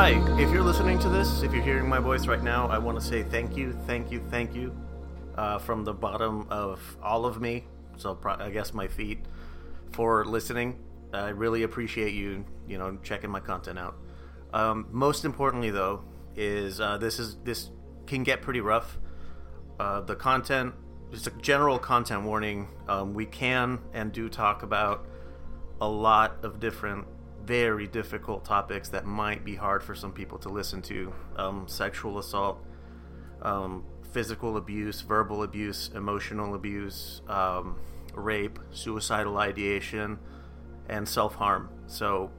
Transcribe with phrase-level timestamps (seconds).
[0.00, 3.00] Hi, if you're listening to this, if you're hearing my voice right now, I want
[3.00, 4.72] to say thank you, thank you, thank you
[5.36, 7.64] uh, from the bottom of all of me.
[7.96, 9.18] So pro- I guess my feet
[9.90, 10.78] for listening.
[11.12, 13.96] I really appreciate you, you know, checking my content out.
[14.52, 16.04] Um, most importantly, though,
[16.36, 17.70] is uh, this is this
[18.06, 18.98] can get pretty rough.
[19.80, 20.74] Uh, the content,
[21.10, 22.68] just a general content warning.
[22.86, 25.08] Um, we can and do talk about
[25.80, 27.04] a lot of different,
[27.48, 31.10] very difficult topics that might be hard for some people to listen to.
[31.36, 32.62] Um, sexual assault,
[33.40, 37.78] um, physical abuse, verbal abuse, emotional abuse, um,
[38.14, 40.18] rape, suicidal ideation,
[40.90, 41.70] and self harm.
[41.86, 42.30] So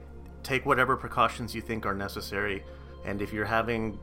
[0.44, 2.64] take whatever precautions you think are necessary.
[3.04, 3.98] And if you're having,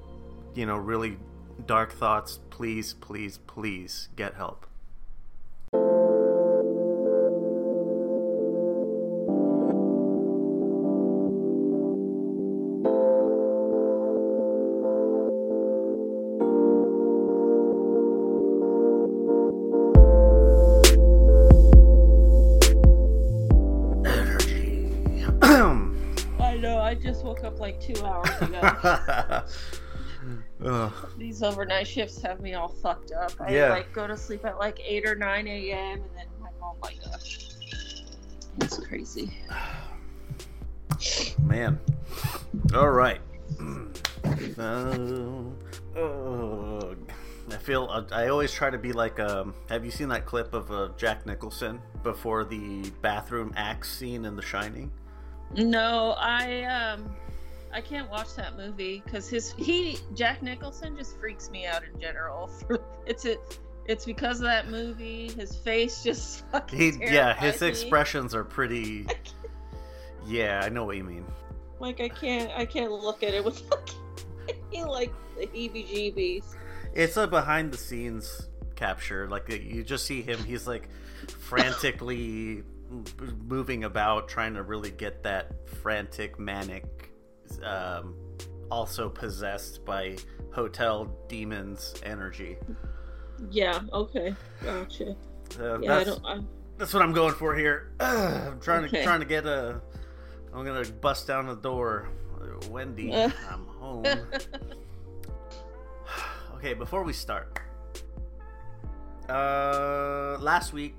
[0.56, 1.18] you know, really
[1.66, 4.66] dark thoughts, please, please, please get help.
[31.36, 33.30] These overnight shifts have me all fucked up.
[33.38, 33.68] I Yeah.
[33.68, 36.00] like go to sleep at like eight or nine a.m.
[36.00, 37.50] and then I'm like, oh my gosh,
[38.62, 39.36] it's crazy.
[41.44, 41.78] Man.
[42.74, 43.20] All right.
[44.58, 45.34] Uh.
[47.52, 49.20] I feel uh, I always try to be like.
[49.20, 54.24] Um, have you seen that clip of uh, Jack Nicholson before the bathroom axe scene
[54.24, 54.90] in The Shining?
[55.54, 57.14] No, I um,
[57.76, 62.00] I can't watch that movie because his he Jack Nicholson just freaks me out in
[62.00, 62.50] general.
[63.06, 63.58] it's it.
[63.84, 65.28] It's because of that movie.
[65.28, 67.68] His face just He, yeah, his me.
[67.68, 69.06] expressions are pretty.
[70.28, 71.24] Yeah, I know what you mean.
[71.78, 76.56] Like I can't I can't look at it with like, like the heebie-jeebies.
[76.94, 79.28] It's a behind the scenes capture.
[79.28, 80.42] Like you just see him.
[80.42, 80.88] He's like
[81.38, 82.64] frantically
[83.46, 86.95] moving about, trying to really get that frantic, manic,
[87.64, 88.14] um,
[88.70, 90.16] also possessed by
[90.52, 92.56] hotel demons energy.
[93.50, 93.80] Yeah.
[93.92, 94.34] Okay.
[94.62, 95.16] Gotcha.
[95.60, 95.96] Uh, Yeah.
[95.96, 96.26] I that's, don't.
[96.26, 96.40] I,
[96.78, 97.92] that's what I'm going for here.
[98.00, 99.80] I'm trying to trying to get a.
[100.54, 102.08] I'm gonna bust down the door.
[102.70, 103.30] Wendy, Uh.
[103.50, 104.06] I'm home.
[106.56, 107.60] okay, before we start,
[109.28, 110.94] uh, last week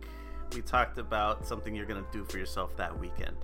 [0.53, 3.37] we talked about something you're gonna do for yourself that weekend.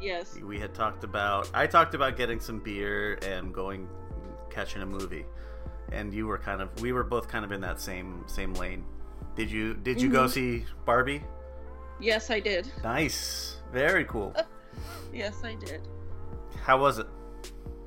[0.00, 0.36] Yes.
[0.42, 1.50] We had talked about.
[1.54, 3.88] I talked about getting some beer and going
[4.50, 5.24] catching a movie,
[5.92, 6.68] and you were kind of.
[6.80, 8.84] We were both kind of in that same same lane.
[9.34, 10.30] Did you Did you go Mhm.
[10.30, 11.22] see Barbie?
[12.00, 12.70] Yes, I did.
[12.82, 14.34] Nice, very cool.
[15.12, 15.80] Yes, I did.
[16.60, 17.06] How was it?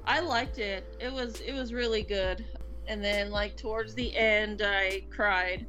[0.05, 0.95] I liked it.
[0.99, 2.43] It was it was really good.
[2.87, 5.67] And then like towards the end, I cried.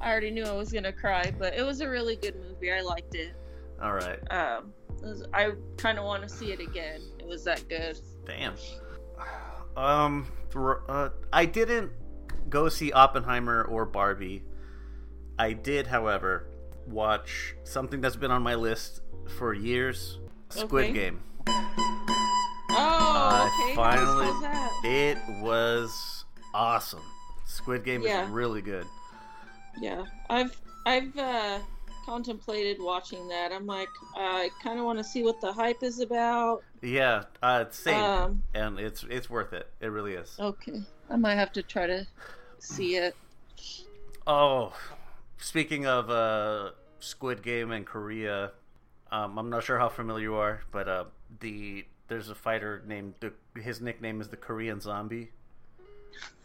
[0.00, 2.72] I already knew I was gonna cry, but it was a really good movie.
[2.72, 3.34] I liked it.
[3.80, 7.00] All right, Um, was- I kind of want to see it again.
[7.18, 7.98] It was that good.
[8.26, 8.54] damn.
[9.76, 11.92] Um, uh, I didn't
[12.48, 14.42] go see Oppenheimer or Barbie.
[15.38, 16.46] I did, however,
[16.86, 19.02] watch something that's been on my list
[19.38, 20.18] for years:
[20.48, 20.92] Squid Okay.
[20.92, 21.20] Game.
[21.48, 23.74] Oh, I okay.
[23.76, 24.80] finally- How's, how's that?
[24.84, 26.24] It was
[26.54, 27.02] awesome.
[27.46, 28.24] Squid Game Yeah.
[28.24, 28.86] is really good.
[29.78, 31.58] Yeah, I've I've uh,
[32.06, 33.50] contemplated watching that.
[33.52, 36.62] I'm like, I kind of want to see what the hype is about.
[36.80, 39.68] Yeah, uh, same, Um, and it's it's worth it.
[39.80, 40.36] It really is.
[40.38, 40.80] okay,
[41.10, 42.06] I might have to try to
[42.60, 43.16] see it.
[44.26, 44.72] Oh,
[45.38, 48.52] speaking of uh, Squid Game and Korea,
[49.10, 51.04] um, I'm not sure how familiar you are, but uh,
[51.40, 55.30] the there's a fighter named the, his nickname is the Korean Zombie,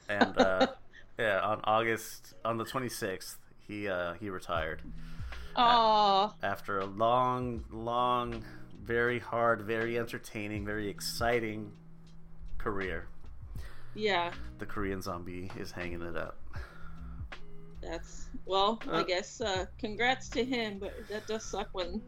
[0.09, 0.67] and uh,
[1.19, 3.35] yeah, on August on the 26th
[3.67, 4.81] he uh, he retired
[5.55, 8.43] Oh, after a long, long,
[8.83, 11.71] very hard, very entertaining, very exciting
[12.57, 13.07] career.
[13.95, 16.37] yeah, The Korean Zombie is hanging it up.
[17.81, 18.79] that's well.
[18.89, 22.01] I Uh, guess uh, congrats to him, but that does suck when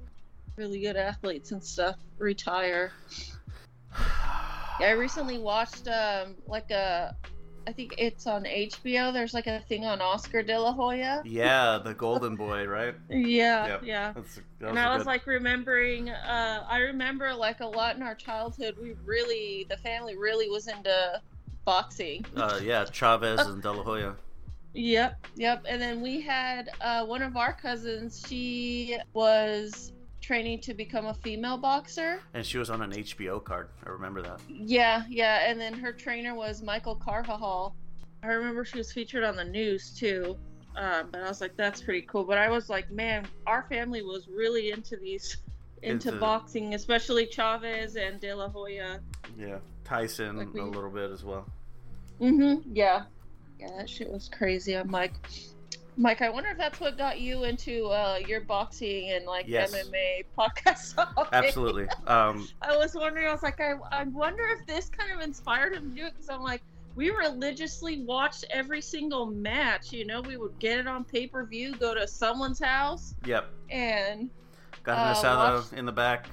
[0.55, 2.91] really good athletes and stuff retire.
[4.79, 7.15] Yeah, I recently watched um like a,
[7.65, 9.13] I think it's on HBO.
[9.13, 11.21] There's like a thing on Oscar De La Hoya.
[11.25, 12.95] Yeah, the Golden Boy, right?
[13.09, 13.81] Yeah, Yep.
[13.85, 14.11] yeah.
[14.13, 18.03] That's, that and I was good- like remembering, uh, I remember like a lot in
[18.03, 18.75] our childhood.
[18.81, 21.21] We really, the family really was into
[21.65, 22.25] boxing.
[22.35, 24.15] uh, yeah, Chavez and De La Hoya.
[24.73, 25.65] Yep, yep.
[25.69, 28.25] And then we had uh, one of our cousins.
[28.27, 32.19] She was training to become a female boxer.
[32.33, 33.69] And she was on an HBO card.
[33.85, 34.39] I remember that.
[34.47, 37.75] Yeah, yeah, and then her trainer was Michael Carvajal.
[38.23, 40.37] I remember she was featured on the news too.
[40.75, 42.23] Um, but I was like, that's pretty cool.
[42.23, 45.37] But I was like, man, our family was really into these,
[45.83, 48.99] into, Into- boxing, especially Chavez and De La Hoya.
[49.37, 49.57] Yeah.
[49.83, 51.45] Tyson Like we- a little bit as well.
[52.21, 52.71] Mm-hmm.
[52.73, 53.03] Yeah.
[53.59, 54.73] Yeah, that shit was crazy.
[54.75, 55.13] I'm like,
[55.95, 59.73] Mike, I wonder if that's what got you into uh, your boxing and like Yes.
[59.75, 61.29] MMA podcast.
[61.33, 61.87] Absolutely.
[62.07, 63.27] Um, I was wondering.
[63.27, 66.13] I was like, I, I wonder if this kind of inspired him to do it
[66.13, 66.61] because I'm like,
[66.95, 69.91] we religiously watched every single match.
[69.93, 73.45] You know, we would get it on pay per view, go to someone's house, yep.
[73.69, 74.29] and
[74.83, 76.27] Got Uh, an asada watch- in the back.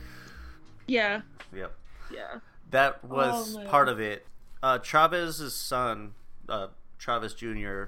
[0.86, 1.20] yeah,
[1.54, 1.72] Yep.
[2.12, 2.38] yeah.
[2.70, 4.26] That was Oh, part of it.
[4.62, 6.14] Uh, Chavez's son,
[6.48, 6.68] uh,
[6.98, 7.84] Chavez Jr.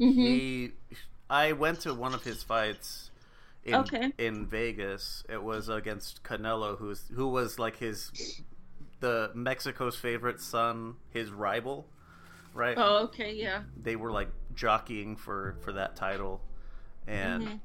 [0.00, 0.72] hmm He,
[1.28, 3.10] I went to one of his fights
[3.64, 4.12] in Okay.
[4.18, 5.24] in Vegas.
[5.28, 8.12] It was against Canelo, who's who was like his
[9.00, 11.86] the Mexico's favorite son, his rival,
[12.54, 12.78] right?
[12.78, 13.62] Oh, okay, yeah.
[13.82, 16.40] They were like jockeying for for that title,
[17.06, 17.60] and Mhm.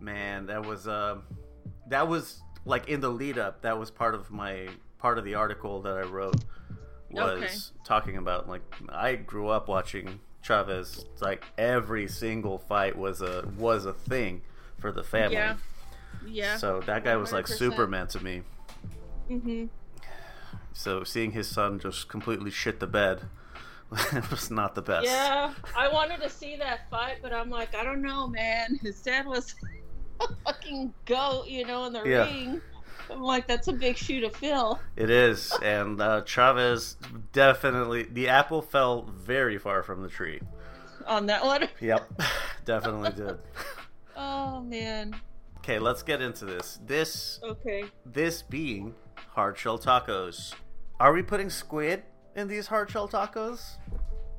[0.00, 1.18] man, that was uh,
[1.88, 3.62] that was like in the lead up.
[3.62, 4.68] That was part of my
[4.98, 6.38] part of the article that I wrote
[7.10, 7.84] was Okay.
[7.84, 11.04] talking about like I grew up watching Chavez.
[11.20, 14.42] Like every single fight was a was a thing
[14.78, 15.36] for the family.
[15.36, 15.56] Yeah.
[16.26, 16.56] Yeah.
[16.56, 18.42] So that guy was like Superman to me.
[19.28, 19.66] hmm
[20.72, 23.22] So seeing his son just completely shit the bed
[24.30, 25.06] was not the best.
[25.06, 28.78] Yeah, I wanted to see that fight, but I'm like, I don't know, man.
[28.82, 29.54] His dad was
[30.20, 32.24] a fucking goat, you know, in the Yeah.
[32.24, 32.60] ring.
[33.10, 34.80] I'm like, that's a big shoe to fill.
[34.96, 36.96] It is, and uh, Chavez
[37.32, 40.40] definitely the apple fell very far from the tree.
[41.06, 41.68] on that one.
[41.80, 42.22] Yep,
[42.64, 43.38] definitely did.
[44.16, 45.14] Oh man.
[45.58, 46.78] Okay, let's get into this.
[46.86, 47.84] This Okay.
[48.04, 48.94] this being
[49.30, 50.54] hard shell tacos.
[51.00, 52.02] Are we putting squid
[52.36, 53.76] in these hard shell tacos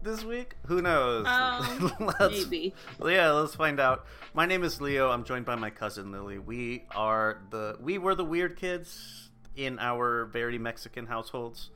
[0.03, 0.55] this week?
[0.67, 1.25] Who knows?
[1.25, 2.73] Um, Let's- maybe.
[3.03, 4.05] Yeah, let's find out.
[4.33, 5.09] My name is Leo.
[5.09, 6.39] I'm joined by my cousin Lily.
[6.39, 11.69] We are the we were the weird kids in our very Mexican households.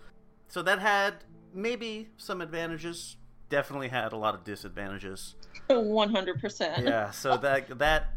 [0.47, 1.15] So that had
[1.53, 3.17] maybe some advantages.
[3.49, 5.35] Definitely had a lot of disadvantages.
[5.67, 6.83] One hundred percent.
[6.85, 8.13] Yeah, so that that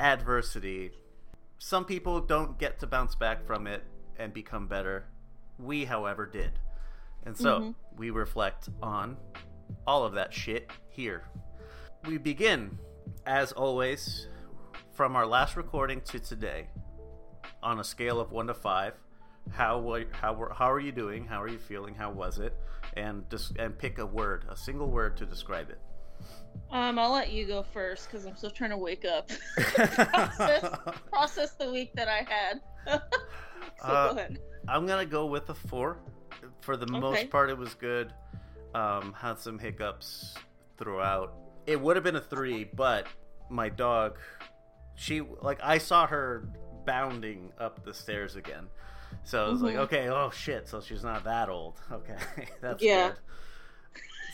[0.00, 0.90] adversity
[1.58, 3.82] some people don't get to bounce back from it
[4.18, 5.06] and become better.
[5.58, 6.50] We, however, did.
[7.26, 7.74] And so Mhm.
[7.96, 9.16] we reflect on
[9.86, 11.24] all of that shit here.
[12.06, 12.78] We begin,
[13.26, 14.28] as always,
[14.92, 16.68] from our last recording to today,
[17.62, 18.94] on a scale of one to five.
[19.50, 19.80] How
[20.12, 21.26] how were- how are you doing?
[21.26, 21.94] How are you feeling?
[21.94, 22.54] How was it?
[22.94, 25.80] And just and pick a word, a single word to describe it.
[26.70, 29.28] Um, I'll let you go first because I'm still trying to wake up.
[29.56, 30.78] process,
[31.10, 32.60] process the week that I had.
[33.80, 34.38] so Uh, go ahead.
[34.68, 35.98] I'm gonna go with a four.
[36.64, 36.98] For the Okay.
[37.00, 38.12] most part, it was good.
[38.74, 40.34] Um, had some hiccups
[40.78, 41.34] throughout.
[41.66, 43.06] It would have been a three, but
[43.50, 44.18] my dog,
[44.96, 46.48] she like I saw her
[46.86, 48.66] bounding up the stairs again.
[49.22, 49.80] So I was like, Mhm.
[49.80, 51.80] okay, oh shit, so she's not that old.
[51.92, 52.16] Okay,
[52.60, 53.10] that's Yeah.
[53.10, 53.18] good.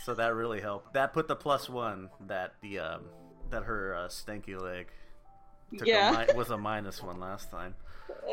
[0.05, 0.95] So that really helped.
[0.95, 3.05] That put the plus one that the um,
[3.51, 4.87] that her uh, stanky leg
[5.77, 6.25] took a Yeah.
[6.29, 7.75] mi- was a minus one last time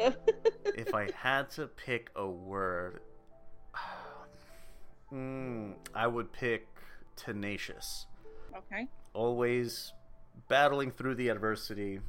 [0.76, 3.02] if I had to pick a word,
[5.14, 6.68] mm, I would pick
[7.16, 8.06] tenacious.
[8.56, 8.88] okay.
[9.14, 9.94] Always
[10.48, 12.00] battling through the adversity.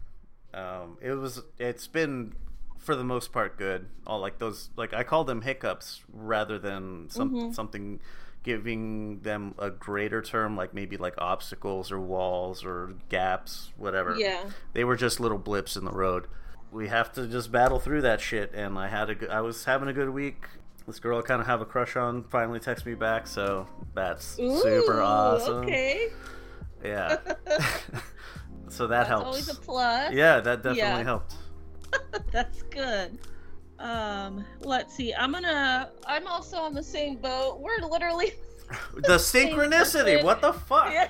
[0.54, 1.42] Um, it was.
[1.58, 2.34] It's been
[2.78, 3.86] for the most part good.
[4.06, 4.70] All like those.
[4.76, 7.54] Like I call them hiccups rather than some Mhm.
[7.54, 8.00] something
[8.44, 14.48] giving them a greater term like maybe like obstacles or walls or gaps whatever Yeah.
[14.72, 16.28] they were just little blips in the road.
[16.70, 18.52] We have to just battle through that shit.
[18.54, 20.46] And I had a good, I was having a good week.
[20.88, 24.24] This girl I kind of have a crush on finally texted me back, so that's
[24.24, 25.56] super awesome.
[25.58, 26.08] Okay.
[26.82, 27.18] Yeah.
[28.68, 29.24] so that That's helps.
[29.26, 30.14] always a plus.
[30.14, 31.02] yeah, that definitely Yeah.
[31.02, 31.34] helped.
[32.32, 33.18] That's good.
[33.78, 35.12] Um, let's see.
[35.12, 35.90] I'm gonna.
[36.06, 37.60] I'm also on the same boat.
[37.60, 38.32] We're literally.
[38.96, 40.24] The synchronicity.
[40.24, 40.90] What the fuck?
[40.90, 41.08] Yeah.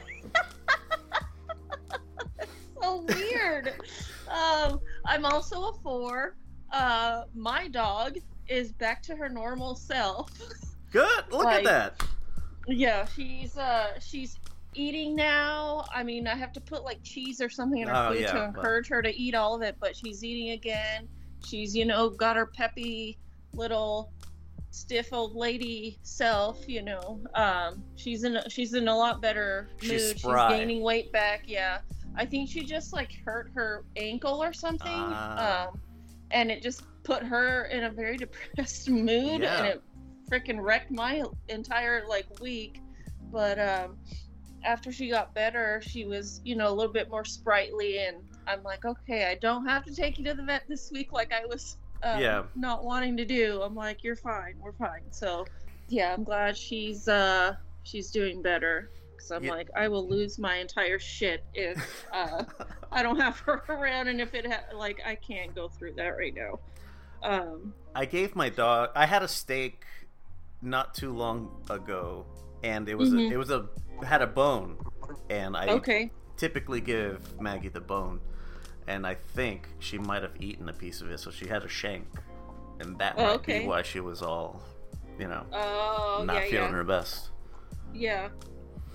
[2.83, 3.75] so weird.
[4.29, 6.37] Um, I'm also a four.
[6.73, 10.31] Uh, my dog is back to her normal self.
[10.90, 11.25] Good.
[11.31, 12.09] Look Like- at that.
[12.67, 14.37] Yeah, she's uh she's
[14.75, 15.85] eating now.
[15.95, 18.26] I mean, I have to put like cheese or something in her Oh, food yeah,
[18.33, 21.09] to but- encourage her to eat all of it, but she's eating again.
[21.47, 23.19] She's, you know, got her peppy
[23.55, 24.12] little
[24.71, 27.21] stiff old lady self, you know.
[27.35, 30.19] Um she's in a, she's in a lot better She's mood.
[30.19, 30.50] spry.
[30.50, 31.78] She's gaining weight back, yeah.
[32.17, 34.90] I think she just like hurt her ankle or something.
[34.93, 35.69] Ah.
[35.69, 35.81] Um
[36.31, 39.57] and it just put her in a very depressed mood, Yeah.
[39.59, 39.83] and it
[40.31, 42.81] freaking wrecked my entire like week.
[43.33, 43.97] But um,
[44.65, 48.62] after she got better, she was you know a little bit more sprightly, and I'm
[48.62, 51.47] like, okay, I don't have to take you to the vet this week like I
[51.47, 52.43] was um, Yeah.
[52.55, 53.62] not wanting to do.
[53.62, 55.03] I'm like, you're fine, we're fine.
[55.11, 55.47] So
[55.88, 58.91] yeah, I'm glad she's uh she's doing better.
[59.19, 59.50] Cause I'm Yeah.
[59.53, 62.45] like, I will lose my entire shit if uh,
[62.93, 66.11] I don't have her around, and if it ha- like I can't go through that
[66.19, 66.61] right now.
[67.23, 68.91] Um, I gave my dog.
[68.95, 69.85] I had a steak
[70.63, 72.27] not too long ago,
[72.63, 73.31] and it was Mhm.
[73.31, 73.69] a, it was a
[74.05, 74.77] had a bone,
[75.31, 78.21] and I okay, typically give Maggie the bone,
[78.87, 81.69] and I think she might have eaten a piece of it, so she had a
[81.69, 82.07] shank,
[82.81, 83.61] and that Oh, might okay.
[83.61, 84.63] be why she was all,
[85.19, 87.31] you know, oh not yeah, feeling yeah, her best.
[87.93, 88.29] yeah,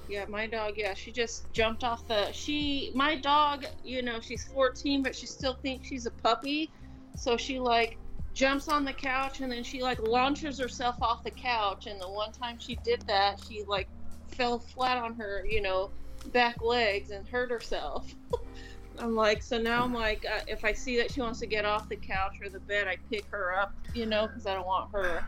[0.08, 0.26] yeah.
[0.30, 2.32] My dog, yeah, she just jumped off the.
[2.32, 6.72] She, my dog, you know, she's 14, but she still thinks she's a puppy,
[7.18, 7.98] so she like
[8.34, 11.88] jumps on the couch and then she like launches herself off the couch.
[11.88, 13.88] And the one time she did that, she like
[14.30, 15.92] fell flat on her, you know,
[16.32, 18.14] back legs and hurt herself.
[19.00, 21.66] I'm like, so now I'm like, uh, if I see that she wants to get
[21.66, 24.68] off the couch or the bed, I pick her up, you know, because I don't
[24.68, 25.24] want her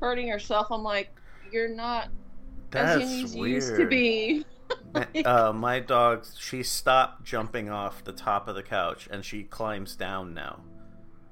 [0.00, 0.66] hurting herself.
[0.70, 1.10] I'm like,
[1.52, 2.08] you're not
[2.72, 4.44] as young as you used to be.
[5.24, 9.94] uh, my dog, she stopped jumping off the top of the couch, and she climbs
[9.94, 10.60] down now.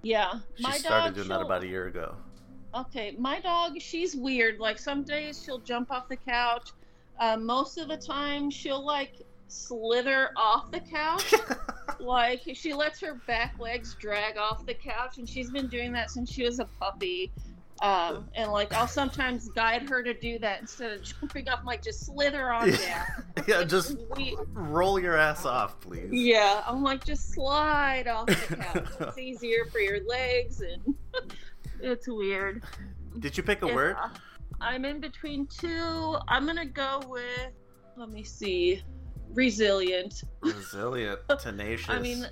[0.02, 1.14] Yeah, She my started dog.
[1.14, 2.16] doing that about a year ago.
[2.74, 4.58] Okay, my dog, she's weird.
[4.58, 6.70] Like some days she'll jump off the couch.
[7.18, 11.34] Uh, most of the time she'll like slither off the couch.
[12.00, 16.10] like she lets her back legs drag off the couch, and she's been doing that
[16.10, 17.32] since she was a puppy.
[17.82, 21.60] Um, and like I'll sometimes guide her to do that instead of jumping off.
[21.64, 22.78] Like just slither on down.
[23.48, 26.08] yeah, It's just we- roll your ass off, please.
[26.12, 28.86] Yeah, I'm like just slide off the couch.
[29.00, 30.94] it's easier for your legs, and
[31.80, 32.62] it's weird.
[33.18, 33.96] Did you pick a word?
[34.60, 36.16] I'm in between two.
[36.28, 37.52] I'm gonna go with.
[37.96, 38.82] Let me see.
[39.32, 40.22] Resilient.
[40.42, 41.88] Resilient, tenacious.
[41.88, 42.26] I mean,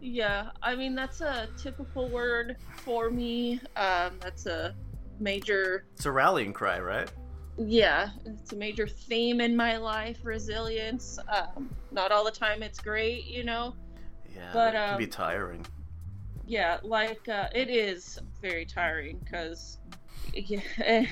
[0.00, 0.50] yeah.
[0.62, 3.60] I mean that's a typical word for me.
[3.76, 4.74] Um, that's a
[5.20, 5.86] major.
[5.94, 7.10] it's a rallying cry, right?
[7.58, 10.18] Yeah, it's a major theme in my life.
[10.24, 11.18] Resilience.
[11.28, 13.74] Um, not all the time it's great, you know.
[14.34, 15.66] Yeah, But, it can be um, tiring.
[16.46, 19.78] Yeah, like uh, it is very tiring because.
[20.32, 21.06] Yeah.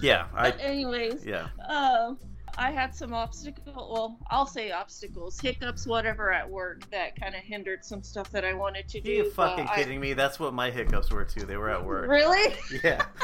[0.00, 0.50] Yeah, I.
[0.52, 2.16] but anyways, Yeah, Um,
[2.58, 3.74] I had some obstacles.
[3.74, 8.44] Well, I'll say obstacles, hiccups, whatever at work that kind of hindered some stuff that
[8.44, 9.10] I wanted to do.
[9.10, 10.12] Are you fucking but I- kidding me?
[10.12, 11.46] That's what my hiccups were too.
[11.46, 12.08] They were at work.
[12.08, 12.54] Really?
[12.84, 13.04] Yeah.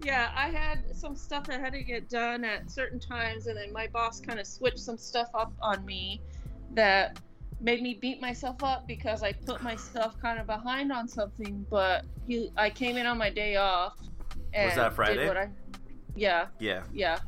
[0.00, 3.72] Yeah, I had some stuff that had to get done at certain times, and then
[3.72, 6.22] my boss kind of switched some stuff up on me
[6.74, 7.18] that
[7.60, 11.66] made me beat myself up because I put myself kind of behind on something.
[11.68, 13.98] But he, I came in on my day off.
[14.54, 15.16] And was that Friday?
[15.16, 15.48] Did what I,
[16.14, 16.46] yeah.
[16.60, 16.84] Yeah.
[16.92, 17.18] yeah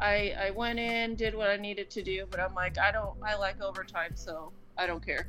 [0.00, 3.14] i i went in did what i needed to do but i'm like i don't
[3.24, 5.26] i like overtime so i don't care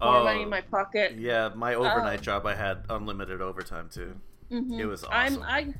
[0.00, 1.50] more Oh, money in my pocket yeah.
[1.54, 4.16] My overnight Um, job, I had unlimited overtime too.
[4.50, 4.78] Mhm.
[4.80, 5.42] It was awesome.
[5.44, 5.74] i'm i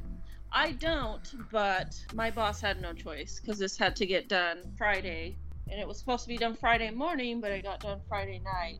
[0.52, 5.36] i don't but my boss had no choice because this had to get done friday
[5.70, 8.78] and it was supposed to be done friday morning but it got done friday night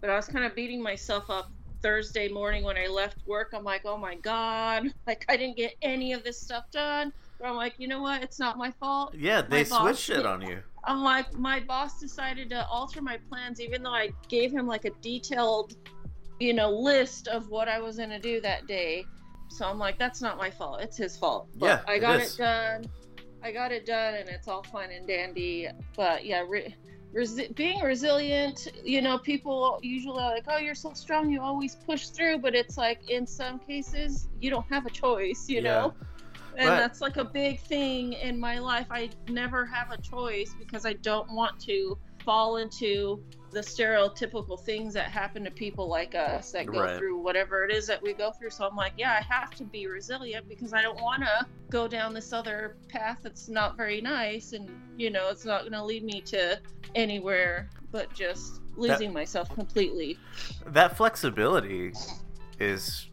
[0.00, 1.50] but i was kind of beating myself up
[1.82, 5.74] thursday morning when i left work i'm like oh my god like i didn't get
[5.82, 7.12] any of this stuff done
[7.44, 10.62] i'm like you know what it's not my fault Yeah, they switched it on you.
[10.86, 14.84] I'm like, my boss decided to alter my plans, even though I gave him like
[14.84, 15.76] a detailed,
[16.38, 19.06] you know, list of what I was gonna do that day.
[19.48, 20.82] So I'm like, that's not my fault.
[20.82, 21.48] It's his fault.
[21.56, 22.34] But Yeah, I got is.
[22.34, 22.84] it done.
[23.42, 25.68] I got it done, and it's all fine and dandy.
[25.96, 26.76] But yeah, re-
[27.14, 31.76] resi- being resilient, you know, people usually are like, oh, you're so strong, you always
[31.76, 32.38] push through.
[32.40, 35.62] But it's like in some cases, you don't have a choice, you Yeah.
[35.62, 35.94] know
[36.58, 38.86] and that's like a big thing in my life.
[38.90, 44.94] I never have a choice because i don't want to fall into the stereotypical things
[44.94, 46.98] that happen to people like us that go Right.
[46.98, 48.50] through whatever it is that we go through.
[48.50, 51.86] So i'm like yeah i have to be resilient because i don't want to go
[51.86, 55.84] down this other path that's not very nice and you know it's not going to
[55.84, 56.58] lead me to
[56.94, 60.18] anywhere but just losing myself completely.
[60.66, 61.92] That flexibility
[62.58, 63.06] is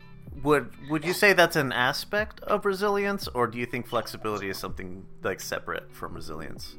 [0.43, 4.57] would would you say that's an aspect of resilience or do you think flexibility is
[4.57, 6.75] something like separate from resilience?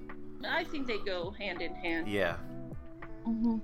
[0.49, 2.37] i think they go hand in hand Yeah.
[3.25, 3.59] hmm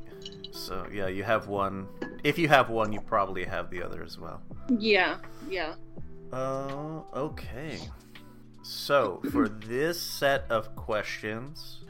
[0.52, 1.88] So, yeah, you have one.
[2.24, 4.40] If you have one, you probably have the other as well.
[4.78, 5.16] yeah
[5.48, 5.74] yeah
[6.32, 7.78] Uh, okay.
[8.62, 11.80] So, for this set of questions,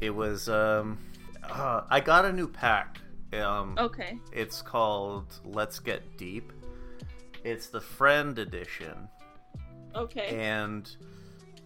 [0.00, 0.98] it was um
[1.44, 2.98] uh, I got a new pack.
[3.32, 6.52] Um okay it's called Let's Get Deep.
[7.46, 9.08] It's the friend edition,
[9.94, 10.36] Okay.
[10.36, 10.90] and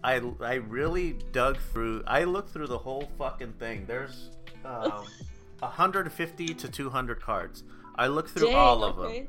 [0.03, 2.03] I I really dug through.
[2.05, 3.85] I looked through the whole fucking thing.
[3.87, 4.29] There's
[4.63, 5.05] um,
[5.59, 7.63] 150 to 200 cards.
[7.95, 9.05] I looked through Dang, all of them.
[9.05, 9.27] okay.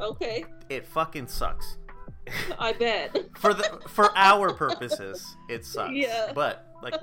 [0.00, 0.44] Okay.
[0.68, 1.76] It fucking sucks.
[2.58, 3.16] I bet.
[3.36, 5.92] for the for our purposes, it sucks.
[5.92, 6.30] Yeah.
[6.32, 6.94] But like,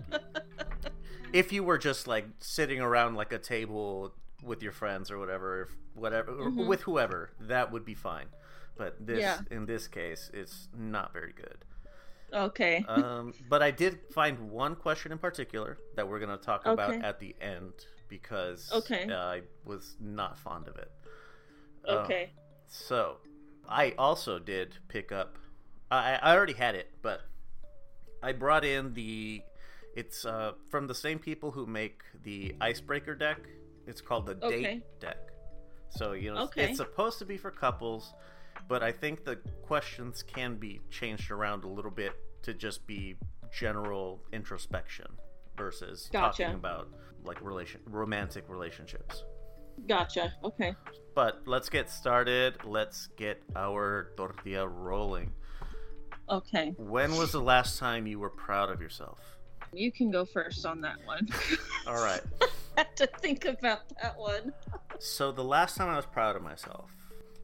[1.34, 4.14] if you were just like sitting around like a table
[4.44, 6.68] with your friends or whatever, if whatever or Mhm.
[6.68, 8.28] with whoever, that would be fine.
[8.78, 9.40] But this, Yeah.
[9.52, 11.58] in this case, it's not very good.
[12.34, 12.84] Okay.
[12.88, 16.94] Um, but I did find one question in particular that we're going to talk about
[16.96, 17.74] at the end
[18.10, 19.10] because Okay.
[19.10, 20.92] uh, I was not fond of it.
[21.88, 22.32] Um, okay.
[22.68, 23.18] so,
[23.68, 25.38] I also did pick up.
[25.90, 27.22] I, I already had it, but
[28.22, 29.42] I brought in the.
[29.96, 33.40] It's uh, from the same people who make the icebreaker deck.
[33.88, 34.62] It's called the Okay.
[34.64, 35.18] date deck.
[35.90, 36.66] So you know, Okay.
[36.66, 38.14] it's supposed to be for couples,
[38.68, 43.16] but I think the questions can be changed around a little bit to just be
[43.52, 45.08] general introspection
[45.56, 46.44] versus Gotcha.
[46.44, 46.90] talking about
[47.24, 49.24] like relation romantic relationships.
[49.88, 50.34] Gotcha.
[50.44, 50.76] Okay.
[51.14, 52.56] But let's get started.
[52.64, 55.34] Let's get our tortilla rolling.
[56.30, 56.74] Okay.
[56.78, 59.20] When was the last time you were proud of yourself?
[59.74, 61.28] You can go first on that one.
[61.88, 62.22] All right.
[62.78, 64.54] I had to think about that one.
[65.00, 66.92] So the last time I was proud of myself,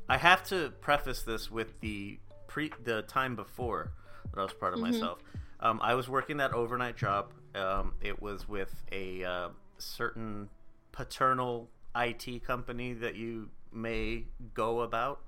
[0.09, 3.91] I have to preface this with the pre the time before
[4.33, 4.83] that I was proud of Mhm.
[4.83, 5.19] myself.
[5.59, 7.33] Um, I was working that overnight job.
[7.55, 10.49] Um, it was with a uh, certain
[10.91, 15.21] paternal IT company that you may go about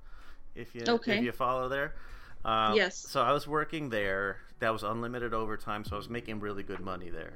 [0.55, 1.17] if you Okay.
[1.17, 1.95] if you follow there.
[2.43, 2.97] Um, Yes.
[2.97, 4.41] So I was working there.
[4.59, 7.33] That was unlimited overtime, so I was making really good money there.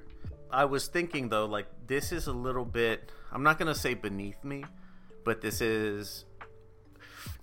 [0.51, 3.11] I was thinking though, like this is a little bit.
[3.31, 4.65] I'm not gonna say beneath me,
[5.23, 6.25] but this is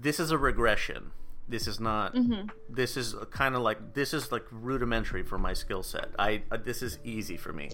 [0.00, 1.10] this is a regression.
[1.48, 2.14] This is not.
[2.14, 2.48] Mm-hmm.
[2.68, 6.08] This is kind of like this is like rudimentary for my skill set.
[6.18, 7.70] I uh, this is easy for me.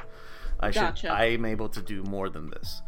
[0.61, 1.07] I should.
[1.11, 2.83] I'm able to do more than this.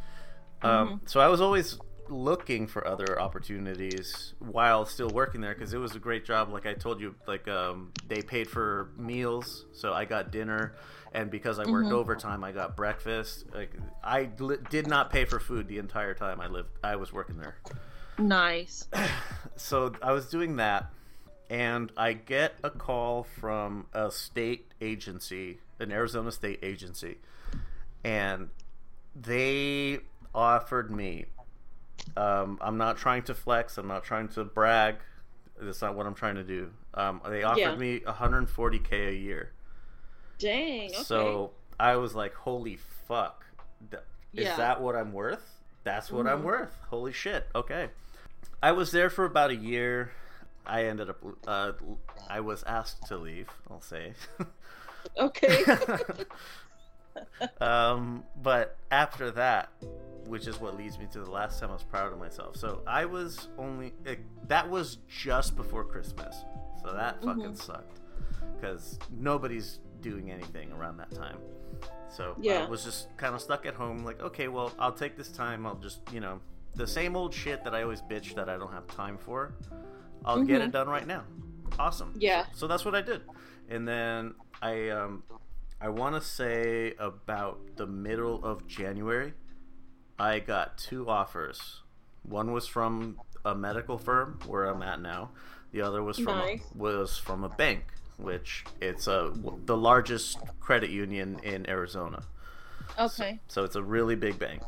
[0.62, 1.78] Um, so I was always
[2.10, 6.50] looking for other opportunities while still working there because it was a great job.
[6.52, 10.74] Like I told you, like um, they paid for meals, so I got dinner,
[11.12, 11.92] and because I worked Mhm.
[11.92, 13.46] overtime, I got breakfast.
[13.54, 13.72] Like
[14.02, 16.68] I li- did not pay for food the entire time I lived.
[16.82, 17.56] I was working there
[18.18, 18.88] Nice.
[19.56, 20.86] so I was doing that,
[21.50, 27.18] and I get a call from a state agency, an Arizona state agency,
[28.04, 28.50] and
[29.14, 30.00] they
[30.34, 31.26] offered me.
[32.16, 33.78] Um, I'm not trying to flex.
[33.78, 34.96] I'm not trying to brag.
[35.60, 36.70] That's not what I'm trying to do.
[36.94, 37.76] Um, they offered Yeah.
[37.76, 39.52] me 140k a year.
[40.38, 40.90] Dang.
[40.90, 41.02] Okay.
[41.02, 42.76] So I was like, "Holy
[43.08, 43.44] fuck!
[43.92, 43.98] Is
[44.32, 44.56] Yeah.
[44.56, 45.60] that what I'm worth?
[45.84, 46.44] That's what I'm Mhm.
[46.44, 46.76] worth.
[46.90, 47.48] Holy shit!
[47.54, 47.90] Okay."
[48.64, 50.12] I was there for about a year.
[50.64, 51.22] I ended up.
[51.46, 51.72] Uh,
[52.30, 53.50] I was asked to leave.
[53.70, 54.14] I'll say.
[55.18, 55.58] okay.
[57.60, 59.68] um, but after that,
[60.26, 62.56] which is what leads me to the last time I was proud of myself.
[62.56, 66.34] So I was only it, that was just before Christmas,
[66.82, 67.62] so that fucking Mhm.
[67.62, 68.00] sucked
[68.56, 71.36] because nobody's doing anything around that time.
[72.08, 72.66] So I Yeah.
[72.66, 75.66] was just kind of stuck at home, like, okay, well, I'll take this time.
[75.66, 76.40] I'll just, you know,
[76.74, 79.54] the same old shit that I always bitch that I don't have time for.
[80.24, 80.66] I'll get Mhm.
[80.66, 81.24] it done right now.
[81.78, 82.14] Awesome.
[82.18, 82.46] Yeah.
[82.54, 83.22] So that's what I did,
[83.68, 85.22] and then I um,
[85.80, 89.34] I want to say about the middle of January,
[90.18, 91.82] I got two offers.
[92.22, 95.30] One was from a medical firm where I'm at now.
[95.72, 96.62] The other was from Nice.
[96.74, 97.84] was from a bank,
[98.16, 99.32] which it's a
[99.66, 102.22] the largest credit union in Arizona.
[102.98, 103.40] Okay.
[103.48, 104.62] So it's a really big bank.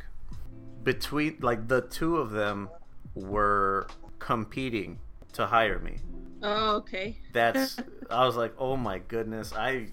[0.87, 2.69] Between like the two of them
[3.17, 3.89] were
[4.21, 5.01] competing
[5.33, 5.97] to hire me.
[6.43, 7.19] Oh, okay.
[7.33, 7.77] That's
[8.11, 9.53] I was like, "Oh my goodness.
[9.53, 9.89] I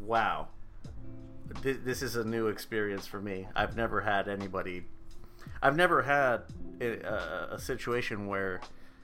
[0.00, 0.48] wow.
[1.62, 3.48] Th- this is a new experience for me.
[3.54, 4.84] I've never had anybody
[5.62, 6.42] I've never had
[6.80, 8.60] a, a, situation where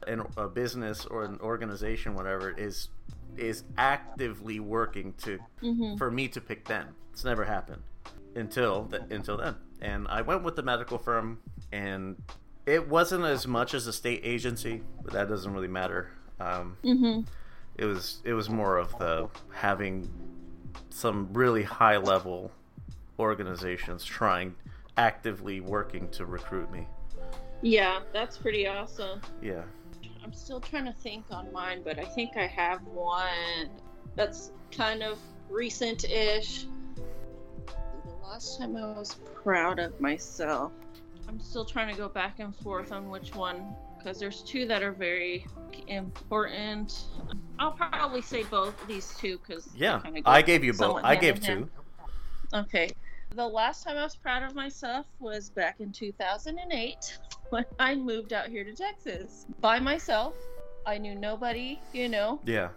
[0.06, 2.88] an, a business or an organization whatever is
[3.36, 5.98] is actively working to Mhm.
[5.98, 6.94] for me to pick them.
[7.12, 7.82] It's never happened
[8.34, 9.56] until th- until then.
[9.84, 11.38] And I went with the medical firm,
[11.70, 12.16] and
[12.64, 16.10] it wasn't as much as a state agency, but that doesn't really matter.
[16.40, 17.26] Um, Mhm.
[17.76, 20.08] it was it was more of the having
[20.88, 22.50] some really high level
[23.18, 24.54] organizations trying
[24.96, 26.88] actively working to recruit me.
[27.60, 29.20] Yeah, that's pretty awesome.
[29.42, 29.64] Yeah.
[30.22, 33.68] I'm still trying to think on mine, but I think I have one
[34.16, 35.18] that's kind of
[35.50, 36.64] recent-ish.
[36.64, 36.68] The
[38.30, 40.72] last time I was proud of myself.
[41.28, 44.82] I'm still trying to go back and forth on which one because there's two that
[44.82, 45.46] are very
[45.88, 47.04] important.
[47.58, 51.00] I'll probably say both these two because Yeah, I gave you both.
[51.02, 51.46] I gave in two.
[51.46, 51.70] hand.
[52.52, 52.90] Okay.
[53.34, 57.18] The last time I was proud of myself was back in 2008
[57.50, 60.34] when I moved out here to Texas by myself.
[60.86, 62.70] I knew nobody, you know, Yeah.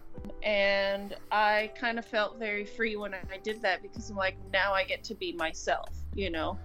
[0.43, 4.73] and I kind of felt very free when I did that because I'm like, now
[4.73, 6.57] I get to be myself, you know.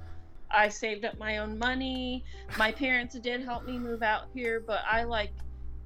[0.50, 2.24] I saved up my own money.
[2.58, 5.32] My parents did help me move out here, but I like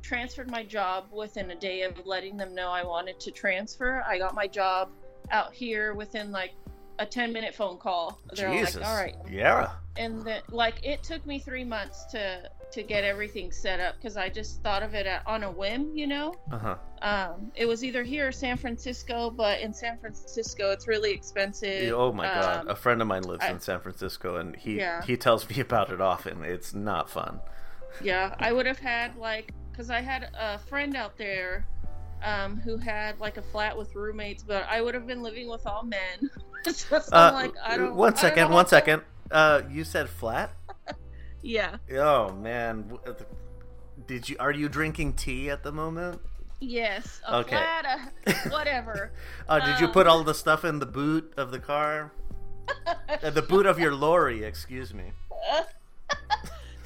[0.02, 4.04] transferred my job within a day of letting them know I wanted to transfer.
[4.06, 4.90] I got my job
[5.30, 6.52] out here within like
[6.98, 8.20] a 10 minute phone call.
[8.34, 8.76] They're all Jesus.
[8.76, 9.14] like, all right.
[9.30, 9.70] Yeah.
[9.98, 14.16] And then, like, it took me three months to to get everything set up because
[14.16, 16.76] I just thought of it on a whim, you know Uh huh.
[17.00, 21.92] um, it was either here or San Francisco, but in San Francisco, it's really expensive.
[21.94, 24.78] Oh my god, Um, a friend of mine lives I- in San Francisco, and he
[24.78, 25.00] Yeah.
[25.02, 26.44] he tells me about it often.
[26.44, 27.40] It's not fun.
[28.02, 31.66] yeah, I would have had like, because I had a friend out there
[32.22, 35.66] um, who had like a flat with roommates, but I would have been living with
[35.66, 36.30] all men.
[36.72, 37.94] so I'm like, I don't.
[37.94, 39.02] one I don't second, know second.
[39.30, 40.52] Uh, you said flat?
[41.42, 41.76] Yeah.
[41.96, 43.12] Oh man, uh,
[44.08, 44.36] did you?
[44.40, 46.20] Are you drinking tea at the moment?
[46.60, 47.20] Yes.
[47.28, 47.50] A Okay.
[47.56, 48.10] flat.
[48.26, 49.12] A, whatever.
[49.48, 52.10] Uh, did you Um, put all the stuff in the boot of the car?
[53.22, 55.12] Uh, the boot of your lorry, excuse me.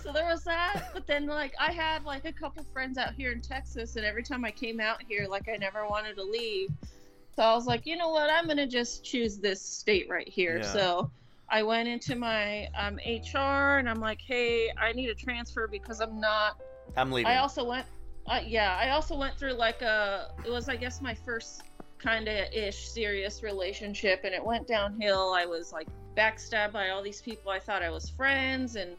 [0.03, 3.33] So there was that but then like i had like a couple friends out here
[3.33, 6.71] in texas and every time i came out here like i never wanted to leave.
[7.37, 8.31] So i was like you know what?
[8.31, 10.59] I'm gonna just choose this state right here.
[10.59, 10.73] Yeah.
[10.73, 11.11] so
[11.49, 16.01] i went into my um, hr and i'm like hey i need a transfer because
[16.01, 16.61] i'm not
[16.97, 17.31] I'm leaving.
[17.31, 17.87] i also went
[18.27, 21.63] uh, yeah i also went through like a it was i guess my first
[22.03, 25.35] kind of ish serious relationship and it went downhill.
[25.35, 25.87] I was like
[26.17, 27.51] backstabbed by all these people.
[27.53, 28.97] I thought i was friends and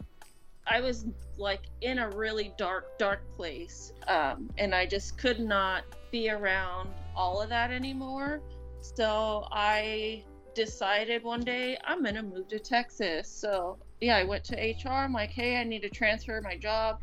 [0.71, 1.05] i was
[1.37, 6.89] like in a really dark dark place um, and i just could not be around
[7.15, 8.41] all of that anymore
[8.81, 10.23] so i
[10.55, 15.13] decided one day i'm gonna move to texas so yeah i went to hr i'm
[15.13, 16.99] like hey i need to transfer my job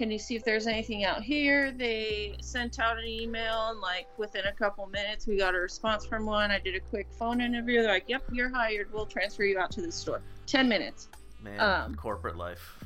[0.00, 1.72] can you see if there's anything out here?
[1.72, 6.06] They sent out an email, and like within a couple minutes, we got a response
[6.06, 6.50] from one.
[6.50, 7.82] I did a quick phone interview.
[7.82, 8.90] They're like, "Yep, you're hired.
[8.94, 11.10] We'll transfer you out to the store." Ten minutes.
[11.42, 12.79] Man, um, corporate life.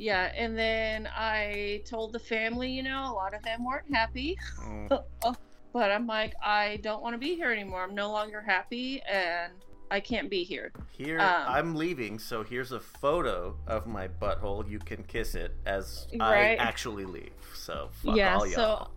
[0.00, 4.38] Yeah, and then I told the family, you know, a lot of them weren't happy,
[4.62, 4.88] Mm.
[5.74, 7.82] but I'm like, I don't want to be here anymore.
[7.84, 9.52] I'm no longer happy, and
[9.90, 10.72] I can't be here.
[10.90, 14.66] Here, Um, I'm leaving, so here's a photo of my butthole.
[14.68, 17.34] You can kiss it as I actually leave.
[17.54, 18.88] So fuck Yeah, all so-.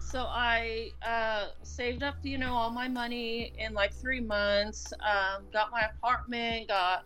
[0.00, 4.92] So I uh, saved up, you know, all my money in like three months.
[4.94, 7.04] Um, got my apartment, got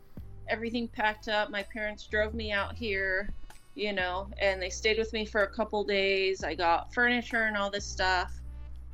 [0.48, 1.50] everything packed up.
[1.50, 3.28] My parents drove me out here,
[3.74, 6.44] you know, and they stayed with me for a couple days.
[6.44, 8.32] I got furniture and all this stuff,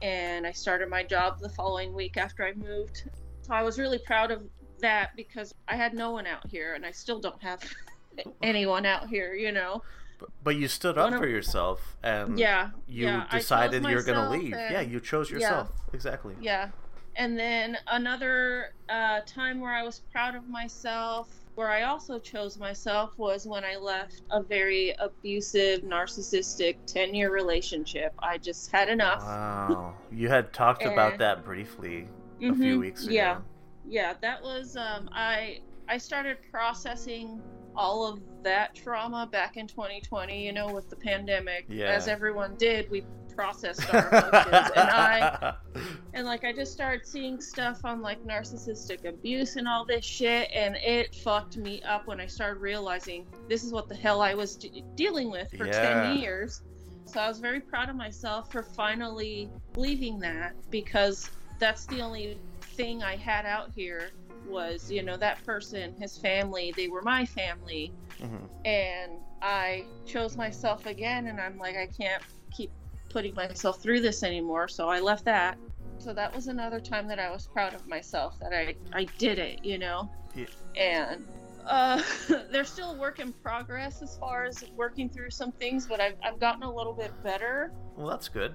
[0.02, 3.04] and I started my job the following week after I moved.
[3.42, 4.42] So I was really proud of
[4.80, 7.62] that because I had no one out here, and I still don't have
[8.42, 9.82] anyone out here, you know.
[10.18, 14.52] But, but you stood up for yourself, and Yeah, you yeah, decided you're gonna leave.
[14.54, 15.36] and- Yeah, you chose yeah.
[15.36, 15.70] yourself.
[15.92, 16.34] Exactly.
[16.40, 16.68] Yeah.
[17.16, 22.58] And then another uh, time where I was proud of myself, where I also chose
[22.58, 28.14] myself, was when I left a very abusive, narcissistic 10 year relationship.
[28.20, 29.22] I just had enough.
[29.22, 29.94] Wow.
[30.12, 32.08] you had talked about that briefly
[32.38, 32.80] a few Mhm.
[32.80, 33.12] weeks ago.
[33.14, 33.40] Yeah.
[33.86, 37.42] Yeah, that was, um, I, I started processing
[37.76, 41.66] all of that trauma back in 2020, you know, with the pandemic.
[41.68, 41.86] Yeah.
[41.86, 43.04] As everyone did, we
[43.34, 44.70] processed our emotions.
[44.76, 45.54] and I,
[46.14, 50.50] and like I just started seeing stuff on like narcissistic abuse and all this shit,
[50.52, 54.34] and it fucked me up when I started realizing this is what the hell I
[54.34, 56.02] was de- dealing with for Yeah.
[56.04, 56.62] 10 years.
[57.06, 61.28] So I was very proud of myself for finally leaving that because
[61.58, 62.38] that's the only
[62.80, 64.10] thing I had out here
[64.48, 67.92] was, you know, that person, his family, they were my family.
[68.18, 68.48] Mhm.
[68.64, 69.12] And
[69.42, 72.22] I chose myself again, and I'm like, I can't
[72.56, 72.70] keep
[73.10, 74.66] putting myself through this anymore.
[74.68, 75.58] So I left that.
[75.98, 79.38] So that was another time that I was proud of myself that I, I did
[79.38, 80.10] it, you know?
[80.34, 80.46] Yeah.
[80.74, 81.26] And
[81.66, 82.02] uh,
[82.50, 86.16] there's still a work in progress as far as working through some things, but I've,
[86.24, 87.72] I've gotten a little bit better.
[87.96, 88.54] Well, that's good.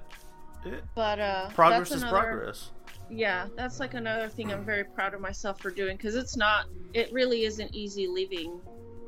[0.96, 2.72] But uh, Progress that's is another, progress.
[3.10, 6.66] Yeah, that's like another thing I'm very proud of myself for doing because it's not,
[6.94, 8.60] it really isn't easy leaving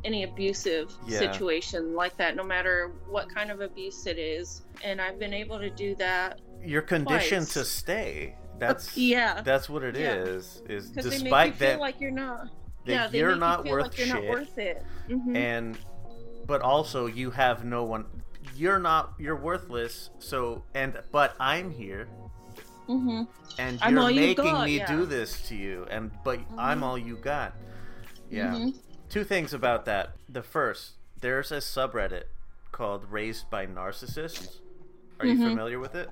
[0.05, 1.19] any abusive Yeah.
[1.19, 4.61] situation like that, no matter what kind of abuse it is.
[4.83, 6.39] And I've been able to do that.
[6.63, 7.53] You're conditioned twice.
[7.53, 8.35] to stay.
[8.59, 9.41] That's Yeah.
[9.41, 10.13] That's what it Yeah.
[10.15, 10.61] is.
[10.69, 12.45] Is Because they make you despite feel that, like you're not.
[12.85, 14.83] that yeah, you're not you worth like you're shit, not worth it.
[15.09, 15.35] Mhm.
[15.35, 15.77] and
[16.45, 18.05] but also you have no one.
[18.55, 20.09] you're not you're worthless.
[20.19, 22.07] So and but I'm here
[22.87, 23.23] Mm-hmm.
[23.59, 24.87] and I'm you're all you making got, me yeah.
[24.87, 26.83] do this to you and but I'm Mhm.
[26.83, 27.53] all you got.
[28.29, 28.51] Yeah.
[28.53, 28.75] Mhm.
[29.09, 30.11] Two things about that.
[30.29, 32.23] The first, there's a subreddit
[32.71, 34.59] called Raised by Narcissists.
[35.19, 35.49] Are you Mhm.
[35.49, 36.09] familiar with it?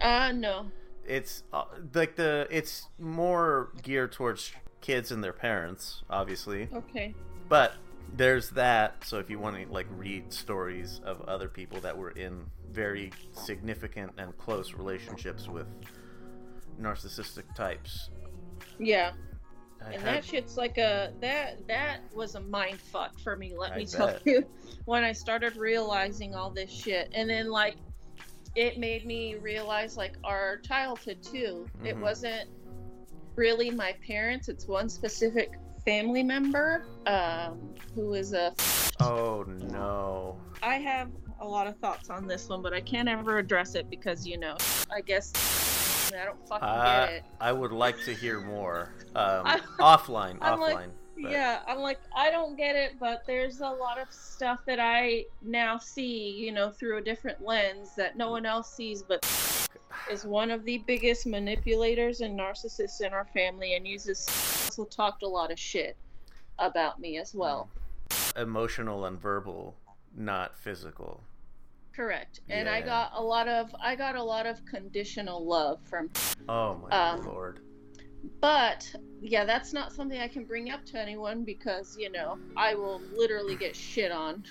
[0.00, 0.70] Uh, no.
[1.04, 6.68] It's uh, like the it's more geared towards kids and their parents, obviously.
[6.72, 7.14] Okay.
[7.48, 7.72] But
[8.14, 9.04] there's that.
[9.04, 13.12] So if you want to like read stories of other people that were in very
[13.32, 15.66] significant and close relationships with
[16.80, 18.10] narcissistic types,
[18.78, 19.12] Yeah.
[19.80, 23.54] I And had- that shit's like a that that was a mind fuck for me.
[23.56, 24.44] Let I me tell you,
[24.86, 27.76] when I started realizing all this shit, and then like
[28.56, 31.68] it made me realize like our childhood too.
[31.84, 32.00] It Mhm.
[32.00, 32.50] wasn't
[33.36, 34.48] really my parents.
[34.48, 35.52] It's one specific
[35.88, 37.58] family member um,
[37.94, 38.52] who is a.
[39.00, 40.38] oh no.
[40.62, 41.08] I have
[41.40, 44.36] a lot of thoughts on this one, but I can't ever address it because you
[44.36, 44.56] know,
[44.94, 45.32] I guess
[46.14, 47.24] I don't fucking Uh, get it.
[47.40, 48.92] I would like to hear more.
[49.16, 49.46] Um,
[49.80, 50.90] offline, I'm like- offline.
[51.22, 54.78] but- Yeah, I'm like, I don't get it, but there's a lot of stuff that
[54.78, 59.24] I now see, you know, through a different lens that no one else sees, but
[60.10, 64.26] is one of the biggest manipulators and narcissists in our family and uses
[64.78, 65.96] also talked a lot of shit
[66.58, 67.68] about me as well.
[68.36, 69.74] Emotional and verbal,
[70.16, 71.22] not physical.
[71.94, 72.40] Correct.
[72.48, 76.10] And I got a lot of I got a lot of conditional love from
[76.48, 77.58] Oh my Um, lord.
[78.40, 78.88] but
[79.20, 83.00] yeah, that's not something I can bring up to anyone because, you know, I will
[83.12, 84.44] literally get shit on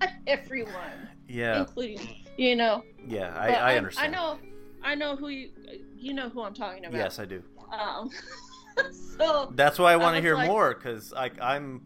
[0.00, 1.08] by everyone.
[1.28, 2.00] Yeah, including
[2.38, 2.82] you know.
[3.06, 4.14] yeah, I, I understand.
[4.14, 4.38] I know,
[4.82, 5.50] I know who you,
[5.96, 6.96] you know who I'm talking about.
[6.98, 7.42] Yes, I do.
[7.70, 8.10] Um,
[9.18, 11.82] so That's why I want to hear like- more because I I'm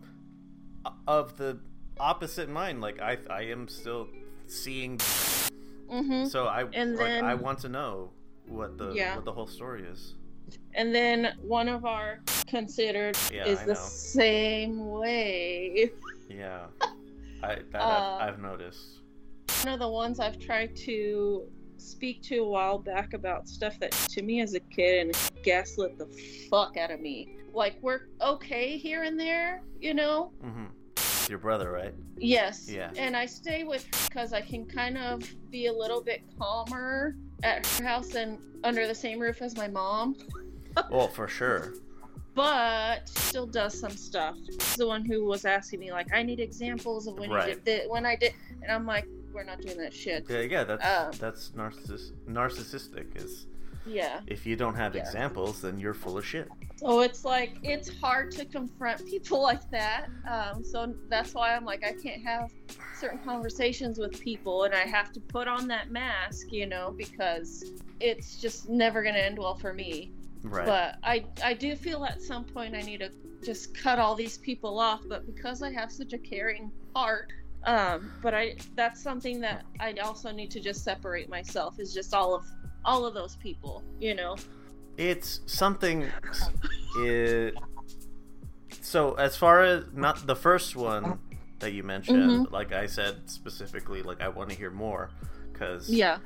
[1.07, 1.59] of the
[2.01, 2.81] opposite mind.
[2.81, 4.09] Like I I am still
[4.46, 4.98] seeing.
[5.90, 8.11] hmm So I And like, then- I want to know
[8.46, 9.16] what the Yeah.
[9.16, 10.14] what the whole story is.
[10.74, 13.81] and then one of our considered Yeah, is I the know.
[13.81, 15.90] same way.
[16.31, 16.66] Yeah,
[17.42, 19.01] I that Uh, I've, I've noticed.
[19.64, 23.93] One of the ones I've tried to speak to a while back about stuff that
[23.93, 26.07] to me as a kid and gaslit the
[26.51, 27.37] fuck out of me.
[27.53, 30.64] Like we're okay here and there, you know, Mm-hmm.
[31.31, 31.93] Your brother, right?
[32.17, 32.71] Yes.
[32.71, 32.91] Yeah.
[32.97, 37.17] And I stay with her because I can kind of be a little bit calmer
[37.43, 40.17] at her house and under the same roof as my mom,
[40.91, 41.75] Well, for sure.
[42.35, 44.37] but still does some stuff.
[44.47, 47.49] She's the one who was asking me like, I need examples of when Right.
[47.51, 50.27] you did this, when I did, and I'm like, we're not doing that shit.
[50.29, 50.64] Yeah, yeah.
[50.64, 53.17] That's Um, that's narcissis- narcissistic.
[53.17, 53.47] Is
[53.87, 54.21] Yeah.
[54.27, 55.03] if you don't have Yeah.
[55.03, 56.49] examples, then you're full of shit.
[56.77, 60.09] So it's like it's hard to confront people like that.
[60.29, 62.51] Um, so that's why I'm like I can't have
[62.99, 67.64] certain conversations with people, and I have to put on that mask, you know, because
[68.01, 70.12] it's just never gonna end well for me.
[70.43, 70.67] Right.
[70.67, 73.11] But I I do feel at some point I need to
[73.45, 75.03] just cut all these people off.
[75.09, 77.33] But because I have such a caring heart,
[77.64, 81.79] um, but I that's something that I also need to just separate myself.
[81.79, 82.44] Is just all of
[82.85, 84.37] all of those people, you know.
[84.97, 86.05] it's something
[86.97, 87.55] it,
[88.81, 91.18] so as far as not the first one
[91.61, 92.51] that you mentioned Mhm.
[92.51, 95.11] like i said specifically like i want to hear more
[95.53, 96.18] because Yeah.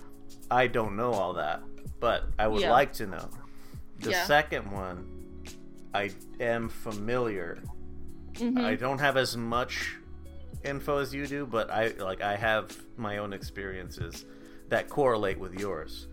[0.51, 1.61] i don't know all that
[2.01, 2.71] but i would Yeah.
[2.73, 3.29] like to know
[4.01, 4.25] the Yeah.
[4.25, 4.99] second one
[5.95, 7.59] i am familiar
[8.35, 8.65] Mhm.
[8.65, 9.97] i don't have as much
[10.65, 14.25] info as you do but i like i have my own experiences
[14.69, 16.07] that correlate with yours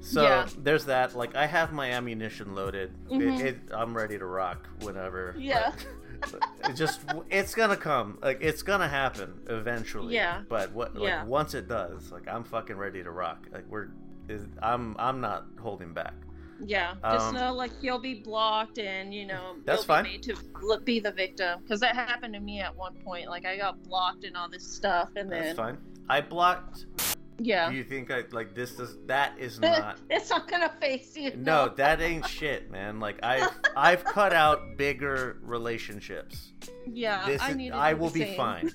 [0.00, 0.46] so Yeah.
[0.58, 3.40] there's that like i have my ammunition loaded Mhm.
[3.40, 5.72] it, it, i'm ready to rock whenever Yeah.
[6.64, 10.42] it just it's gonna come like it's gonna happen eventually Yeah.
[10.48, 11.24] but what like Yeah.
[11.24, 13.88] once it does like i'm fucking ready to rock like we're
[14.28, 16.14] is i'm i'm not holding back
[16.64, 20.04] Yeah, just Um, know like you'll be blocked, and you know That's fine.
[20.04, 23.28] be made to be the victim because that happened to me at one point.
[23.28, 26.86] Like I got blocked and all this stuff, and then that's then fine i blocked
[27.38, 31.14] yeah, do you think i like this does that is not it's not gonna face
[31.16, 31.32] you.
[31.36, 32.98] No, that ain't shit, man.
[32.98, 36.52] Like I've I've cut out bigger relationships.
[36.86, 37.72] yeah, This I is, need.
[37.72, 38.70] I will be fine.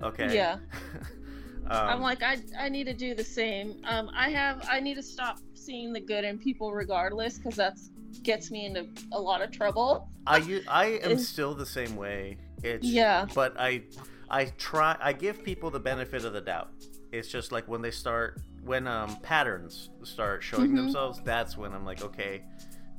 [0.00, 0.32] Okay.
[0.32, 0.58] Yeah,
[1.70, 3.76] um, I'm like I I need to do the same.
[3.84, 7.90] Um, I have I need to stop seeing the good in people regardless because that's
[8.22, 10.08] gets me into a lot of trouble.
[10.26, 12.36] I I am still the same way.
[12.62, 13.26] It's Yeah.
[13.34, 13.82] But I
[14.30, 16.70] I try I give people the benefit of the doubt.
[17.12, 20.76] It's just like when they start when um patterns start showing Mhm.
[20.76, 22.42] themselves, that's when I'm like, okay,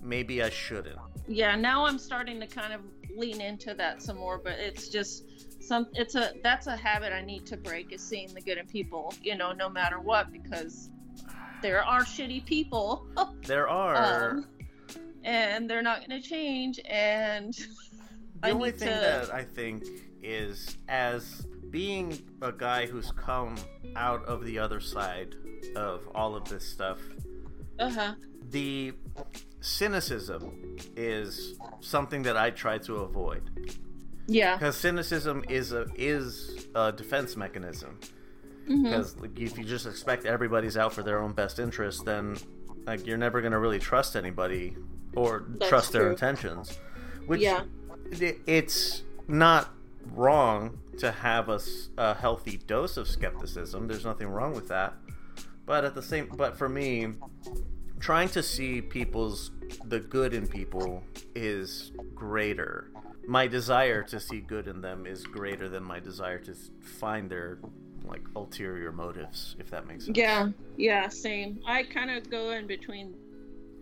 [0.01, 0.97] maybe I shouldn't.
[1.27, 2.81] Yeah, now I'm starting to kind of
[3.15, 4.37] lean into that some more.
[4.37, 5.23] But it's just
[5.65, 5.87] some.
[5.93, 9.13] It's a that's a habit I need to break is seeing the good in people.
[9.21, 10.89] You know, no matter what, because
[11.61, 13.07] there are shitty people.
[13.45, 14.31] There are.
[14.31, 14.47] um,
[15.23, 16.79] and they're not going to change.
[16.85, 17.53] And
[18.41, 19.83] the I only thing to- that I think
[20.21, 23.55] is as being a guy who's come
[23.95, 25.35] out of the other side
[25.75, 26.99] of all of this stuff,
[27.79, 28.15] uh huh.
[28.49, 28.93] the
[29.59, 33.49] cynicism is something that I try to avoid
[34.27, 34.55] Yeah.
[34.57, 37.99] because cynicism is a is a defense mechanism.
[38.67, 42.37] hmm Because like, if you just expect everybody's out for their own best interest, then
[42.85, 44.75] like you're never gonna really trust anybody
[45.15, 46.77] or That's trust their intentions.
[47.27, 47.63] Which Yeah.
[48.11, 49.69] it, it's not
[50.13, 51.59] wrong to have a,
[51.97, 53.87] a healthy dose of skepticism.
[53.87, 54.93] There's nothing wrong with that.
[55.65, 57.13] But at the same, but for me,
[57.99, 59.51] trying to see people's
[59.85, 62.91] the good in people is greater.
[63.27, 67.59] My desire to see good in them is greater than my desire to find their
[68.03, 70.17] like ulterior motives, if that makes sense.
[70.17, 70.49] Yeah.
[70.77, 71.09] Yeah.
[71.09, 71.59] Same.
[71.65, 73.15] I kind of go in between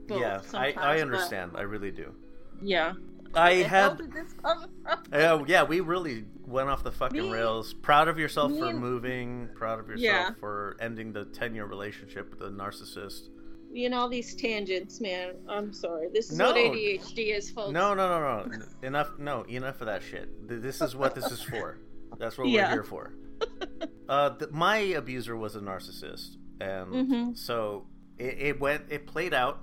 [0.07, 0.21] both.
[0.21, 1.51] yeah, I, I but- understand.
[1.55, 2.13] I really do.
[2.61, 2.93] Yeah.
[3.35, 4.01] I The had?
[5.13, 7.73] Oh yeah, we really went off the fucking Me- rails.
[7.73, 9.49] Proud of yourself me for moving.
[9.55, 10.29] Proud of yourself Yeah.
[10.39, 13.29] for ending the ten-year relationship with the narcissist.
[13.73, 15.33] You know these tangents, man.
[15.49, 16.07] I'm sorry.
[16.13, 16.47] This is No.
[16.51, 17.71] what ADHD is, folks.
[17.71, 18.65] No, no, no, no.
[18.83, 19.17] Enough.
[19.17, 20.47] No, enough of that shit.
[20.47, 21.79] This is what this is for.
[22.19, 22.67] That's what Yeah.
[22.67, 23.13] we're here for.
[24.09, 27.37] Uh, th- my abuser was a narcissist, and Mhm.
[27.37, 28.83] so it, it went.
[28.89, 29.59] It played out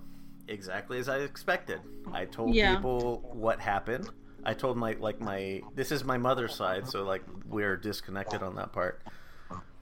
[0.49, 1.81] exactly as I expected.
[2.11, 2.75] I told Yeah.
[2.77, 4.09] people what happened.
[4.42, 8.55] I told my like my this is my mother's side, so like we're disconnected on
[8.57, 9.03] that part.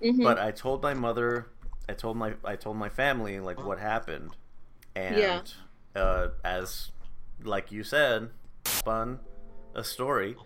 [0.03, 0.25] Mhm.
[0.25, 1.47] but I told my mother,
[1.89, 4.37] I told my I told my family like what happened,
[4.95, 5.43] and Yeah.
[5.97, 6.91] uh, as
[7.43, 8.31] like you said,
[8.65, 9.21] spun
[9.75, 10.37] a story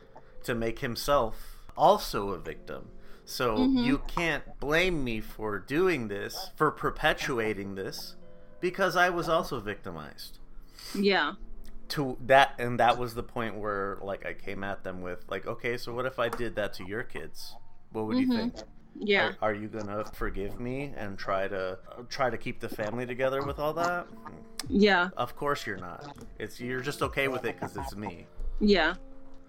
[0.44, 2.90] to make himself also a victim.
[3.24, 3.85] So Mhm.
[3.85, 8.16] you can't blame me for doing this, for perpetuating this,
[8.61, 10.38] because I was also victimized.
[10.94, 11.35] yeah.
[11.88, 15.46] To that, and that was the point where like I came at them with like,
[15.46, 17.55] okay, so what if I did that to your kids?
[17.92, 18.37] What would you Mhm.
[18.37, 18.55] think?
[18.98, 19.33] Yeah.
[19.40, 21.78] Are, are you gonna forgive me and try to
[22.09, 24.07] try to keep the family together with all that?
[24.68, 25.11] Yeah.
[25.16, 26.16] Of course you're not.
[26.38, 28.26] It's you're just okay with it because it's me.
[28.61, 28.94] Yeah.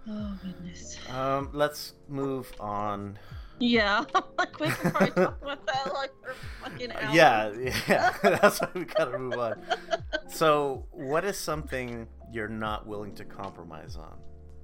[0.07, 0.97] Oh goodness.
[1.09, 3.17] Um, let's move on.
[3.59, 4.03] Yeah.
[4.37, 7.13] like we can probably talk about that like for fucking hours.
[7.15, 7.53] Yeah,
[7.87, 8.17] yeah.
[8.23, 9.61] That's why we gotta move on.
[10.27, 14.17] So, what is something you're not willing to compromise on?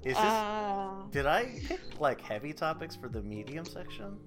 [0.03, 0.17] Is this?
[0.17, 4.17] Uh, did I pick like heavy topics for the medium section?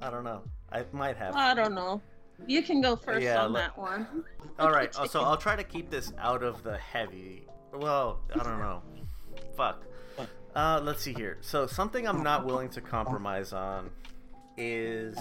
[0.00, 0.42] I don't know.
[0.70, 1.34] I might have.
[1.34, 2.00] I don't know.
[2.46, 4.24] You can go first Yeah, on let- that one.
[4.58, 7.46] All right, so I'll try to keep this out of the heavy.
[7.72, 8.82] Well, I don't know.
[9.56, 9.84] Fuck.
[10.54, 11.38] Uh, let's see here.
[11.40, 13.90] So something I'm not willing to compromise on
[14.56, 15.16] is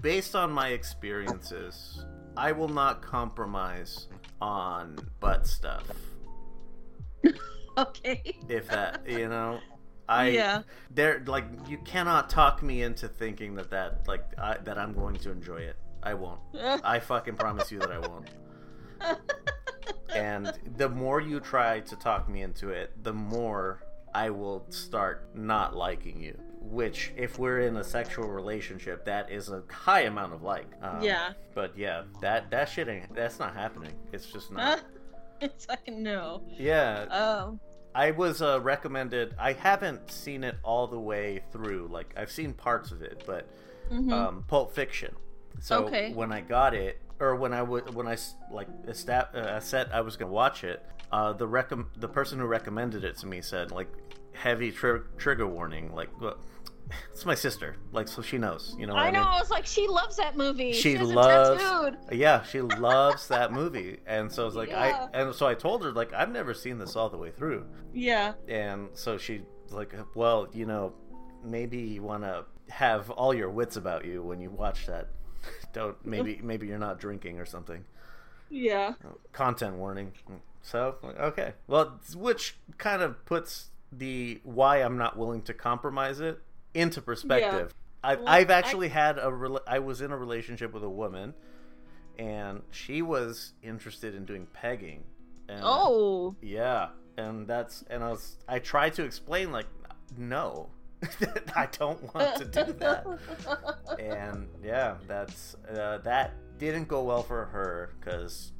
[0.00, 2.04] based on my experiences.
[2.36, 4.08] I will not compromise
[4.40, 5.84] on butt stuff.
[7.76, 8.36] Okay.
[8.48, 9.58] If that, you know,
[10.08, 10.62] I yeah.
[10.90, 15.16] there like you cannot talk me into thinking that that like I, that I'm going
[15.16, 15.76] to enjoy it.
[16.02, 16.40] I won't.
[16.84, 18.28] I fucking promise you that I won't.
[20.14, 23.82] And the more you try to talk me into it, the more
[24.14, 26.38] I will start not liking you.
[26.60, 30.66] Which, if we're in a sexual relationship, that is a high amount of like.
[30.82, 31.32] Um, Yeah.
[31.54, 33.14] But yeah, that that shit ain't.
[33.14, 33.92] That's not happening.
[34.12, 34.82] It's just not.
[35.40, 36.42] it's like no.
[36.48, 37.58] Yeah, Oh.
[37.94, 39.34] I was uh, recommended.
[39.38, 41.88] I haven't seen it all the way through.
[41.90, 43.48] Like I've seen parts of it, but
[43.92, 44.12] mhm.
[44.12, 45.14] um, Pulp Fiction.
[45.60, 46.12] So Okay.
[46.12, 48.16] when I got it, or when I was, when I
[48.50, 52.46] like esta- uh, said I was gonna watch it, uh, the recom- the person who
[52.46, 53.88] recommended it to me said like
[54.32, 55.94] heavy tr- trigger warning.
[55.94, 56.38] Like well,
[57.10, 58.74] it's my sister, like so she knows.
[58.78, 58.94] You know.
[58.94, 59.20] What I, I know.
[59.20, 59.28] mean?
[59.28, 60.72] I was like, she loves that movie.
[60.72, 65.08] She it loves- Yeah, she loves that movie, and so I was like, Yeah.
[65.12, 67.66] I and so I told her like I've never seen this all the way through.
[67.92, 68.34] Yeah.
[68.48, 70.92] and so she like well you know
[71.42, 75.08] maybe you want to have all your wits about you when you watch that
[75.72, 77.84] don't maybe maybe you're not drinking or something
[78.50, 78.94] Yeah.
[79.32, 80.12] content warning
[80.62, 86.38] so okay well which kind of puts the why i'm not willing to compromise it
[86.74, 87.74] into perspective.
[88.02, 90.90] I've, Well, I've I- actually had a rela- i was in a relationship with a
[90.90, 91.32] woman
[92.18, 95.04] and she was interested in doing pegging
[95.48, 96.36] and Oh.
[96.42, 99.66] yeah, and that's and I was I tried to explain like
[100.16, 100.68] no,
[101.56, 103.06] I don't want to do that,
[103.98, 108.52] and yeah, that's uh, that didn't go well for her because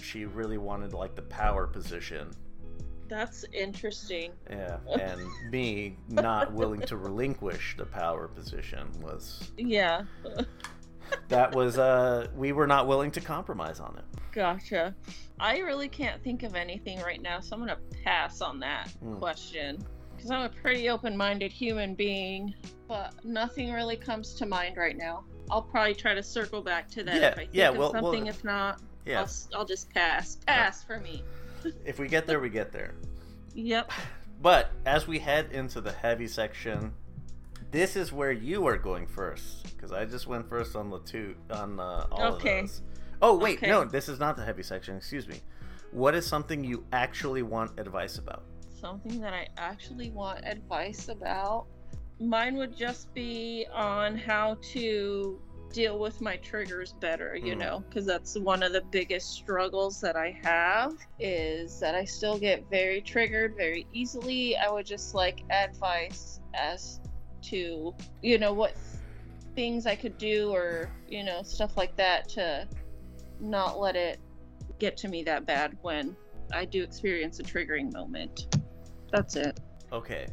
[0.00, 2.30] she really wanted like the power position,
[3.08, 4.32] That's interesting.
[4.50, 10.02] Yeah, and me not willing to relinquish the power position was Yeah.
[11.28, 14.04] that was uh we were not willing to compromise on it.
[14.32, 14.94] Gotcha.
[15.38, 19.16] I really can't think of anything right now, so I'm gonna pass on that Hmm.
[19.16, 19.78] question.
[20.16, 22.54] Because I'm a pretty open minded human being,
[22.88, 25.24] but nothing really comes to mind right now.
[25.50, 27.92] I'll probably try to circle back to that Yeah, if I think yeah, of well-
[27.92, 28.26] well- something.
[28.28, 28.76] if not,
[29.06, 30.36] I'll, Yeah, s- I'll just pass.
[30.46, 31.22] Pass for me.
[31.84, 32.94] If we get there, we get there.
[33.54, 33.90] Yep.
[34.42, 36.92] But as we head into the heavy section,
[37.70, 41.34] this is where you are going first because I just went first on the two
[41.50, 42.60] on uh, all Okay.
[42.60, 42.82] of those.
[43.22, 43.68] Oh wait, Okay.
[43.68, 44.96] no, this is not the heavy section.
[44.96, 45.40] Excuse me.
[45.92, 48.42] What is something you actually want advice about?
[48.80, 51.66] Something that I actually want advice about.
[52.20, 55.40] Mine would just be on how to
[55.74, 57.58] deal with my triggers better, you Mhm.
[57.58, 62.38] know, because that's one of the biggest struggles that I have is that I still
[62.38, 64.56] get very triggered very easily.
[64.56, 67.00] I would just like advice as
[67.50, 68.76] to, you know, what
[69.56, 72.68] things I could do or, you know, stuff like that to
[73.40, 74.20] not let it
[74.78, 76.16] get to me that bad when
[76.52, 78.56] I do experience a triggering moment.
[79.10, 79.58] That's it.
[79.92, 80.26] Okay.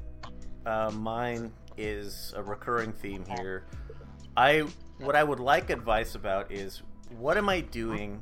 [0.68, 3.66] Uh, mine is a recurring theme here.
[4.38, 4.66] I
[5.02, 6.84] what I would like advice about is
[7.18, 8.22] what am I doing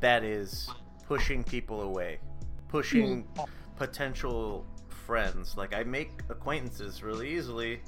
[0.00, 0.70] that is
[1.06, 2.18] pushing people away,
[2.68, 3.42] pushing hmm.
[3.76, 5.56] potential friends.
[5.56, 7.80] Like I make acquaintances really easily,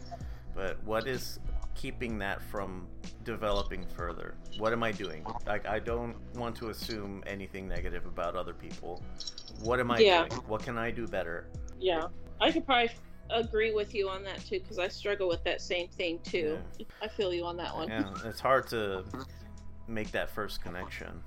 [0.55, 1.39] but what is
[1.75, 2.87] keeping that from
[3.25, 4.35] developing further?
[4.59, 5.25] What am I doing?
[5.47, 9.03] Like I don't want to assume anything negative about other people.
[9.63, 10.27] What am I Yeah.
[10.27, 10.43] doing?
[10.47, 11.47] What can I do better?
[11.79, 12.09] Yeah.
[12.41, 12.91] I could probably
[13.31, 16.59] agree with you on that too because I struggle with that same thing too.
[17.03, 17.89] I feel you on that one.
[17.89, 19.05] Yeah, it's hard to
[19.89, 21.23] make that first connection.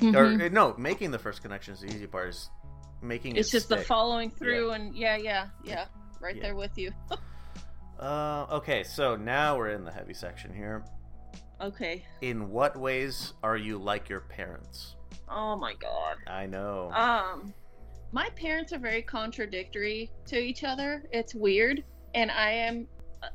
[0.00, 0.16] Mhm.
[0.16, 2.28] Or uh, no, making the first connection is the easy part.
[2.30, 2.50] Is
[3.00, 5.86] making it's it just the following through and yeah, yeah, yeah.
[6.20, 6.42] Right Yeah.
[6.42, 6.92] there with you.
[7.98, 10.84] Uh, okay, so now we're in the heavy section here.
[11.60, 12.04] Okay.
[12.20, 14.96] In what ways are you like your parents?
[15.28, 16.16] Oh my god.
[16.26, 16.90] I know.
[16.92, 17.54] Um,
[18.12, 21.02] my parents are very contradictory to each other.
[21.12, 21.82] It's weird,
[22.14, 22.86] and I am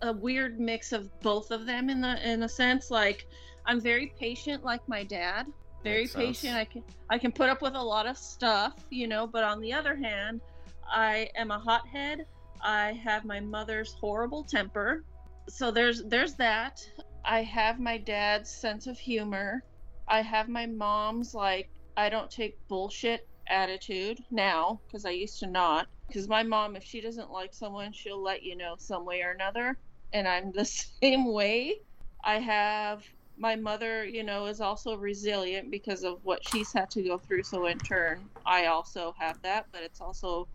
[0.02, 2.92] a- weird mix of both of them in the in a sense.
[2.92, 3.28] Like,
[3.66, 5.48] I'm very patient, like my dad.
[5.84, 6.42] Very Makes sense.
[6.42, 6.56] patient.
[6.56, 9.26] I can I can put up with a lot of stuff, you know.
[9.28, 10.42] But on the other hand,
[10.90, 12.26] I am a hothead.
[12.62, 15.04] I have my mother's horrible temper.
[15.50, 16.82] So there's there's that.
[17.26, 19.64] I have my dad's sense of humor.
[20.08, 25.48] I have my mom's like I don't take bullshit attitude now because I used to
[25.48, 25.88] not.
[26.08, 29.32] Because my mom, if she doesn't like someone, she'll let you know some way or
[29.32, 29.78] another.
[30.14, 30.66] And I'm the
[31.02, 31.76] same way.
[32.24, 33.04] I have
[33.38, 37.44] my mother, you know, is also resilient because of what she's had to go through.
[37.44, 40.48] So in turn, I also have that, but it's also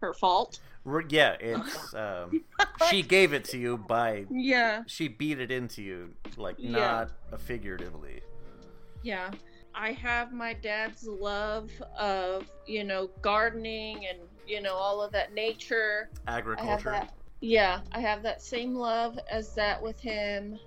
[0.00, 0.60] her fault.
[1.08, 2.44] Yeah, it's um,
[2.90, 4.84] she gave it to you by Yeah.
[4.86, 7.06] she beat it into you, like Yeah.
[7.32, 8.20] not figuratively.
[9.02, 9.30] Yeah.
[9.76, 15.34] I have my dad's love of, you know, gardening and, you know, all of that
[15.34, 16.08] nature.
[16.26, 16.90] I have Agriculture.
[16.92, 17.12] that.
[17.40, 20.58] Yeah, I have that same love as that with him.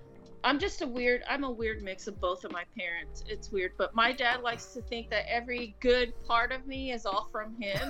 [0.43, 3.23] I'm just a weird I'm a weird mix of both of my parents.
[3.27, 7.05] It's weird, but my dad likes to think that every good part of me is
[7.05, 7.81] all from him.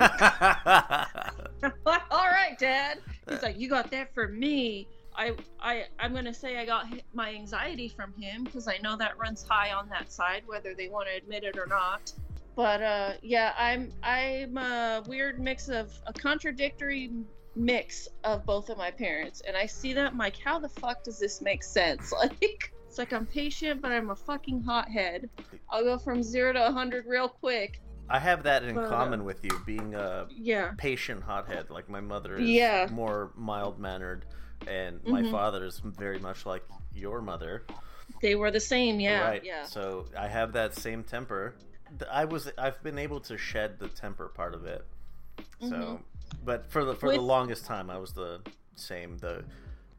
[1.86, 2.98] all right, dad.
[3.28, 6.86] He's like, "You got that for me." I I I'm going to say I got
[7.12, 10.88] my anxiety from him because I know that runs high on that side whether they
[10.88, 12.12] want to admit it or not.
[12.56, 17.10] But uh yeah, I'm I'm a weird mix of a contradictory
[17.56, 21.02] mix of both of my parents and I see that I'm like how the fuck
[21.04, 22.12] does this make sense?
[22.20, 25.28] Like it's like I'm patient but I'm a fucking hothead.
[25.70, 27.80] I'll go from 0 to 100 real quick.
[28.08, 30.72] I have that in But, uh, common with you, being a Yeah.
[30.76, 31.70] patient hothead.
[31.70, 32.88] Like my mother is Yeah.
[32.90, 34.24] more mild mannered,
[34.66, 35.30] and my Mhm.
[35.30, 37.64] father is very much like your mother.
[38.20, 39.20] They were the same, yeah.
[39.22, 39.44] right.
[39.44, 39.64] Yeah.
[39.64, 41.54] So I have that same temper.
[42.10, 44.84] I was I've been able to shed the temper part of it.
[45.60, 46.02] So, Mhm.
[46.44, 48.40] but for the for the longest time, I was the
[48.74, 49.44] same the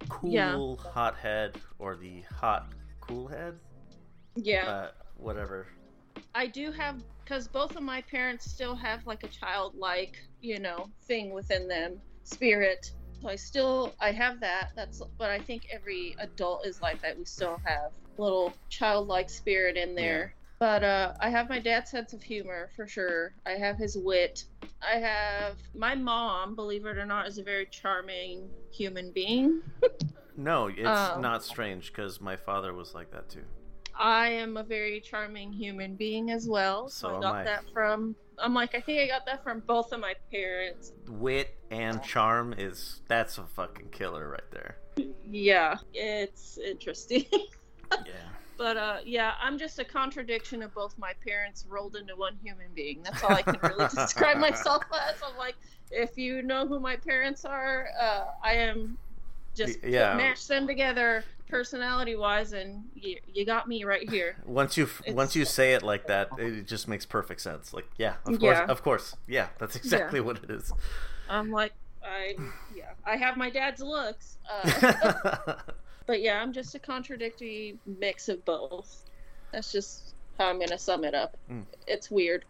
[0.10, 0.56] cool Yeah.
[0.92, 3.60] hothead or the hot cool head.
[4.36, 4.68] Yeah.
[4.70, 5.68] Uh, whatever.
[6.34, 10.90] I do have because both of my parents still have like a childlike, you know,
[11.04, 12.92] thing within them, spirit.
[13.22, 14.70] So I still I have that.
[14.76, 17.18] That's but I think every adult is like that.
[17.18, 20.34] We still have little childlike spirit in there.
[20.60, 23.34] But uh, I have my dad's sense of humor for sure.
[23.48, 24.46] I have his wit.
[24.82, 29.62] I have my mom, believe it or not, is a very charming human being.
[30.38, 31.20] No, it's Oh.
[31.20, 33.44] not strange because my father was like that too.
[33.94, 36.88] I am a very charming human being as well.
[36.88, 37.44] So, So I got I.
[37.44, 40.94] that from I'm like, I think I got that from both of my parents.
[41.08, 44.78] Wit and charm is that's a fucking killer right there.
[45.30, 47.26] Yeah, it's interesting.
[48.06, 48.14] Yeah.
[48.58, 52.68] but uh, yeah, I'm just a contradiction of both my parents rolled into one human
[52.74, 53.04] being.
[53.04, 55.22] That's all I can really describe myself as.
[55.22, 55.56] I'm like,
[55.92, 58.98] if you know who my parents are, uh, I am
[59.54, 60.16] just yeah.
[60.16, 64.38] mash them together personality wise, and you, you got me right here.
[64.46, 67.74] Once you It's- once you say it like that, it just makes perfect sense.
[67.74, 68.66] Like, yeah, of course, Yeah.
[68.66, 70.72] of course, yeah, that's exactly what it is.
[71.30, 71.74] I'm like,
[72.04, 72.36] I
[72.76, 74.38] yeah, I have my dad's looks.
[74.50, 75.54] Uh,
[76.08, 79.04] But yeah, I'm just a contradictory mix of both.
[79.52, 81.38] That's just how I'm gonna sum it up.
[81.50, 81.64] Mm.
[81.88, 82.44] It's weird.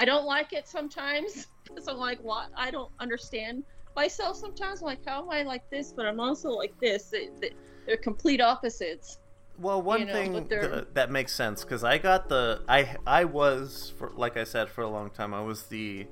[0.00, 2.48] I don't like it sometimes because I'm like, what?
[2.56, 3.62] I don't understand
[3.94, 4.80] myself sometimes.
[4.80, 5.92] I'm like, how am I like this?
[5.92, 7.04] But I'm also like this.
[7.04, 7.52] They, they,
[7.86, 9.18] they're complete opposites.
[9.58, 13.24] Well, one You know, thing th- that makes sense because I got the I I
[13.24, 16.06] was for like I said for a long time I was the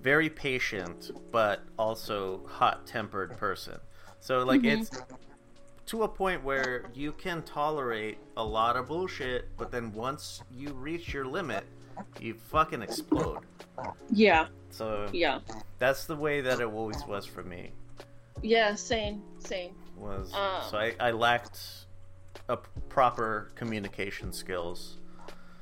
[0.00, 3.80] very patient but also hot tempered person.
[4.20, 4.64] So like Mhm.
[4.64, 4.92] it's
[5.86, 10.72] to a point where you can tolerate a lot of bullshit, but then once you
[10.74, 11.64] reach your limit,
[12.18, 13.40] you fucking explode.
[14.10, 15.40] Yeah, So yeah,
[15.78, 17.72] that's the way that it always was for me.
[18.42, 18.74] yeah.
[18.74, 19.74] Same, same.
[19.96, 20.62] Was Um.
[20.70, 21.60] so I, I lacked
[22.48, 22.56] a
[22.88, 24.98] proper communication skills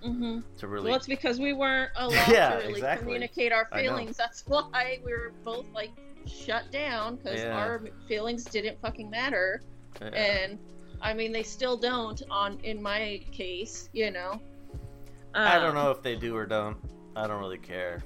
[0.04, 0.40] mm-hmm.
[0.58, 3.04] to really Well, it's because we weren't allowed Yeah, to really exactly.
[3.04, 4.16] communicate our feelings.
[4.16, 5.90] That's why we were both like
[6.26, 7.56] shut down because Yeah.
[7.56, 9.62] our feelings didn't fucking matter.
[10.00, 10.08] Yeah.
[10.08, 10.58] and
[11.00, 14.40] I mean they still don't on in my case, you know.
[15.34, 16.76] I don't Um, know if they do or don't.
[17.16, 18.02] I don't really care.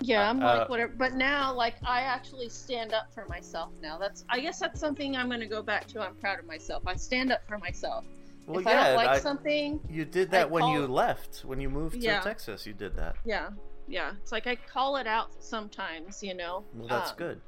[0.00, 0.92] Yeah, I'm Uh, like whatever.
[0.96, 3.98] But now, like I actually stand up for myself now.
[3.98, 6.00] That's I guess that's something I'm gonna go back to.
[6.00, 6.82] I'm proud of myself.
[6.86, 8.04] I stand up for myself.
[8.46, 11.44] Well, if yeah, I don't like I- something, you did that I when you left.
[11.44, 12.18] When you moved Yeah.
[12.20, 13.16] to Texas, you did that.
[13.24, 13.50] yeah,
[13.86, 14.12] yeah.
[14.22, 16.64] It's like I call it out sometimes, you know.
[16.74, 17.40] Well, that's Um, good.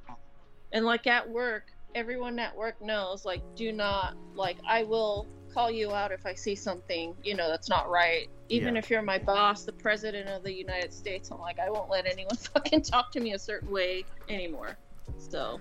[0.73, 5.71] And like at work, everyone at work knows like do not like I will call
[5.71, 8.29] you out if I see something, you know, that's not right.
[8.49, 8.79] Even Yeah.
[8.81, 12.07] if you're my boss, the president of the United States, I'm like I won't let
[12.07, 14.77] anyone fucking talk to me a certain way anymore.
[15.19, 15.61] So,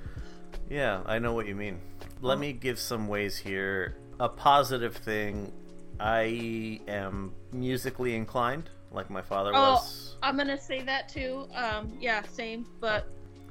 [0.69, 1.79] Yeah, I know what you mean.
[2.21, 3.95] Let me give some ways here.
[4.19, 5.51] A positive thing.
[5.99, 9.71] I am musically inclined, like my father Oh.
[9.73, 10.15] was.
[10.21, 11.47] I'm going to say that too.
[11.55, 13.07] Um yeah, same, but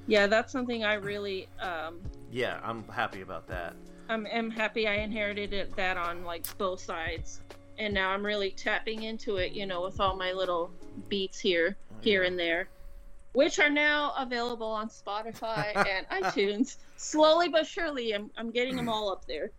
[0.06, 3.74] yeah, that's something I really um Yeah, I'm happy about that.
[4.08, 7.40] I'm, am happy I inherited it, that on like both sides,
[7.78, 9.52] and now I'm really tapping into it.
[9.52, 10.70] You know, with all my little
[11.08, 12.28] beats here, oh, here Yeah.
[12.28, 12.68] and there,
[13.32, 16.76] which are now available on Spotify and iTunes.
[16.96, 19.50] Slowly but surely, I'm I'm getting them all up there.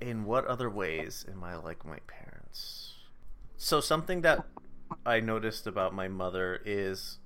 [0.00, 2.94] In what other ways am I like my parents?
[3.56, 4.44] So something that
[5.06, 7.18] I noticed about my mother is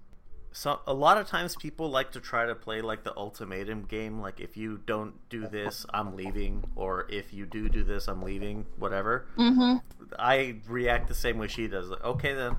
[0.57, 4.23] so a lot of times people like to try to play like the ultimatum game
[4.23, 8.23] like if you don't do this I'm leaving or if you do do this I'm
[8.23, 9.27] leaving whatever.
[9.37, 9.77] Mm-hmm.
[10.19, 11.91] I react the same way she does.
[11.91, 12.57] Like, okay then.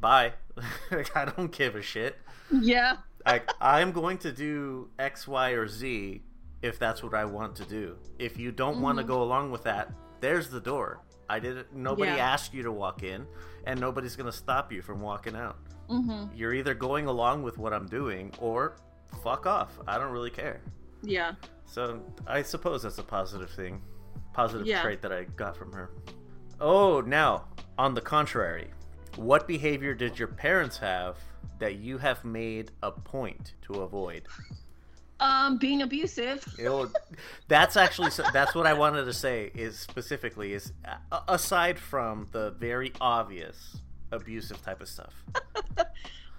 [0.00, 0.34] Bye.
[0.92, 2.16] like, I don't give a shit.
[2.52, 2.98] Yeah.
[3.26, 6.22] Like I'm going to do X, Y, or Z
[6.62, 7.96] if that's what I want to do.
[8.20, 9.90] If you don't want to go along with that,
[10.20, 11.00] there's the door.
[11.28, 11.74] I didn't.
[11.74, 12.32] Nobody Yeah.
[12.32, 13.26] asked you to walk in,
[13.64, 15.58] and nobody's gonna stop you from walking out.
[15.88, 16.34] Mm-hmm.
[16.36, 18.76] You're either going along with what I'm doing, or
[19.22, 19.78] fuck off.
[19.86, 20.60] I don't really care.
[21.02, 21.32] Yeah.
[21.66, 23.80] So I suppose that's a positive thing,
[24.32, 24.82] positive Yeah.
[24.82, 25.90] trait that I got from her.
[26.60, 27.44] Oh, now
[27.78, 28.68] on the contrary,
[29.16, 31.16] what behavior did your parents have
[31.58, 34.22] that you have made a point to avoid?
[35.20, 36.44] Um, being abusive.
[36.58, 36.92] It'll-
[37.48, 40.72] that's actually that's what I wanted to say is specifically is
[41.28, 43.78] aside from the very obvious
[44.12, 45.14] abusive type of stuff,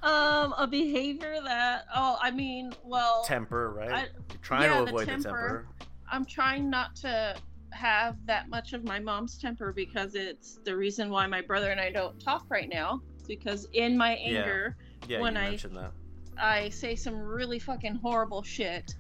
[0.02, 3.92] Um, a behavior that oh, I mean, well, temper, right?
[3.92, 5.24] I- You're trying yeah, to avoid the temper.
[5.24, 5.68] temper.
[6.10, 7.36] I'm trying not to
[7.72, 11.82] have that much of my mom's temper because it's the reason why my brother and
[11.82, 13.02] I don't talk right now.
[13.28, 15.92] Because in my anger, Yeah, when you I- that.
[16.38, 18.96] I say some really fucking horrible shit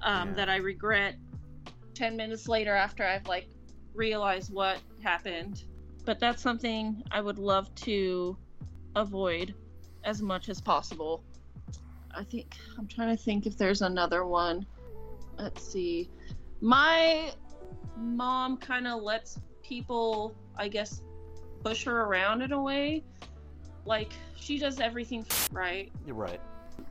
[0.00, 0.34] um, Yeah.
[0.36, 1.16] that I regret
[1.94, 3.48] 10 minutes later after I've like
[3.94, 5.64] realized what happened.
[6.08, 8.34] But that's something I would love to
[8.96, 9.54] avoid
[10.04, 11.22] as much as possible.
[12.16, 14.64] I think I'm trying to think if there's another one.
[15.38, 16.08] Let's see.
[16.62, 17.30] My
[17.94, 21.02] mom kind of lets people, I guess,
[21.62, 23.04] push her around in a way.
[23.84, 26.40] Like she does everything right You're right.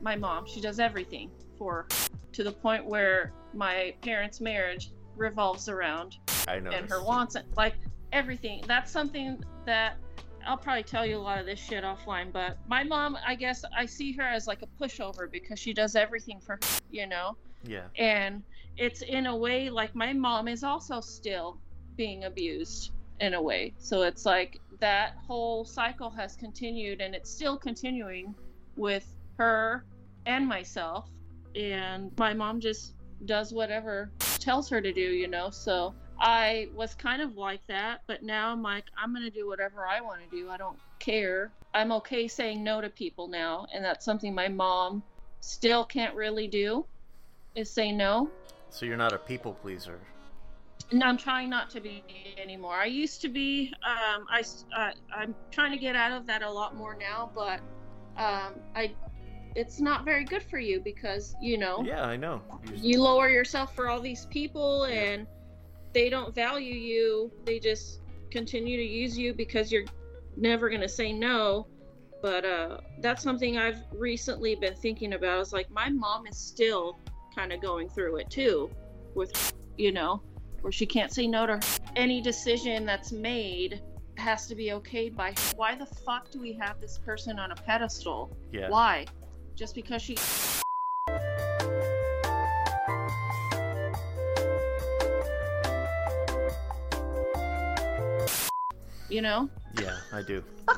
[0.00, 0.46] my mom.
[0.46, 1.86] She does everything for her,
[2.34, 6.70] to the point where my parents' marriage revolves around I know.
[6.70, 7.74] and her wants and like
[8.12, 8.64] everything.
[8.66, 9.96] That's something that
[10.46, 13.64] I'll probably tell you a lot of this shit offline, but my mom, I guess
[13.76, 17.36] I see her as like a pushover because she does everything for her, you know?
[17.64, 17.88] Yeah.
[17.98, 18.42] And
[18.76, 21.58] it's in a way like my mom is also still
[21.96, 23.74] being abused in a way.
[23.78, 28.34] So it's like that whole cycle has continued and it's still continuing
[28.76, 29.06] with
[29.36, 29.84] her
[30.26, 31.10] and myself.
[31.56, 32.94] And my mom just
[33.24, 35.50] does whatever tells her to do, you know?
[35.50, 39.46] So I was kind of like that, but now I'm like, I'm going to do
[39.46, 40.50] whatever I want to do.
[40.50, 41.52] I don't care.
[41.74, 43.66] I'm okay saying no to people now.
[43.72, 45.02] And that's something my mom
[45.40, 46.84] still can't really do
[47.54, 48.30] is say no.
[48.70, 49.98] So you're not a people pleaser.
[50.92, 52.02] No, I'm trying not to be
[52.40, 52.74] anymore.
[52.74, 53.72] I used to be.
[53.86, 54.42] Um, I
[54.76, 57.60] uh, I'm trying to get out of that a lot more now, but
[58.16, 58.94] um, I
[59.54, 62.40] it's not very good for you because you know Yeah, I know.
[62.64, 65.26] You- you lower yourself for all these people and
[65.92, 67.30] they don't value you.
[67.44, 69.84] They just continue to use you because you're
[70.36, 71.66] never going to say no.
[72.20, 75.40] But uh, that's something I've recently been thinking about.
[75.40, 76.98] Is like my mom is still
[77.34, 78.70] kind of going through it too,
[79.14, 80.22] with you know,
[80.60, 81.60] where she can't say no to
[81.94, 83.80] any decision that's made
[84.16, 85.32] has to be okayed by.
[85.54, 88.36] Why the fuck do we have this person on a pedestal?
[88.52, 88.68] yeah.
[88.68, 89.06] Why?
[89.54, 90.16] Just because she
[99.08, 99.48] you know?
[99.80, 100.42] Yeah, I do.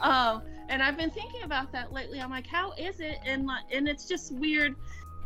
[0.00, 2.20] Um, and I've been thinking about that lately.
[2.20, 3.18] I'm like, how is it?
[3.24, 4.74] And like, and it's just weird.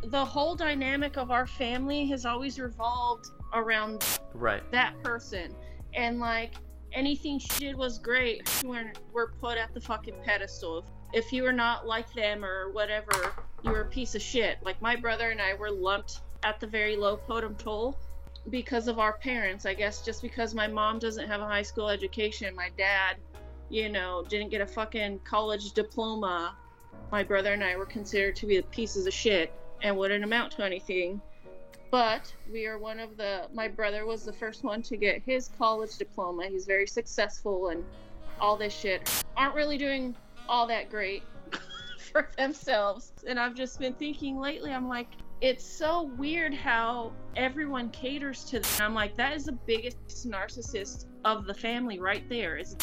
[0.05, 4.05] The whole dynamic of our family has always revolved around
[4.35, 4.63] Right.
[4.73, 5.55] that person,
[5.95, 6.55] and like
[6.93, 8.49] anything she did was great.
[8.65, 10.85] We're, we're put at the fucking pedestal.
[11.15, 13.33] If you were not like them or whatever,
[13.63, 14.59] you were a piece of shit.
[14.63, 17.99] Like my brother and I were lumped at the very low totem pole
[18.51, 19.67] because of our parents.
[19.67, 23.17] I guess just because my mom doesn't have a high school education, my dad,
[23.69, 26.57] you know, didn't get a fucking college diploma.
[27.11, 30.65] My brother and I were considered to be pieces of shit and wouldn't amount to
[30.65, 31.21] anything.
[31.91, 33.47] But we are one of the.
[33.53, 36.47] My brother was the first one to get his college diploma.
[36.47, 37.85] He's very successful and
[38.41, 39.25] all this shit.
[39.37, 40.17] Aren't really doing
[40.49, 41.23] all that great
[41.99, 43.13] for themselves.
[43.27, 45.09] And I've just been thinking lately, I'm like,
[45.41, 48.71] it's so weird how everyone caters to them.
[48.81, 52.57] I'm like, that is the biggest narcissist of the family right there.
[52.57, 52.77] Is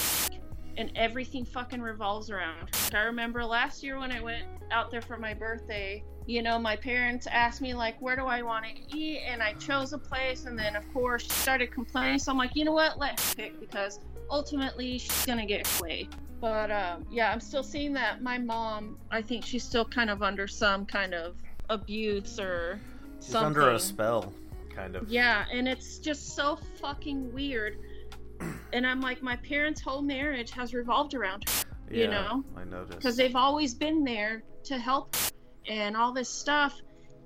[0.78, 2.70] and everything fucking revolves around.
[2.94, 6.76] I remember last year when I went out there for my birthday, you know, my
[6.76, 9.22] parents asked me like, where do I want to eat?
[9.28, 12.20] And I chose a place, and then of course she started complaining.
[12.20, 12.98] So I'm like, you know what?
[12.98, 14.00] Let her pick because
[14.30, 16.08] ultimately she's gonna get her way.
[16.40, 18.22] But um, yeah, I'm still seeing that.
[18.22, 21.36] My mom, I think she's still kind of under some kind of
[21.74, 22.80] abuse or
[23.20, 23.62] She's something.
[23.62, 24.34] under a spell,
[24.74, 25.10] kind of.
[25.10, 27.78] Yeah, and it's just so fucking weird.
[28.74, 31.64] And I'm like, my parents' whole marriage has revolved around her
[31.94, 32.44] you know?
[32.56, 32.98] I noticed.
[32.98, 35.16] because they've always been there to help
[35.68, 36.80] and all this stuff.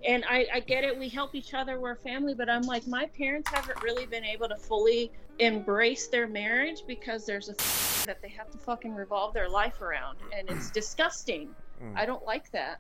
[0.07, 3.07] And I, I get it, we help each other, we're family, but I'm like, my
[3.07, 8.21] parents haven't really been able to fully embrace their marriage because there's a thing that
[8.21, 10.17] they have to fucking revolve their life around.
[10.37, 11.49] And it's disgusting.
[11.83, 11.97] Mm.
[11.97, 12.79] I don't like that.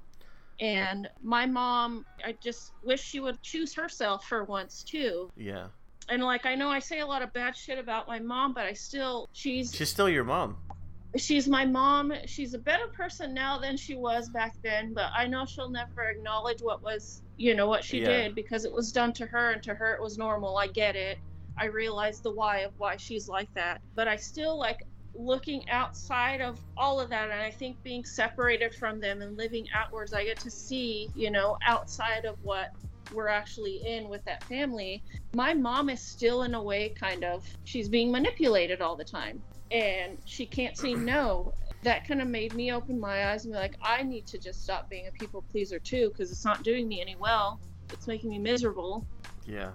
[0.59, 5.29] And my mom, I just wish she would choose herself for once too.
[5.37, 5.67] Yeah.
[6.09, 8.63] And like, I know I say a lot of bad shit about my mom, but
[8.65, 10.57] I still, she's She's still your mom.
[11.17, 12.13] she's my mom.
[12.25, 16.03] She's a better person now than she was back then, but I know she'll never
[16.09, 18.05] acknowledge what was, you know, what she Yeah.
[18.05, 20.57] did because it was done to her and to her it was normal.
[20.57, 21.19] I get it.
[21.59, 23.81] I realize the why of why she's like that.
[23.95, 24.85] But I still like
[25.17, 29.67] looking outside of all of that and I think being separated from them and living
[29.73, 32.69] outwards, I get to see, you know, outside of what
[33.13, 35.01] we're actually in with that family.
[35.33, 39.41] My mom is still in a way kind of she's being manipulated all the time
[39.71, 41.53] and she can't say no.
[41.83, 44.63] That kind of made me open my eyes and be like, I need to just
[44.63, 47.59] stop being a people pleaser too, because it's not doing me any well.
[47.93, 49.05] It's making me miserable
[49.45, 49.71] Yeah.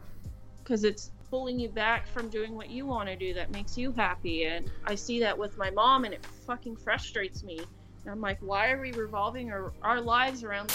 [0.62, 3.90] because it's pulling you back from doing what you want to do that makes you
[3.92, 4.44] happy.
[4.44, 7.58] And I see that with my mom, and it fucking frustrates me.
[7.58, 10.70] And I'm like, why are we revolving our, our lives around?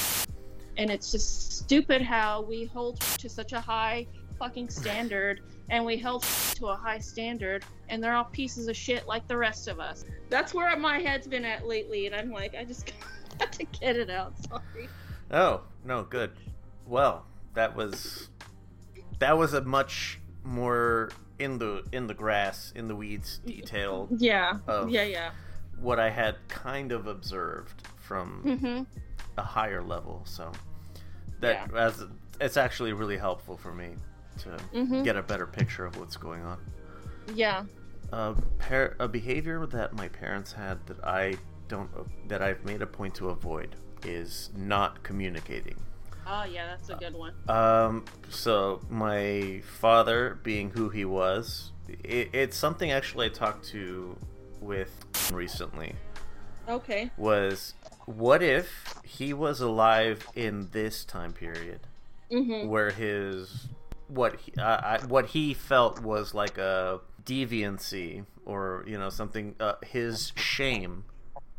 [0.76, 4.08] And it's just stupid how we hold to such a high
[4.40, 9.08] fucking standard and we held to a high standard and they're all pieces of shit
[9.08, 10.06] like the rest of us.
[10.30, 12.94] That's where my head's been at lately and I'm like I just
[13.40, 14.34] got to get it out.
[14.48, 14.90] Sorry.
[15.32, 16.32] Oh no, good.
[16.86, 18.30] Well, that was
[19.18, 24.58] that was a much more in the in the grass, in the weeds detail Yeah.
[24.88, 25.32] Yeah, yeah.
[25.80, 28.86] what I had kind of observed from Mhm.
[29.38, 30.22] a higher level.
[30.26, 30.52] So
[31.42, 32.04] that as
[32.40, 33.96] it's actually really helpful for me
[34.40, 35.04] to Mhm.
[35.04, 36.60] get a better picture of what's going on.
[37.34, 37.66] Yeah.
[38.14, 41.36] a, par- a behavior that my parents had that I
[41.68, 41.90] don't
[42.30, 43.76] that I've made a point to avoid
[44.06, 45.76] is not communicating.
[46.30, 47.34] Oh yeah, that's a good one.
[47.48, 54.18] Um, so my father, being who he was, it, it's something actually I talked to
[54.60, 54.92] with
[55.32, 55.94] recently.
[56.68, 57.12] Okay.
[57.18, 57.76] Was
[58.06, 61.80] what if he was alive in this time period,
[62.32, 62.68] Mm-hmm.
[62.68, 63.68] where his
[64.10, 64.64] what he, uh,
[65.00, 71.06] I, what he felt was like a deviancy or you know something uh, his shame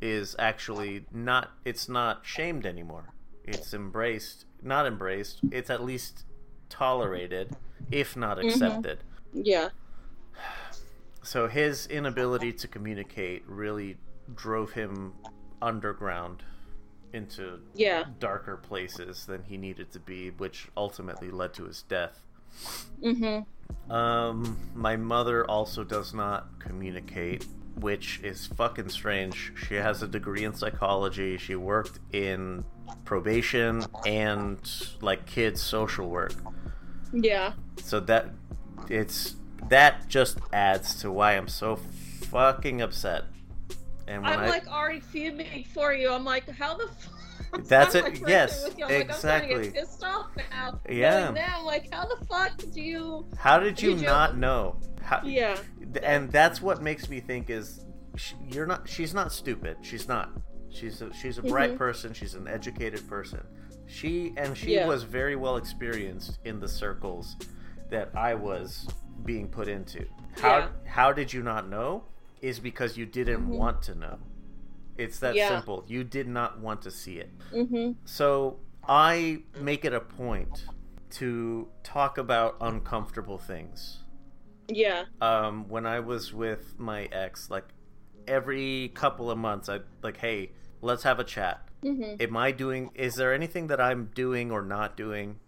[0.03, 3.05] is actually not it's not shamed anymore
[3.49, 6.25] it's embraced not embraced it's at least
[6.69, 7.57] tolerated
[7.91, 8.99] if not accepted
[9.33, 9.69] Yeah.
[11.23, 13.97] so his inability to communicate really
[14.35, 15.15] drove him
[15.63, 16.43] underground
[17.13, 18.05] into Yeah.
[18.21, 22.21] darker places than he needed to be which ultimately led to his death
[23.03, 23.93] Mm-hmm.
[23.93, 27.47] Um, my mother also does not communicate,
[27.79, 29.53] which is fucking strange.
[29.67, 31.37] She has a degree in psychology.
[31.37, 32.65] She worked in
[33.09, 34.59] probation and
[35.01, 36.35] like kids social work.
[37.11, 37.55] Yeah.
[37.83, 38.27] So that
[38.91, 39.37] it's
[39.71, 41.77] that just adds to why I'm so
[42.31, 43.25] fucking upset.
[44.07, 46.13] And I'm I like already fuming for you.
[46.13, 46.91] I'm like, how the.
[47.65, 48.85] That's it, yes, you.
[48.85, 49.63] I'm like, I'm exactly.
[49.71, 50.79] get pissed off now.
[50.87, 51.31] Yeah.
[51.31, 53.27] Knowing like, how the fuck did you?
[53.39, 54.79] how did you Did you- not know?
[55.01, 55.57] How, Yeah.
[56.03, 57.87] And that's what makes me think is
[58.17, 60.31] sh- you're not she's not stupid she's not
[60.71, 61.79] she's a, she's a bright Mhm.
[61.79, 63.47] person she's an educated person
[63.87, 64.87] she and she Yeah.
[64.87, 67.37] was very well experienced in the circles
[67.91, 68.87] that I was
[69.25, 70.07] being put into
[70.41, 70.69] how Yeah.
[70.87, 72.05] how did you not know
[72.41, 73.57] is because you didn't Mhm.
[73.59, 74.19] want to know
[74.97, 75.49] it's that Yeah.
[75.49, 77.93] simple you did not want to see it Mm-hmm.
[78.05, 80.67] so I make it a point
[81.11, 84.05] to talk about uncomfortable things
[84.69, 85.07] Yeah.
[85.21, 87.65] um, when I was with my ex, like
[88.29, 90.51] every couple of months, I'd like, hey,
[90.83, 91.67] let's have a chat.
[91.83, 92.21] Mm-hmm.
[92.23, 92.91] Am I doing?
[92.95, 95.39] Is there anything that I'm doing or not doing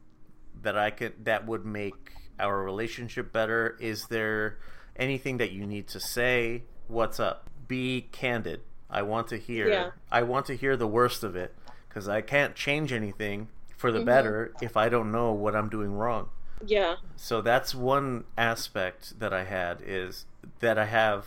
[0.63, 3.77] that I could that would make our relationship better?
[3.81, 4.59] Is there
[4.97, 6.63] anything that you need to say?
[6.89, 7.51] What's up?
[7.69, 8.63] Be candid.
[8.89, 9.69] I want to hear.
[9.69, 9.91] Yeah.
[10.11, 11.55] I want to hear the worst of it
[11.89, 14.05] because I can't change anything for the Mhm.
[14.07, 16.29] better if I don't know what I'm doing wrong.
[16.65, 16.97] Yeah.
[17.17, 20.27] So that's one aspect that I had is
[20.61, 21.27] that I have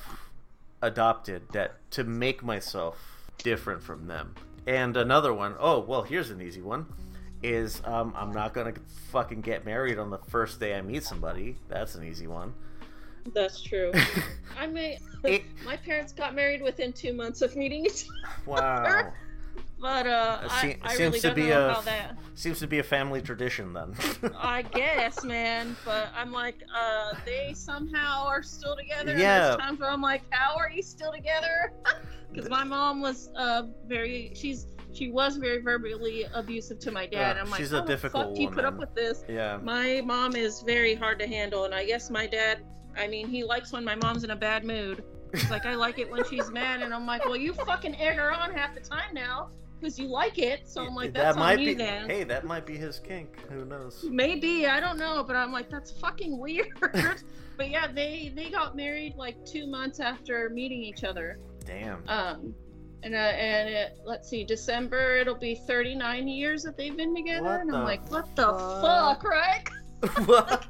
[0.84, 2.98] adopted that to make myself
[3.40, 4.36] different from them.
[4.68, 6.86] And another one, oh well, here's an easy one,
[7.42, 8.74] is um, I'm not gonna
[9.12, 11.56] fucking get married on the first day I meet somebody.
[11.70, 12.54] That's an easy one.
[13.34, 13.92] That's true.
[14.60, 18.06] I mean, It- my parents got married within two months of meeting each
[18.48, 18.62] other.
[18.62, 19.14] wow,
[19.84, 22.18] But uh, I, I seems really to don't be know a- that.
[22.36, 23.94] seems to be a family tradition then.
[24.38, 25.76] I guess, man.
[25.84, 29.18] But I'm like, uh, they somehow are still together.
[29.18, 29.40] Yeah.
[29.48, 31.74] There's times where I'm like, how are you still together?
[32.32, 37.36] Because my mom was uh very, she's she was very verbally abusive to my dad.
[37.36, 39.24] Yeah, I'm like, she's a how difficult fuck do you put up with this?
[39.30, 39.60] yeah.
[39.62, 42.64] My mom is very hard to handle, and I guess my dad.
[42.98, 45.04] I mean, he likes when my mom's in a bad mood.
[45.32, 48.16] He's like, I like it when she's mad, and I'm like, well, you fucking egg
[48.16, 49.52] her on half the time now
[49.84, 50.68] because you like it.
[50.68, 51.84] So I'm like, that's that might on you be.
[51.84, 52.10] then.
[52.10, 53.38] Hey, that might be his kink.
[53.50, 54.06] Who knows?
[54.10, 56.70] Maybe I don't know, but I'm like, that's fucking weird.
[57.58, 61.40] but yeah, they they got married like two months after meeting each other.
[61.66, 62.04] Damn.
[62.08, 62.56] Um,
[63.04, 67.44] and uh, and it, let's see, December it'll be 39 years that they've been together,
[67.44, 69.22] What and I'm like, what the fuck?
[69.22, 69.64] fuck, right?
[70.26, 70.66] What?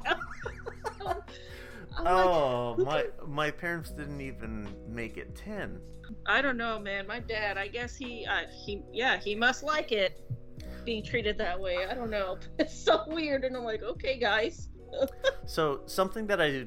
[1.96, 5.80] I'm oh, who my my parents didn't even make it ten.
[6.26, 7.06] I don't know, man.
[7.06, 10.20] My dad, I guess he, uh, he, yeah, he must like it
[10.84, 11.86] being treated that way.
[11.88, 12.38] I don't know.
[12.58, 14.68] It's so weird, and I'm like, okay, guys.
[15.46, 16.66] So something that I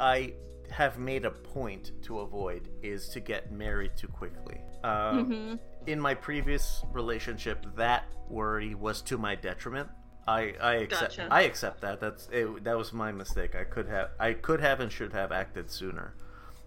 [0.00, 0.32] I
[0.70, 4.60] have made a point to avoid is to get married too quickly.
[4.84, 5.54] Um, hmm
[5.86, 9.88] In my previous relationship, that worry was to my detriment.
[10.28, 11.28] I I accept Gotcha.
[11.30, 12.00] I accept that.
[12.00, 13.54] That's it, that was my mistake.
[13.54, 16.14] I could have I could have and should have acted sooner.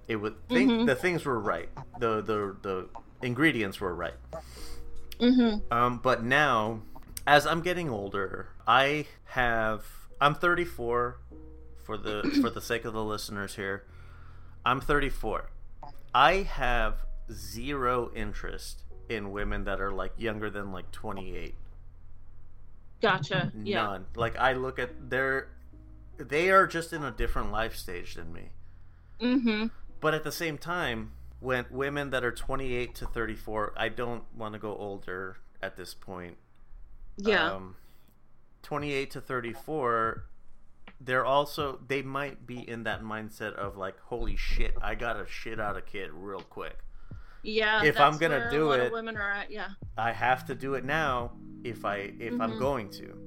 [0.08, 0.86] It would think Mhm.
[0.88, 1.70] the things were right.
[2.00, 2.90] The the the
[3.22, 4.16] ingredients were right.
[5.20, 6.82] hmm Um, but now,
[7.28, 9.86] as I'm getting older, I have.
[10.20, 11.18] I'm 34.
[11.84, 13.86] For the for the sake of the listeners here,
[14.66, 15.50] I'm 34.
[16.14, 21.56] I have zero interest in women that are like younger than like 28.
[23.02, 23.52] Gotcha.
[23.64, 23.84] Yeah.
[23.84, 24.06] None.
[24.16, 25.50] Like I look at their,
[26.18, 28.50] they are just in a different life stage than me.
[29.20, 29.68] hmm
[30.00, 34.54] But at the same time, when women that are 28 to 34, I don't want
[34.54, 36.38] to go older at this point.
[37.18, 37.52] Yeah.
[37.54, 37.76] Um,
[38.62, 40.26] 28 to 34,
[41.00, 45.26] they're also they might be in that mindset of like, holy shit, I got a
[45.28, 46.78] shit out of kid real quick.
[47.44, 47.84] Yeah.
[47.84, 49.52] If I'm gonna do it- women are at.
[49.52, 49.70] Yeah.
[49.98, 51.34] I have to do it now
[51.64, 52.60] if I if I'm Mhm.
[52.60, 53.18] going to.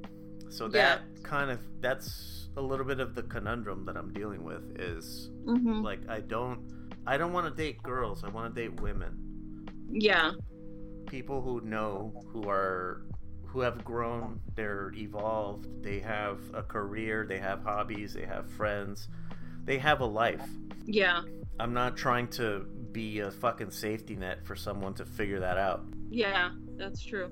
[0.51, 0.71] So Yeah.
[0.71, 5.31] that kind of that's a little bit of the conundrum that I'm dealing with is
[5.47, 5.83] Mm-hmm.
[5.83, 6.61] like I don't
[7.07, 8.25] I don't want to date girls.
[8.25, 9.67] I want to date women.
[9.91, 10.33] Yeah.
[11.07, 13.03] People who know who are
[13.47, 19.09] who have grown, they're evolved, they have a career, they have hobbies, they have friends.
[19.65, 20.45] They have a life.
[20.87, 21.23] Yeah.
[21.61, 25.85] I'm not trying to be a fucking safety net for someone to figure that out.
[26.09, 26.53] Yeah.
[26.79, 27.31] That's true.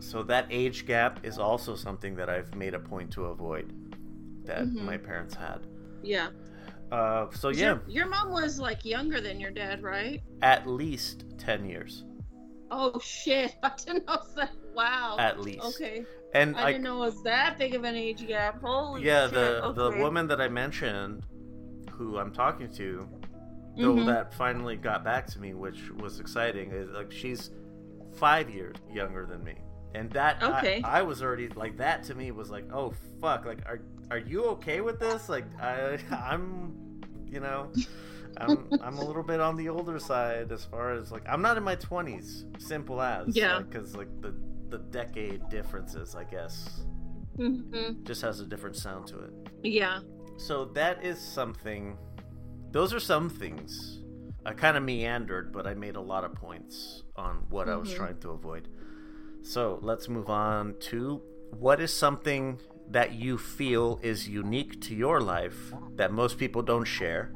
[0.00, 3.72] So that age gap is also something that I've made a point to avoid
[4.44, 4.82] that Mhm.
[4.82, 5.60] my parents had.
[6.02, 6.30] Yeah.
[6.90, 10.20] Uh, so yeah, Your, your mom was like younger than your dad, right?
[10.42, 12.04] at least 10 years.
[12.70, 13.54] Oh shit!
[13.62, 14.50] I didn't know that.
[14.74, 15.16] Wow.
[15.18, 15.64] At least.
[15.64, 16.04] Okay.
[16.34, 18.62] And I, I, didn't know it was that big of an age gap.
[18.62, 19.34] Holy yeah, shit.
[19.34, 20.00] the the okay.
[20.00, 21.22] woman that I mentioned
[21.90, 23.06] who I'm talking to,
[23.76, 24.06] though Mhm.
[24.06, 27.50] that finally got back to me, which was exciting, is like she's
[28.14, 29.54] 5 years younger than me.
[29.94, 30.82] And that I- Okay.
[30.84, 34.44] I, was already like that to me was like, "Oh fuck, like are are you
[34.56, 36.74] okay with this?" Like I I'm
[37.26, 37.70] you know,
[38.38, 41.56] I'm I'm a little bit on the older side as far as like I'm not
[41.58, 43.62] in my 20s, simple as Yeah.
[43.70, 44.34] cuz like the
[44.70, 46.84] the decade differences, I guess,
[47.38, 48.04] Mhm.
[48.04, 49.32] just has a different sound to it.
[49.62, 50.00] Yeah.
[50.38, 51.98] So that is something.
[52.72, 54.00] Those are some things.
[54.44, 57.90] I kind of meandered, but I made a lot of points on what I was
[57.90, 57.96] Mhm.
[57.96, 58.68] trying to avoid.
[59.42, 61.20] So let's move on to
[61.50, 62.58] what is something
[62.90, 67.32] that you feel is unique to your life that most people don't share,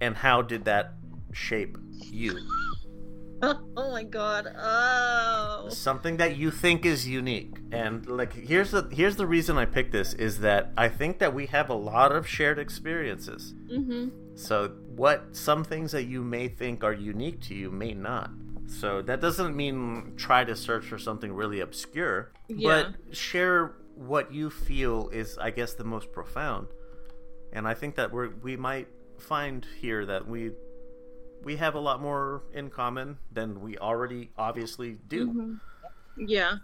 [0.00, 0.94] and how did that
[1.32, 2.36] shape you?
[3.42, 4.46] oh my god.
[4.56, 5.68] Oh.
[5.70, 9.92] Something that you think is unique, and like here's the here's the reason I picked
[9.92, 13.54] this is that I think that we have a lot of shared experiences.
[13.72, 14.10] Mhm.
[14.40, 18.30] So, what some things that you may think are unique to you may not.
[18.66, 22.68] So, that doesn't mean try to search for something really obscure, Yeah.
[22.94, 26.68] but share what you feel is, I guess, the most profound.
[27.52, 28.88] And I think that we we might
[29.18, 30.52] find here that we
[31.42, 35.26] we have a lot more in common than we already obviously do.
[35.32, 35.60] Mhm.
[36.16, 36.56] Yeah.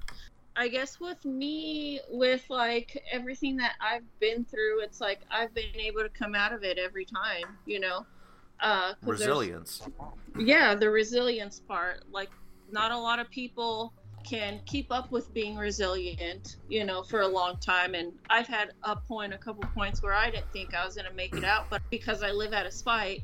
[0.56, 5.76] I guess with me, with like everything that I've been through, it's like I've been
[5.78, 8.06] able to come out of it every time, you know?
[8.60, 9.82] Uh, Resilience.
[10.38, 12.04] Yeah, the resilience part.
[12.10, 12.30] Like,
[12.72, 13.92] not a lot of people
[14.24, 17.94] can keep up with being resilient, you know, for a long time.
[17.94, 21.06] And I've had a point, a couple points where I didn't think I was going
[21.06, 23.22] to make it out, but because I live out of spite,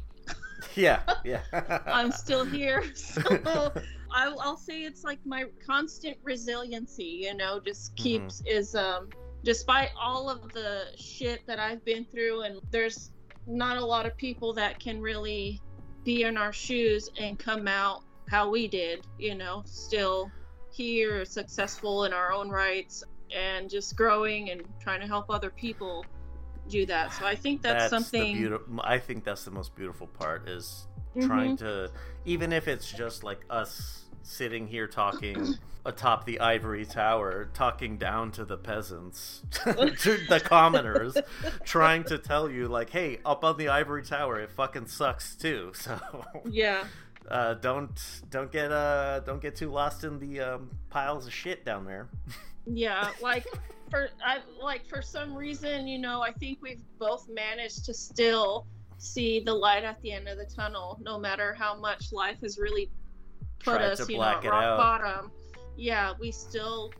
[0.76, 1.40] Yeah, yeah.
[1.86, 2.84] I'm still here.
[2.94, 3.72] So
[4.12, 9.08] I, I'll say it's like my constant resiliency, you know, just keeps is um
[9.44, 13.10] despite all of the shit that I've been through, and there's
[13.46, 15.60] not a lot of people that can really
[16.04, 20.30] be in our shoes and come out how we did, you know, still
[20.70, 23.04] here, successful in our own rights,
[23.34, 26.04] and just growing and trying to help other people
[26.68, 27.12] do that.
[27.12, 28.36] So I think that's, the something.
[28.36, 28.80] beautiful.
[28.82, 30.86] I think that's the most beautiful part is
[31.20, 31.90] trying to,
[32.24, 35.54] even if it's just like us sitting here talking
[35.84, 41.16] atop the ivory tower, talking down to the peasants, to the commoners,
[41.64, 45.72] trying to tell you like, hey, up on the ivory tower, it fucking sucks too.
[45.82, 45.98] So
[46.44, 46.84] Yeah.
[47.28, 47.90] uh, don't
[48.30, 52.08] don't get uh don't get too lost in the um, piles of shit down there.
[52.66, 53.46] Yeah, like
[53.90, 58.66] for I like for some reason, you know, I think we've both managed to still
[58.98, 62.56] see the light at the end of the tunnel, no matter how much life has
[62.58, 62.88] really
[63.64, 64.76] put Tried us, to you know, at rock out.
[64.78, 65.30] bottom.
[65.76, 66.92] Yeah, we still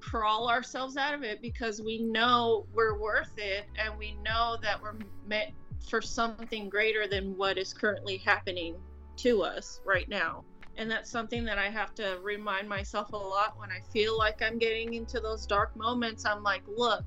[0.00, 4.80] crawl ourselves out of it because we know we're worth it and we know that
[4.80, 4.94] we're
[5.26, 5.50] meant
[5.88, 8.76] for something greater than what is currently happening
[9.16, 10.44] to us right now.
[10.76, 14.42] And that's something that I have to remind myself a lot when I feel like
[14.42, 16.26] I'm getting into those dark moments.
[16.26, 17.04] I'm like, look,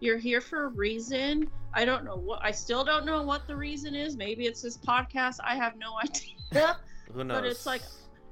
[0.00, 1.48] you're here for a reason.
[1.74, 4.16] I don't know what, I still don't know what the reason is.
[4.16, 5.38] Maybe it's this podcast.
[5.44, 6.76] I have no idea.
[7.12, 7.40] Who knows?
[7.40, 7.82] But it's like-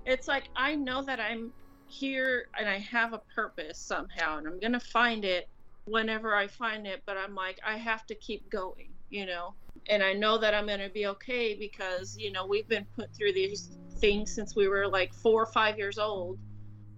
[0.06, 1.52] it's like I know that I'm
[1.88, 5.48] here and I have a purpose somehow, and I'm gonna find it
[5.84, 7.02] whenever I find it.
[7.04, 9.54] But I'm like, I have to keep going, you know.
[9.88, 13.32] And I know that I'm gonna be okay because you know we've been put through
[13.32, 16.38] these things since we were like four or five years old,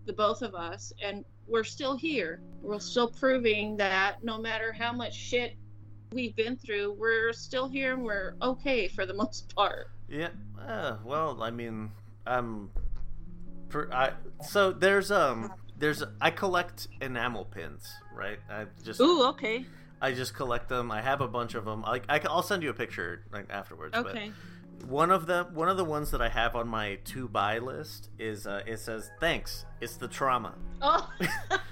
[0.06, 2.40] the both of us, and we're still here.
[2.60, 5.56] We're still proving that no matter how much shit
[6.12, 9.90] we've been through, we're still here and we're okay for the most part.
[10.08, 10.28] Yeah.
[10.60, 11.90] Uh, well, I mean,
[12.26, 12.70] um,
[13.68, 14.12] for I
[14.42, 18.38] so there's um there's I collect enamel pins, right?
[18.50, 19.64] I just Ooh, okay.
[20.00, 20.90] I just collect them.
[20.90, 21.84] I have a bunch of them.
[21.84, 23.96] I, I will send you a picture like afterwards.
[23.96, 24.30] Okay.
[24.30, 24.34] But
[24.86, 28.10] one of them, one of the ones that I have on my to buy list
[28.18, 29.64] is uh, it says thanks.
[29.80, 30.54] It's the trauma.
[30.80, 31.10] Oh,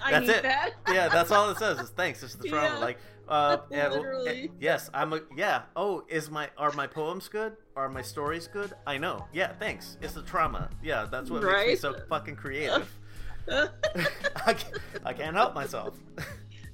[0.04, 0.42] I That's need it.
[0.42, 0.70] that.
[0.88, 1.78] Yeah, that's all it says.
[1.78, 2.24] Is thanks.
[2.24, 2.74] It's the trauma.
[2.74, 2.78] Yeah.
[2.78, 2.98] Like,
[3.28, 4.28] uh, well, Literally.
[4.28, 5.62] eh, yes, I'm a yeah.
[5.76, 7.56] Oh, is my are my poems good?
[7.76, 8.72] Are my stories good?
[8.84, 9.24] I know.
[9.32, 9.96] Yeah, thanks.
[10.02, 10.70] It's the trauma.
[10.82, 12.88] Yeah, that's what makes me so fucking creative.
[13.48, 13.68] I,
[14.54, 15.96] can't, I can't help myself.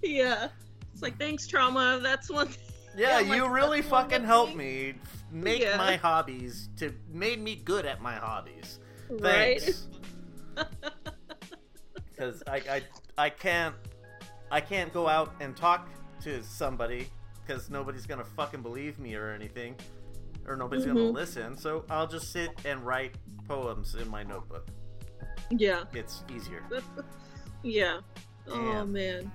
[0.02, 0.48] yeah.
[0.94, 2.00] It's like thanks, trauma.
[2.02, 2.48] That's one.
[2.96, 4.94] Yeah, Yeah, you like, really fucking helped me
[5.32, 5.76] make Yeah.
[5.76, 8.78] my hobbies to made me good at my hobbies.
[9.20, 9.88] Thanks.
[12.10, 12.82] Because I, I
[13.18, 13.74] I can't
[14.50, 15.88] I can't go out and talk
[16.22, 17.08] to somebody
[17.44, 19.74] because nobody's gonna fucking believe me or anything,
[20.46, 21.14] or nobody's gonna Mhm.
[21.14, 21.56] listen.
[21.56, 23.16] So I'll just sit and write
[23.48, 24.68] poems in my notebook.
[25.50, 25.84] Yeah.
[25.94, 26.62] It's easier.
[27.64, 28.00] Yeah.
[28.48, 28.92] Oh Damn.
[28.92, 29.32] man.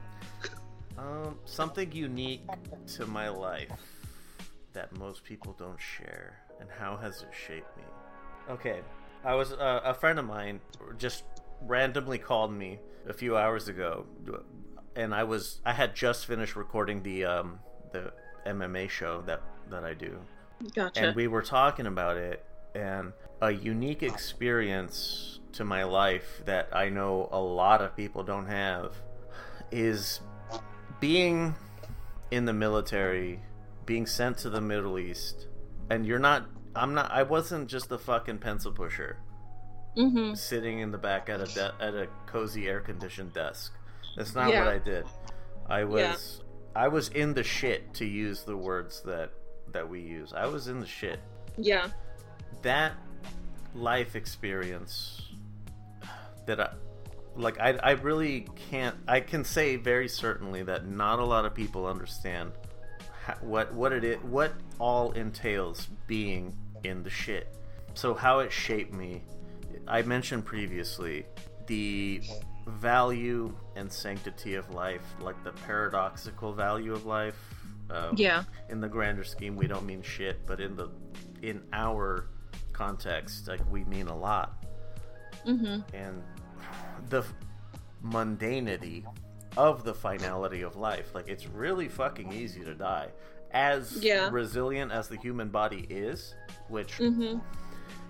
[0.98, 2.42] Um, something unique
[2.96, 3.72] to my life
[4.78, 7.84] that most people don't share, and how has it shaped me?
[8.48, 8.82] Okay,
[9.26, 10.60] I was uh, a friend of mine
[11.00, 11.24] just
[11.62, 14.06] randomly called me a few hours ago,
[14.96, 17.60] and I was I had just finished recording the um
[17.92, 18.14] the
[18.46, 20.20] MMA show that that I do,
[20.76, 21.08] Gotcha.
[21.08, 26.90] and we were talking about it and a unique experience to my life that I
[26.90, 28.94] know a lot of people don't have
[29.72, 30.20] is
[31.00, 31.56] being
[32.30, 33.40] in the military,
[33.88, 35.48] being sent to the Middle East,
[35.90, 36.46] and you're not.
[36.76, 37.12] I'm not.
[37.12, 39.18] I wasn't just a fucking pencil pusher
[39.98, 40.36] mm-hmm.
[40.36, 43.74] sitting in the back at a de- at a cozy air conditioned desk.
[44.16, 44.66] That's not Yeah.
[44.66, 45.06] what I did.
[45.68, 46.42] I was
[46.76, 49.32] I was in the shit to use the words that
[49.72, 50.34] that we use.
[50.34, 51.20] I was in the shit.
[51.58, 51.88] Yeah.
[52.62, 52.94] That
[53.74, 55.22] life experience
[56.46, 56.70] that I
[57.36, 61.54] like I I really can't I can say very certainly that not a lot of
[61.54, 62.52] people understand
[63.42, 67.54] what what it is what all entails being in the shit.
[67.94, 69.24] So how it shaped me
[69.88, 71.26] I mentioned previously
[71.68, 72.22] the
[72.68, 77.36] value and sanctity of life, like the paradoxical value of life.
[77.90, 78.44] Um, Yeah.
[78.70, 80.90] In the grander scheme, we don't mean shit, but in the
[81.42, 82.28] in our
[82.74, 84.66] context, like we mean a lot.
[85.46, 85.96] Mm-hmm.
[85.96, 86.22] And
[87.10, 87.24] the
[88.04, 89.06] mundanity
[89.56, 93.08] of the finality of life, like it's really fucking easy to die.
[93.52, 94.30] As Yeah.
[94.32, 96.36] resilient as the human body is,
[96.68, 97.40] which Mm-hmm.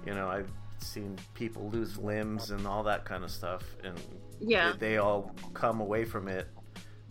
[0.08, 4.00] you know i've seen people lose limbs and all that kind of stuff and
[4.40, 4.72] Yeah.
[4.74, 6.48] they, they all come away from it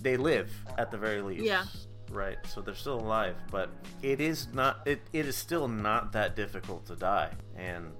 [0.01, 1.65] they live at the very least Yeah.
[2.11, 3.71] right so they're still alive but
[4.03, 7.93] it is not it, it is still not that difficult to die and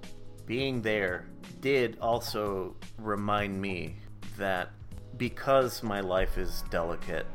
[0.45, 1.25] being there
[1.61, 3.95] did also remind me
[4.37, 4.71] that
[5.17, 7.25] because my life is delicate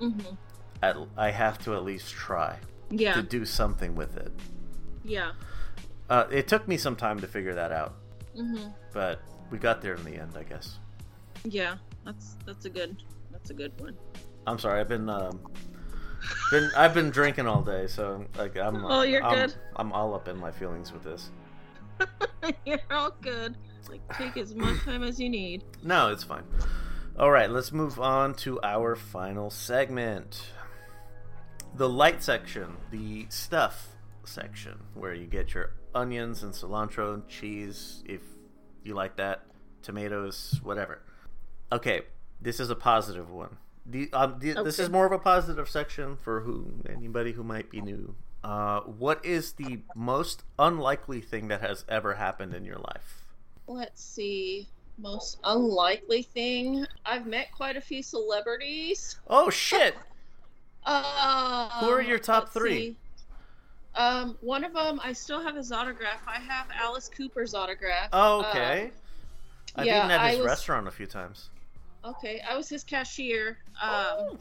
[0.00, 0.34] Mm-hmm.
[0.82, 2.58] at, i have to at least try
[2.90, 3.14] Yeah.
[3.14, 4.30] to do something with it
[5.04, 5.32] Yeah.
[6.10, 7.94] uh, it took me some time to figure that out
[8.36, 8.68] Mm-hmm.
[8.92, 9.20] but
[9.50, 10.78] we got there in the end, I guess.
[11.44, 11.76] Yeah.
[12.04, 13.96] That's that's a good that's a good one.
[14.46, 15.40] I'm sorry, I've been um,
[16.50, 19.54] been I've been drinking all day, so like I'm Oh, you're I'm, good.
[19.76, 21.30] I'm all up in my feelings with this.
[22.66, 23.56] You're all good.
[23.88, 25.64] Like take as much time as you need.
[25.82, 26.42] No, it's fine.
[27.18, 30.50] All right, let's move on to our final segment.
[31.74, 33.88] The light section, the stuff
[34.24, 38.20] section, where you get your onions and cilantro and cheese if
[38.82, 39.44] you like that,
[39.82, 41.00] tomatoes, whatever.
[41.72, 42.02] Okay,
[42.40, 43.56] this is a positive one.
[43.84, 47.70] The, um, the, This is more of a positive section for who anybody who might
[47.70, 48.16] be new.
[48.42, 53.24] Uh, what is the most unlikely thing that has ever happened in your life?
[53.66, 54.66] Let's see.
[54.98, 56.86] Most unlikely thing.
[57.04, 59.18] I've met quite a few celebrities.
[59.28, 59.94] Oh shit!
[60.86, 62.70] Um, Who are your top three?
[62.78, 62.96] see.
[63.96, 66.20] Um, one of them, I still have his autograph.
[66.28, 68.08] I have Alice Cooper's autograph.
[68.12, 68.92] Oh, okay.
[69.74, 71.50] Uh, I've yeah, eaten at his was- restaurant a few times.
[72.04, 74.38] Okay, I was his cashier um, Oh.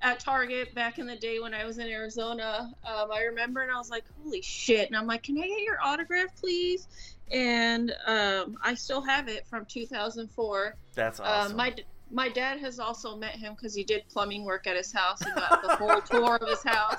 [0.00, 2.74] at Target back in the day when I was in Arizona.
[2.84, 5.60] Um, I remember, and I was like, "Holy shit!" And I'm like, "Can I get
[5.60, 6.88] your autograph, please?"
[7.30, 10.74] And um, I still have it from 2004.
[10.94, 11.52] That's awesome.
[11.52, 11.74] Um, my
[12.10, 15.34] my dad has also met him because he did plumbing work at his house and
[15.34, 16.98] got the whole tour of his house.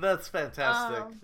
[0.00, 1.02] That's fantastic.
[1.02, 1.20] Um,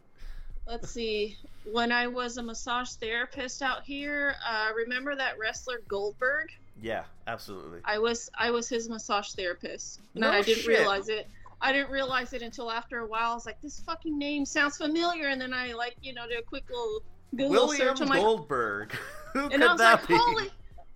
[0.66, 1.36] let's see.
[1.70, 6.48] When I was a massage therapist out here, uh, remember that wrestler Goldberg?
[6.82, 7.80] yeah, absolutely.
[7.84, 10.78] I was I was his massage therapist, and No I didn't shit.
[10.78, 11.28] realize it.
[11.62, 13.32] I didn't realize it until after a while.
[13.32, 16.38] I was like, "This fucking name sounds familiar," and then I like you know did
[16.38, 17.02] a quick little
[17.32, 18.08] Google William search.
[18.08, 18.92] Like, Goldberg.
[19.34, 20.14] Who and could I was that like, be?
[20.16, 20.50] "Holy!"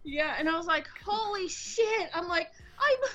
[0.04, 3.08] Yeah, and I was like, "Holy shit!" I'm like, I'm.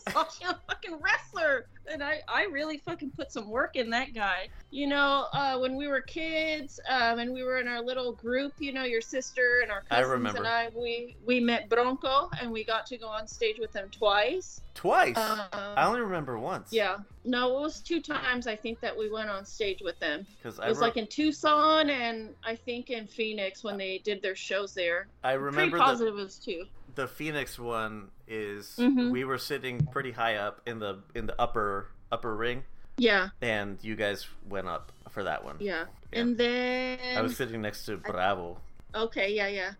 [0.08, 4.48] Sasha, a fucking wrestler, and I, I really fucking put some work in that guy.
[4.70, 8.54] You know, uh, when we were kids, um, and we were in our little group,
[8.58, 10.38] you know, your sister and our I cousins remember.
[10.38, 13.88] and I, we we met Bronco, and we got to go on stage with him
[13.90, 14.60] twice.
[14.74, 15.16] Twice.
[15.16, 16.72] Um, I only remember once.
[16.72, 20.26] yeah, no, it was two times I think that we went on stage with them.
[20.42, 23.98] Because It I, was re- like in Tucson and I think in Phoenix when they
[23.98, 25.08] did their shows there.
[25.22, 26.64] I Pretty remember the, it was two.
[26.94, 29.10] the Phoenix one is Mhm.
[29.10, 32.64] we were sitting pretty high up in the in the upper upper ring,
[32.96, 35.56] Yeah, and you guys went up for that one.
[35.60, 35.86] yeah.
[36.12, 36.20] Yeah.
[36.20, 38.58] And then I was sitting next to Bravo.
[38.94, 39.72] Okay, yeah, yeah.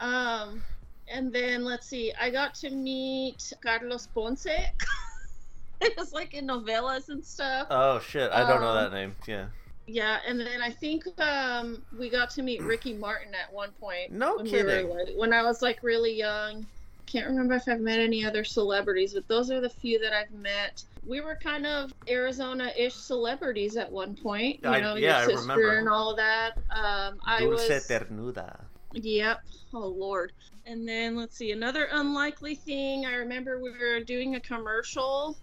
[0.00, 0.62] Um,
[1.08, 4.46] and then let's see, I got to meet Carlos Ponce.
[5.80, 7.66] it was like in novellas and stuff.
[7.70, 8.30] Oh shit!
[8.32, 9.16] I don't know Um, that name.
[9.26, 9.46] Yeah.
[9.86, 14.12] Yeah, and then I think um, we got to meet Ricky Martin at one point.
[14.12, 14.88] No when kidding.
[14.88, 16.66] We were, like, when I was like really young.
[17.06, 20.32] Can't remember if I've met any other celebrities, but those are the few that I've
[20.32, 20.82] met.
[21.06, 24.60] We were kind of Arizona-ish celebrities at one point.
[24.62, 25.78] You I- know, yeah, your sister remember.
[25.78, 26.52] and all of that.
[26.70, 27.86] Um, I Dulce was.
[27.86, 28.58] Ternuda.
[28.92, 29.40] Yep.
[29.74, 30.32] Oh Lord.
[30.66, 33.04] And then let's see another unlikely thing.
[33.06, 35.36] I remember we were doing a commercial.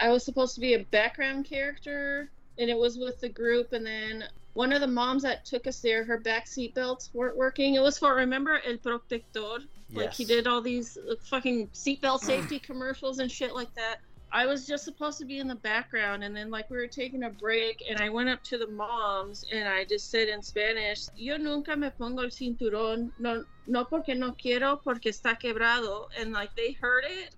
[0.00, 3.72] I was supposed to be a background character, and it was with the group.
[3.72, 4.24] And then
[4.54, 7.74] one of the moms that took us there, her back seat belts weren't working.
[7.74, 9.58] It was for remember El Protector.
[9.94, 10.16] Like Yes.
[10.16, 13.96] he did all these uh, fucking seatbelt safety commercials and shit like that.
[14.34, 17.24] I was just supposed to be in the background, and then like we were taking
[17.24, 21.06] a break, and I went up to the moms and I just said in Spanish,
[21.16, 26.32] "Yo nunca me pongo el cinturón, no, no porque no quiero, porque está quebrado," and
[26.32, 27.34] like they heard it,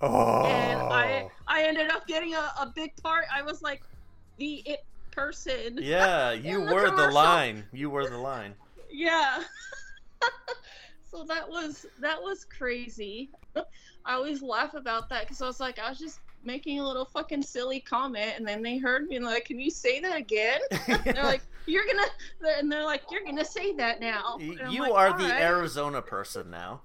[0.00, 0.46] Oh.
[0.46, 3.26] and I I ended up getting a, a big part.
[3.30, 3.82] I was like
[4.38, 4.84] the it
[5.20, 5.78] person.
[5.80, 7.64] Yeah, you in the were the line.
[7.72, 8.54] You were the line.
[8.90, 9.42] Yeah.
[11.10, 13.30] so that was that was crazy.
[14.04, 17.04] I always laugh about that because I was like, I was just making a little
[17.04, 20.60] fucking silly comment, and then they heard me and like, "Can you say that again?"
[21.04, 22.08] they're like, "You're gonna,"
[22.58, 26.00] and they're like, "You're gonna say that now." And you like, are the right." Arizona
[26.00, 26.80] person now.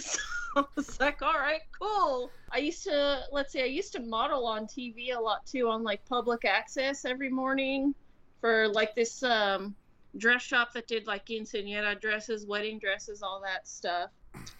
[0.00, 0.20] So
[0.56, 2.30] I was like, all right, cool.
[2.50, 5.82] I used to, let's see, I used to model on TV a lot too, on
[5.82, 7.94] like public access every morning
[8.40, 9.74] for like this um,
[10.16, 14.10] dress shop that did like quinceañera dresses, wedding dresses, all that stuff.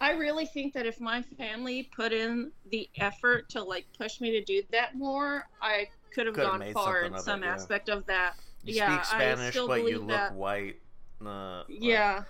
[0.01, 4.31] I really think that if my family put in the effort to like push me
[4.31, 7.53] to do that more, I could have Could've gone far in some it, yeah.
[7.53, 8.33] aspect of that.
[8.63, 10.33] You Yeah, speak I Spanish, still but you look that.
[10.33, 10.79] white.
[11.23, 12.23] Uh, like, Yeah.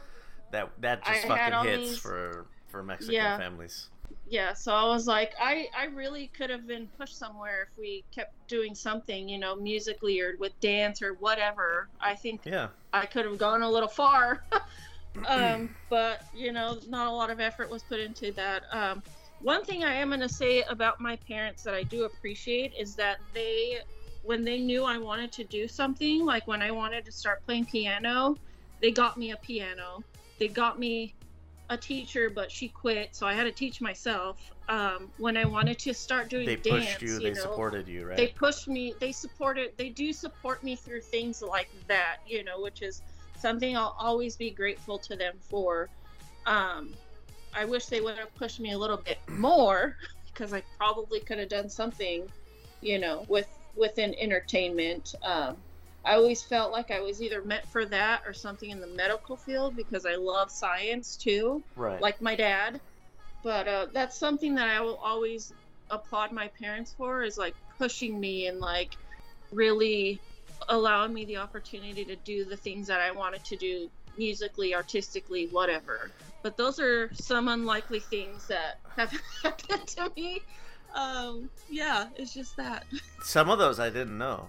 [0.51, 2.47] that that just all fucking hits these- for
[2.77, 3.37] for Mexican Yeah.
[3.37, 3.89] families.
[4.29, 8.03] yeah so i was like i i really could have been pushed somewhere if we
[8.15, 12.67] kept doing something you know musically or with dance or whatever i think Yeah.
[12.93, 14.43] i could have gone a little far
[15.27, 19.01] um but you know not a lot of effort was put into that um
[19.41, 22.95] one thing i am going to say about my parents that i do appreciate is
[22.95, 23.77] that they
[24.23, 27.65] when they knew i wanted to do something like when i wanted to start playing
[27.65, 28.37] piano
[28.81, 29.99] they got me a piano
[30.39, 31.13] they got me
[31.69, 34.51] a teacher, but she quit, so I had to teach myself.
[34.69, 37.13] Um, when I wanted to start doing They dance, pushed you.
[37.15, 38.17] you They know, supported you, right?
[38.17, 38.93] they pushed me.
[38.99, 39.71] They supported.
[39.77, 43.01] They do support me through things like that, you know, which is
[43.37, 45.89] something I'll always be grateful to them for.
[46.45, 46.93] Um,
[47.53, 49.97] I wish they would have pushed me a little bit more
[50.27, 52.27] because I probably could have done something,
[52.81, 55.15] you know, with within entertainment.
[55.23, 55.57] Um,
[56.07, 59.35] I always felt like I was either meant for that or something in the medical
[59.35, 62.01] field because I love science too, right.
[62.01, 62.79] like my dad.
[63.43, 65.53] But uh, that's something that I will always
[65.89, 68.95] applaud my parents for is like pushing me and like
[69.51, 70.21] really
[70.69, 75.47] allowing me the opportunity to do the things that I wanted to do musically, artistically,
[75.47, 76.09] whatever.
[76.41, 79.11] But those are some unlikely things that have
[79.43, 80.41] happened to me.
[80.95, 82.85] Um, yeah, it's just that.
[83.21, 84.47] Some of those I didn't know.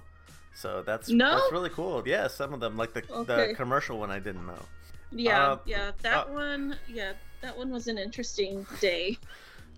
[0.59, 1.39] So that's No?
[1.39, 2.02] that's really cool.
[2.05, 3.48] Yeah, some of them like the Okay.
[3.48, 4.64] the commercial one I didn't know.
[5.12, 7.12] Yeah, Uh, yeah, that uh, one, yeah,
[7.43, 9.18] that one was an interesting day.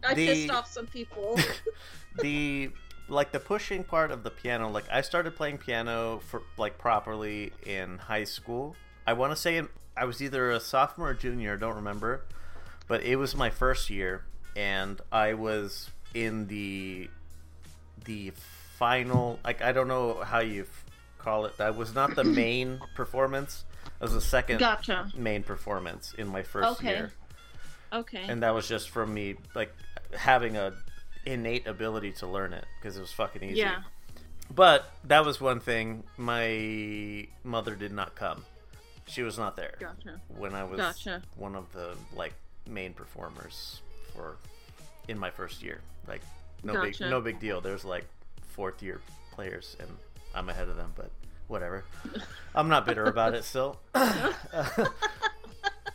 [0.02, 1.38] I The- pissed off some people.
[2.22, 2.70] the
[3.08, 7.52] like the pushing part of the piano like i started playing piano for like properly
[7.66, 9.60] in high school i want to say
[9.96, 12.22] i was either a sophomore or junior i don't remember
[12.86, 14.22] but it was my first year
[14.54, 17.08] and i was in the
[18.04, 18.32] the
[18.80, 20.64] final like i don't know how you
[21.18, 25.08] call it that was not the main performance it was the second gotcha.
[25.14, 26.88] main performance in my first Okay.
[26.88, 27.12] year
[27.92, 28.24] Okay.
[28.26, 29.72] and that was just from me like
[30.16, 30.72] having a
[31.26, 33.58] innate ability to learn it because it was fucking easy.
[33.60, 33.82] yeah.
[34.52, 36.02] But that was one thing.
[36.16, 38.44] My mother did not come.
[39.06, 40.20] She was not there Gotcha.
[40.28, 41.22] when I was Gotcha.
[41.36, 42.32] one of the like
[42.68, 43.82] main performers
[44.14, 44.36] for
[45.08, 45.80] in my first year.
[46.08, 46.22] Like
[46.64, 46.86] no Gotcha.
[47.04, 47.60] big no big deal.
[47.60, 48.06] There's like
[48.50, 49.00] fourth year
[49.32, 49.88] players, and
[50.34, 51.10] I'm ahead of them, but
[51.48, 51.84] whatever.
[52.54, 53.80] I'm not bitter about it still.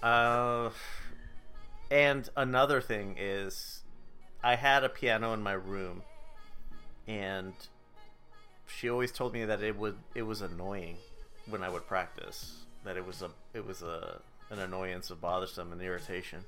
[0.03, 0.69] uh,
[1.91, 3.81] and another thing is,
[4.43, 6.03] I had a piano in my room,
[7.07, 7.53] and
[8.67, 10.97] she always told me that it would it was annoying
[11.49, 12.65] when I would practice.
[12.83, 14.19] That it was a it was a
[14.51, 16.43] an annoyance, a bothersome, an irritation.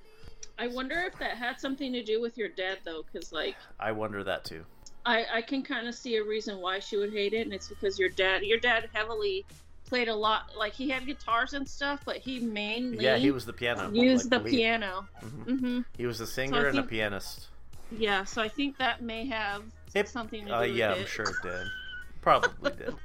[0.60, 3.92] I wonder if that had something to do with your dad though, because like I
[3.92, 4.66] wonder that too.
[5.08, 7.68] I I can kind of see a reason why she would hate it, and it's
[7.70, 9.46] because your dad your dad heavily
[9.86, 13.46] played a lot like he had guitars and stuff, but he mainly Yeah, he was
[13.46, 13.90] the piano.
[13.94, 14.58] used like, the lead.
[14.58, 15.08] piano.
[15.24, 15.60] Mhm.
[15.60, 17.48] hmm He was a singer and think- a pianist.
[17.90, 19.64] Yeah, so I think that may have
[19.94, 21.00] It- something to do Uh, with yeah, it.
[21.00, 21.68] I'm sure it did.
[22.22, 22.96] Probably did.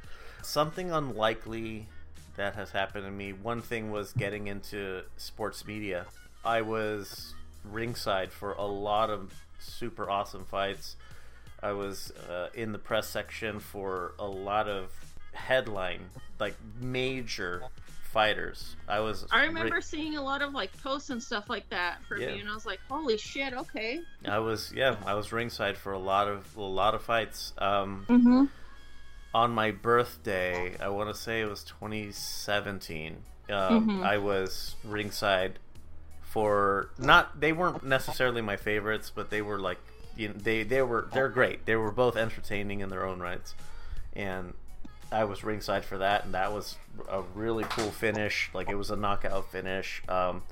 [0.42, 1.86] Something unlikely
[2.34, 3.32] that has happened to me.
[3.32, 6.06] One thing was getting into sports media.
[6.44, 7.32] I was
[7.64, 10.96] ringside for a lot of super awesome fights.
[11.62, 14.90] I was uh, in the press section for a lot of
[15.32, 16.00] headline,
[16.40, 17.62] like major
[18.12, 18.76] fighters.
[18.88, 19.26] I was.
[19.30, 22.32] I remember seeing a lot of like posts and stuff like that for Yeah.
[22.32, 24.00] me, and I was like, "Holy shit!" Okay.
[24.26, 24.96] I was yeah.
[25.06, 27.52] I was ringside for a lot of a lot of fights.
[27.58, 28.44] Um, Mm-hmm.
[29.34, 33.22] on my birthday, I want to say it was 2017.
[33.48, 34.04] Um, Mhm.
[34.04, 35.58] I was ringside
[36.22, 39.78] for not they weren't necessarily my favorites, but they were like
[40.16, 41.66] you know, they they were they're great.
[41.66, 43.54] They were both entertaining in their own rights,
[44.14, 44.54] and
[45.10, 46.76] I was ringside for that, and that was
[47.08, 48.50] a really cool finish.
[48.54, 50.02] Like it was a knockout finish.
[50.08, 50.42] Um,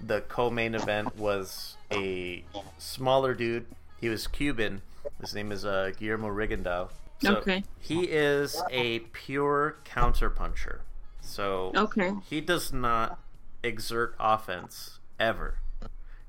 [0.00, 2.44] the co-main event was a
[2.78, 3.66] smaller dude.
[4.00, 4.82] He was Cuban.
[5.20, 6.90] His name is uh, Guillermo Rigondeaux.
[7.20, 7.64] So Okay.
[7.80, 10.80] He is a pure counterpuncher.
[11.20, 12.12] So Okay.
[12.28, 13.18] he does not
[13.62, 15.58] exert offense ever.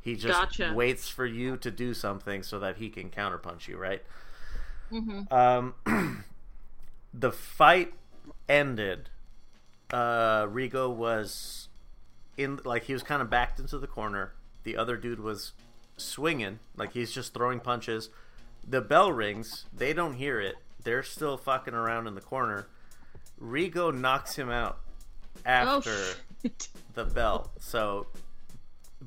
[0.06, 0.72] He just Gotcha.
[0.76, 4.04] waits for you to do something so that he can counterpunch you, right?
[4.92, 5.34] Mm-hmm.
[5.34, 6.24] Um,
[7.14, 7.92] the fight
[8.48, 9.10] ended.
[9.92, 11.70] Uh, Rigo was
[12.38, 14.34] in, like, he was kind of backed into the corner.
[14.64, 15.54] The other dude was
[15.98, 18.10] swinging, like, he's just throwing punches.
[18.68, 19.66] The bell rings.
[19.76, 20.56] They don't hear it.
[20.84, 22.68] They're still fucking around in the corner.
[23.42, 24.78] Rigo knocks him out
[25.48, 25.98] Oh after
[26.44, 26.68] shit.
[26.94, 27.50] the bell.
[27.60, 28.06] So,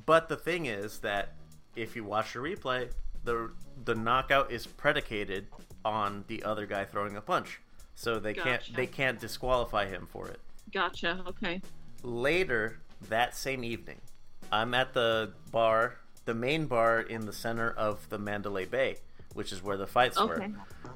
[0.06, 1.35] but the thing is that
[1.77, 2.90] if you watch the replay,
[3.24, 3.51] the
[3.85, 5.47] the knockout is predicated
[5.85, 7.60] on the other guy throwing a punch.
[7.94, 10.40] So they can't they can't disqualify him for it.
[10.73, 11.23] Gotcha.
[11.27, 11.60] Okay.
[12.02, 12.78] Later
[13.09, 14.01] that same evening,
[14.52, 18.97] I'm at the bar, the main bar in the center of the Mandalay Bay,
[19.35, 20.36] which is where the fights were.
[20.36, 20.52] Okay.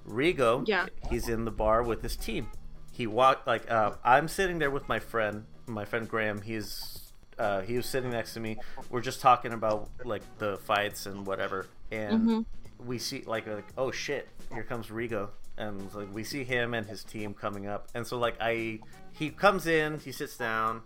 [0.07, 0.87] Rigo, Yeah.
[1.11, 2.49] he's in the bar with his team.
[2.93, 6.43] He walked like uh, I'm sitting there with my friend, my friend Graham.
[6.43, 7.02] He's
[7.39, 8.59] uh, he was sitting next to me.
[8.91, 12.45] We're just talking about like the fights and whatever, and Mhm.
[12.85, 16.87] we see like like oh shit, here comes Rigo, and like we see him and
[16.87, 18.81] his team coming up, and so like I
[19.13, 20.83] he comes in, he sits down,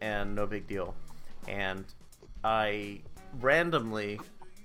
[0.00, 0.94] and no big deal,
[1.46, 1.84] and
[2.44, 3.00] I
[3.40, 4.20] randomly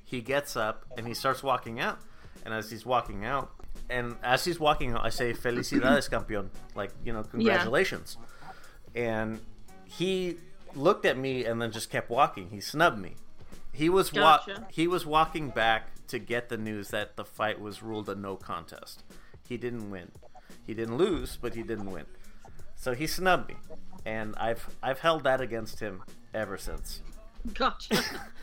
[0.06, 2.00] he gets up and he starts walking out,
[2.46, 3.52] and as he's walking out,
[3.90, 8.18] and as he's walking out, I say "Felicidades, campeón," like you know, congratulations.
[8.96, 9.40] And
[9.86, 10.38] he
[10.76, 12.50] looked at me and then just kept walking.
[12.50, 13.16] He snubbed me.
[13.72, 14.42] He was wa-
[14.72, 18.36] he was walking back to get the news that the fight was ruled a no
[18.36, 19.04] contest.
[19.48, 20.12] He didn't win.
[20.66, 22.06] He didn't lose, but he didn't win.
[22.76, 23.56] So he snubbed me,
[24.06, 27.02] and I've I've held that against him ever since.
[27.54, 28.04] Gotcha.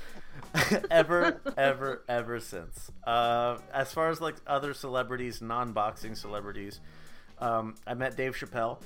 [0.91, 2.91] ever, ever, ever since.
[3.07, 6.81] Uh, as far as like other celebrities, non-boxing celebrities,
[7.39, 8.79] um, I met Dave Chappelle.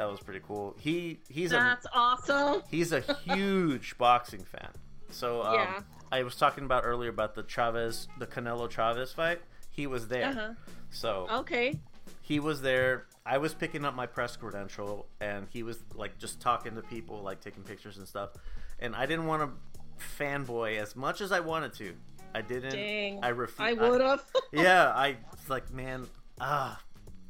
[0.00, 0.74] That was pretty cool.
[0.78, 2.62] He he's a That's awesome.
[2.70, 4.70] he's a huge boxing fan.
[5.10, 5.80] So um, Yeah.
[6.10, 9.42] I was talking about earlier about the Chavez, the Canelo Chavez fight.
[9.68, 10.28] He was there.
[10.28, 10.54] Uh-huh.
[10.88, 11.78] So Okay.
[12.22, 13.08] he was there.
[13.26, 17.20] I was picking up my press credential, and he was like just talking to people,
[17.20, 18.30] like taking pictures and stuff.
[18.78, 21.92] And I didn't want to fanboy as much as I wanted to.
[22.34, 22.70] I didn't.
[22.72, 23.22] Dang.
[23.22, 23.60] I refused.
[23.60, 24.24] I would have.
[24.52, 25.18] yeah, I
[25.50, 26.06] like, man,
[26.40, 26.80] ah,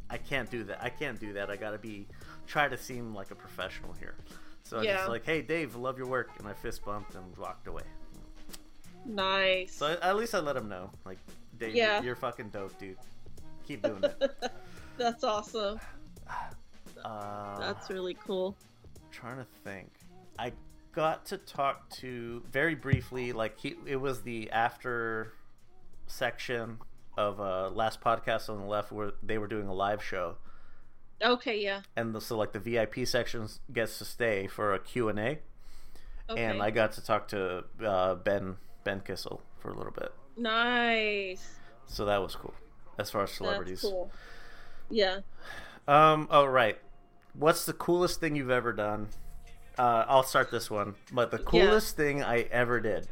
[0.09, 0.83] I can't do that.
[0.83, 1.51] I can't do that.
[1.51, 2.07] I gotta be
[2.51, 4.17] try to seem like a professional here.
[4.65, 4.97] So I Yeah.
[4.97, 7.85] just like, hey, Dave, love your work, and I fist bumped and walked away.
[9.07, 9.73] nice.
[9.73, 11.19] So at least I let him know, like,
[11.59, 12.03] Dave, Yeah.
[12.03, 12.99] you're fucking dope, dude.
[13.67, 14.53] Keep doing it.
[14.99, 15.81] That's awesome.
[17.03, 18.55] Uh, That's really cool.
[19.11, 19.91] trying to think.
[20.39, 20.53] I
[20.93, 23.75] got to talk to very briefly, like he.
[23.87, 25.33] It was the after
[26.07, 26.79] section
[27.17, 30.37] of uh, last podcast on the left where they were doing a live show,
[31.23, 31.61] Okay.
[31.63, 31.83] Yeah.
[31.97, 35.39] and the, so like the VIP section gets to stay for a Q and A,
[36.29, 36.45] Okay.
[36.45, 41.47] and I got to talk to uh, Ben Ben Kissel for a little bit, Nice.
[41.87, 42.55] so that was cool.
[42.99, 43.83] as far as celebrities.
[43.83, 44.11] That's cool.
[44.91, 45.19] Yeah.
[45.87, 46.29] Um.
[46.31, 46.79] Oh right.
[47.35, 49.09] What's the coolest thing you've ever done?
[49.79, 50.95] Uh, I'll start this one.
[51.13, 53.07] But the coolest thing I ever did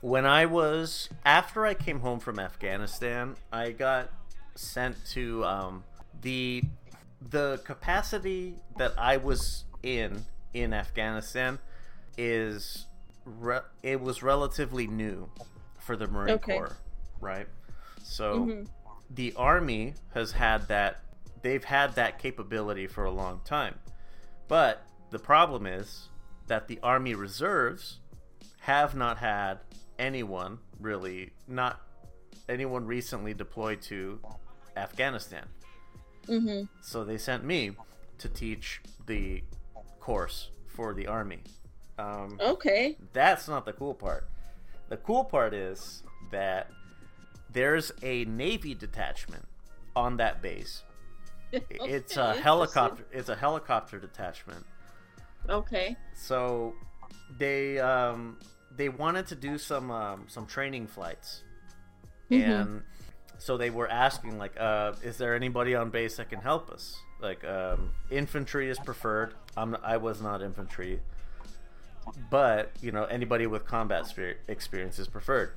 [0.00, 4.10] when I was after I came home from Afghanistan, I got
[4.54, 5.84] sent to um,
[6.22, 6.62] the
[7.30, 10.24] the capacity that I was in
[10.54, 11.58] in Afghanistan
[12.16, 12.86] is
[13.24, 15.28] re- it was relatively new
[15.78, 16.56] for the Marine Okay.
[16.58, 16.76] Corps,
[17.20, 17.48] right?
[18.02, 18.68] So Mhm.
[19.10, 21.02] the army has had that
[21.42, 23.78] they've had that capability for a long time.
[24.48, 26.08] But the problem is
[26.46, 28.00] that the army reserves
[28.60, 29.60] have not had
[29.98, 31.80] anyone really not
[32.48, 34.20] anyone recently deployed to
[34.76, 35.48] Afghanistan.
[36.28, 36.68] Mhm.
[36.80, 37.76] So they sent me
[38.18, 39.42] to teach the
[40.00, 41.42] course for the army.
[41.98, 42.96] Um, Okay.
[43.12, 44.28] that's not the cool part.
[44.88, 46.70] The cool part is that
[47.50, 49.46] there's a Navy detachment
[49.94, 50.82] on that base.
[51.52, 53.06] It's a helicopter.
[53.12, 54.66] It's a helicopter detachment.
[55.48, 55.96] Okay.
[56.14, 56.74] So
[57.38, 58.38] they um,
[58.76, 61.42] they wanted to do some um, some training flights,
[62.30, 62.42] Mhm.
[62.60, 62.82] and
[63.38, 66.98] so they were asking like, uh, "Is there anybody on base that can help us?"
[67.20, 69.34] Like um, infantry is preferred.
[69.56, 71.00] I'm I was not infantry,
[72.30, 74.12] but you know anybody with combat
[74.48, 75.52] experience is preferred.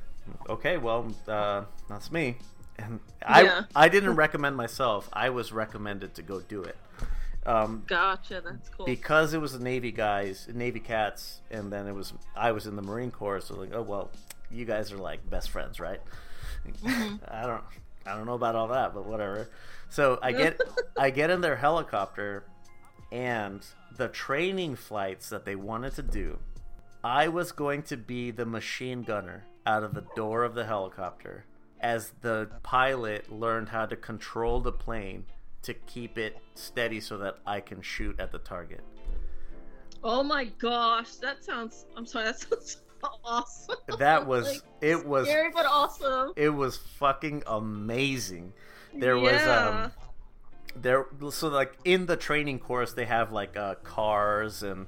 [0.47, 2.37] Okay, well uh, that's me,
[2.77, 3.63] and I Yeah.
[3.75, 5.09] I didn't recommend myself.
[5.13, 6.77] I was recommended to go do it.
[7.45, 8.41] Um, Gotcha.
[8.45, 8.85] That's cool.
[8.85, 12.75] because it was the Navy guys, Navy cats, and then it was I was in
[12.75, 14.11] the Marine Corps, so like, oh well,
[14.51, 16.01] you guys are like best friends, right?
[16.73, 17.15] Mm-hmm.
[17.27, 17.63] I don't,
[18.05, 19.49] I don't know about all that, but whatever.
[19.89, 20.59] So I get,
[20.97, 22.43] I get in their helicopter,
[23.11, 23.65] and
[23.95, 26.39] the training flights that they wanted to do,
[27.03, 31.45] I was going to be the machine gunner out of the door of the helicopter
[31.79, 35.25] as the pilot learned how to control the plane
[35.61, 38.81] to keep it steady so that I can shoot at the target.
[40.03, 41.85] oh my gosh, that sounds.
[41.95, 42.25] I'm sorry.
[42.25, 42.77] That sounds
[43.23, 43.75] awesome.
[43.97, 46.33] That was Like, it was Scary but awesome.
[46.35, 48.53] it was fucking amazing.
[48.93, 49.91] There was um
[50.75, 54.87] there so like in the training course they have like uh cars and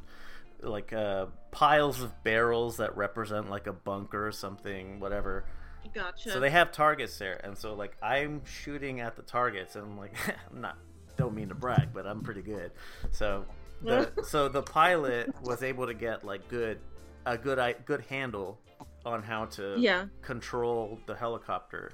[0.61, 5.45] like uh piles of barrels that represent like a bunker or something whatever
[5.93, 6.29] Gotcha.
[6.31, 9.97] so they have targets there and so like i'm shooting at the targets and i'm
[9.97, 10.13] like
[10.51, 10.77] i'm not
[11.17, 12.71] don't mean to brag but i'm pretty good
[13.11, 13.45] so
[13.81, 16.79] the so the pilot was able to get like good
[17.25, 18.59] a good i good handle
[19.05, 20.05] on how to Yeah.
[20.21, 21.91] control the helicopter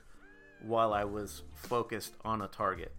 [0.62, 2.94] while i was focused on a target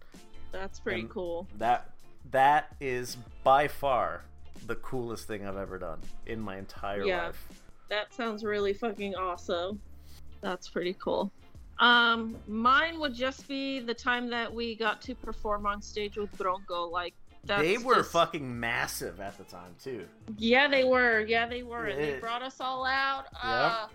[0.51, 1.47] That's pretty And- cool.
[1.57, 1.91] that
[2.31, 4.23] that is by far
[4.67, 7.25] the coolest thing i've ever done in my entire Yeah.
[7.27, 7.47] life
[7.89, 9.81] That sounds really fucking awesome.
[10.41, 11.31] That's pretty cool.
[11.79, 16.31] Um, mine would just be the time that we got to perform on stage with
[16.37, 16.85] Bronco.
[16.87, 20.07] Like that's they were just- fucking massive at the time too
[20.37, 21.21] Yeah, they were.
[21.21, 21.85] Yeah, they were.
[21.87, 23.25] And they brought us all out.
[23.41, 23.87] Uh,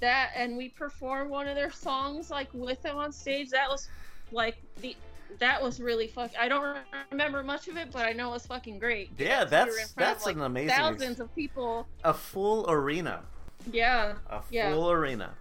[0.00, 3.50] that and we performed one of their songs like with them on stage.
[3.50, 3.88] That was
[4.32, 4.96] like the
[5.40, 6.30] that was really fuck.
[6.38, 6.78] I don't
[7.10, 9.10] remember much of it, but I know it was fucking great.
[9.18, 11.86] Yeah, We that's- in front of, that's like, an amazing ex- thousands of people.
[12.02, 13.22] a full arena
[13.70, 14.14] Yeah.
[14.30, 14.72] a Yeah.
[14.72, 15.34] full arena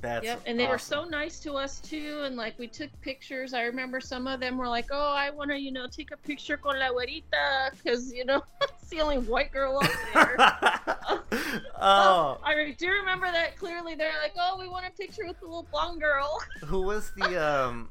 [0.00, 3.52] that's Yep, and they were so nice to us too, and like we took pictures.
[3.54, 6.16] I remember some of them were like, "Oh, I want to, you know, take a
[6.16, 10.36] picture con la güerita," because you know it's the only white girl up there.
[11.80, 13.94] oh I do remember that clearly.
[13.94, 17.42] They're like, "Oh, we want a picture with the little blonde girl." who was the
[17.42, 17.88] um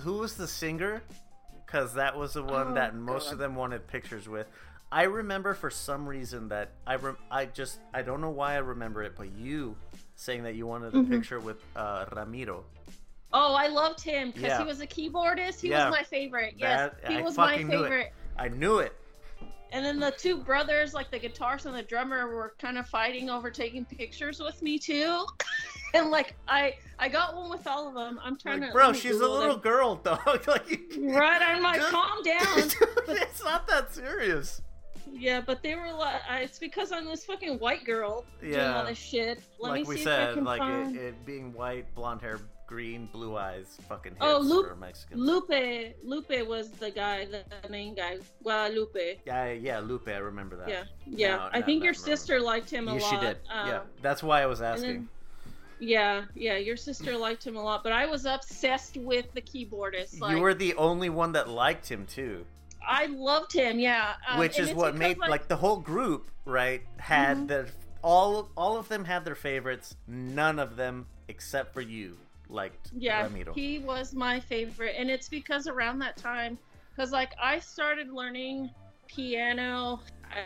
[0.00, 1.02] who was the singer
[1.66, 3.32] because that was the one Oh, that most God.
[3.34, 4.46] of them wanted pictures with
[4.92, 8.58] i remember for some reason that i rem- i just i don't know why i
[8.58, 9.76] remember it but you
[10.20, 11.08] saying that you wanted a Mhm.
[11.08, 12.62] picture with uh ramiro
[13.32, 14.58] Oh, I loved him because Yeah.
[14.58, 15.60] he was a keyboardist.
[15.60, 15.88] He Yeah.
[15.88, 16.54] was my favorite.
[16.58, 18.12] Yes, That- he I was my fucking knew favorite.
[18.36, 18.92] i knew it
[19.72, 23.30] And then the two brothers, like the guitarist and the drummer, were kind of fighting
[23.30, 25.24] over taking pictures with me too.
[25.94, 28.18] and like I, I got one with all of them.
[28.22, 28.74] I'm trying like to.
[28.74, 29.60] bro let me she's a little them.
[29.62, 32.58] girl dog like you- Right, I'm like, Just- calm down.
[33.24, 34.60] it's not that serious
[35.12, 38.78] Yeah, but they were like, it's because I'm this fucking white girl doing Yeah.
[38.78, 39.40] all this shit.
[39.58, 40.96] Let like me we see if I said, can like find.
[40.96, 45.20] it, it being white, blonde hair, green, blue eyes, fucking hits Oh, Lupe- for Mexicans.
[45.20, 48.18] Lupe, Lupe was the guy, the, the main guy.
[48.44, 49.18] Guadalupe.
[49.26, 50.08] Yeah, yeah, Lupe.
[50.08, 50.68] I remember that.
[50.68, 51.36] Yeah, yeah.
[51.36, 53.10] No, I think your sister liked him a Yeah, lot.
[53.10, 53.36] she did.
[53.52, 55.08] Um, yeah, that's why I was asking.
[55.82, 56.56] Yeah, yeah.
[56.58, 60.20] Your sister liked him a lot, but I was obsessed with the keyboardist.
[60.20, 62.44] Like, you were the only one that liked him too,
[62.86, 63.78] I loved him.
[63.78, 64.14] Yeah.
[64.28, 67.48] Um, which is what made like, the whole group right had Mhm.
[67.48, 67.66] their
[68.02, 69.94] all all of them had their favorites.
[70.06, 72.16] None of them except for you
[72.48, 73.52] liked Yeah, Ramiro.
[73.54, 76.58] he was my favorite, and it's because around that time,
[76.90, 78.70] because like I started learning
[79.06, 80.00] piano.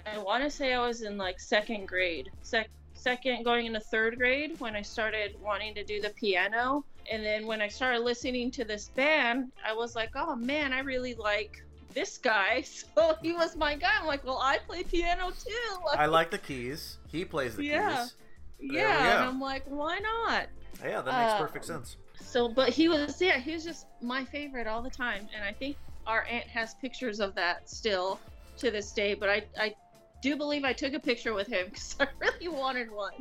[0.07, 3.81] I, I want to say I was in like second grade, sec- second going into
[3.81, 6.85] third grade when I started wanting to do the piano.
[7.13, 10.79] And then when I started listening to this band, I was like, oh man, I
[10.81, 11.63] really like
[11.95, 12.65] this guy.
[12.97, 13.91] So he was my guy.
[14.01, 15.97] I'm like, well, I play piano too.
[15.97, 16.99] I like the keys.
[17.11, 17.97] He plays the Yeah.
[18.03, 18.15] keys.
[18.61, 19.25] there yeah, and.
[19.29, 20.47] I'm like, why not?
[20.85, 21.97] Yeah, that makes Uh, perfect sense.
[22.21, 25.29] So, but he was, yeah, he was just my favorite all the time.
[25.35, 25.77] And I think
[26.07, 28.21] our aunt has pictures of that still
[28.59, 29.15] to this day.
[29.15, 29.75] But I, I
[30.21, 33.13] do believe I took a picture with him because I really wanted one.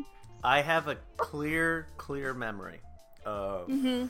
[0.43, 2.79] I have a clear, clear memory
[3.25, 4.07] of Mm-hmm.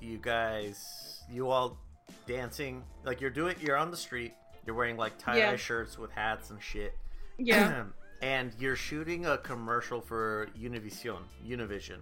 [0.00, 1.78] you guys, you all
[2.26, 2.82] dancing.
[3.04, 4.32] Like you're doing, you're on the street.
[4.64, 5.56] You're wearing like tie dye Yeah.
[5.56, 6.96] shirts with hats and shit.
[7.38, 7.84] Yeah.
[8.22, 11.98] and you're shooting a commercial for Univision, Univision.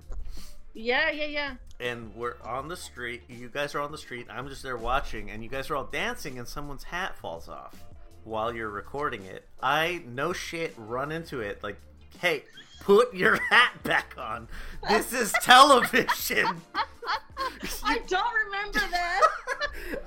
[0.74, 1.54] yeah, yeah, yeah.
[1.80, 3.22] And we're on the street.
[3.28, 4.26] You guys are on the street.
[4.30, 7.74] I'm just there watching, and you guys are all dancing, and someone's hat falls off
[8.22, 9.46] while you're recording it.
[9.62, 11.78] I no shit run into it like,
[12.20, 12.44] hey,
[12.84, 14.46] put your hat back on.
[14.88, 16.46] This is television.
[17.82, 19.20] I don't remember that.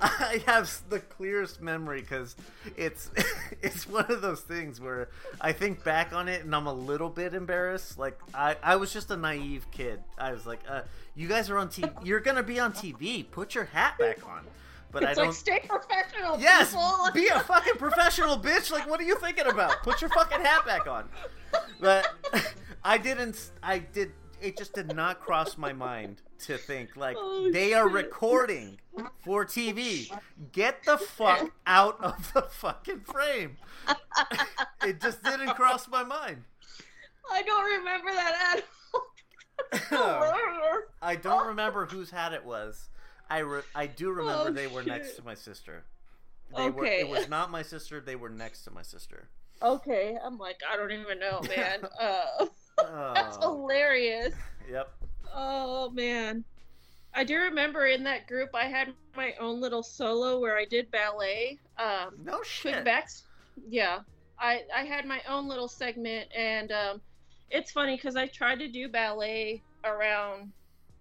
[0.00, 2.36] I have the clearest memory because
[2.76, 3.10] it's
[3.62, 5.08] it's one of those things where
[5.40, 7.98] I think back on it and I'm a little bit embarrassed.
[7.98, 10.00] Like I, I was just a naive kid.
[10.16, 10.82] I was like, uh,
[11.16, 11.90] "You guys are on TV.
[12.04, 13.28] You're gonna be on TV.
[13.28, 14.44] Put your hat back on."
[14.90, 15.28] But I it's don't.
[15.28, 16.38] like stay professional.
[16.38, 17.10] yes, people.
[17.12, 18.70] be a fucking professional, bitch.
[18.70, 19.82] Like, what are you thinking about?
[19.82, 21.08] Put your fucking hat back on.
[21.80, 22.08] But
[22.84, 23.50] I didn't.
[23.62, 24.12] I did.
[24.40, 27.94] It just did not cross my mind to think like Oh, they are shit.
[27.94, 28.78] recording
[29.24, 30.10] for TV.
[30.52, 33.56] Get the fuck out of the fucking frame.
[34.84, 36.44] it just didn't cross my mind.
[37.30, 38.64] I don't remember that at
[38.94, 40.82] all.
[41.02, 42.88] I don't remember whose hat it was.
[43.28, 45.84] I re- I do remember Oh, they were next to my sister.
[46.56, 46.84] They were.
[46.84, 47.00] Okay.
[47.00, 48.00] It was not my sister.
[48.00, 49.28] They were next to my sister.
[49.60, 51.80] Okay, I'm like, I don't even know, man.
[52.00, 52.46] Uh,
[53.14, 54.34] that's Oh, hilarious.
[54.70, 54.88] yep.
[55.34, 56.44] Oh man.
[57.14, 60.90] I do remember in that group I had my own little solo where I did
[60.90, 61.58] ballet.
[61.78, 62.84] Um No quick shit.
[62.84, 63.24] backs.
[63.68, 64.00] Yeah.
[64.38, 67.00] I I had my own little segment and um
[67.50, 70.52] it's funny cuz I tried to do ballet around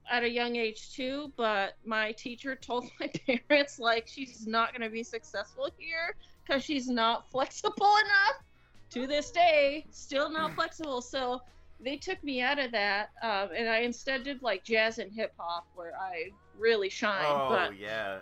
[0.09, 3.09] at a young age too, but my teacher told my
[3.49, 6.15] parents like she's not going to be successful here
[6.49, 8.43] cuz she's not flexible enough.
[8.91, 11.01] To this day, still not flexible.
[11.01, 11.41] So
[11.79, 15.33] they took me out of that, um, and I instead did like jazz and hip
[15.37, 17.25] hop, where I really shine.
[17.25, 18.17] Oh but yeah.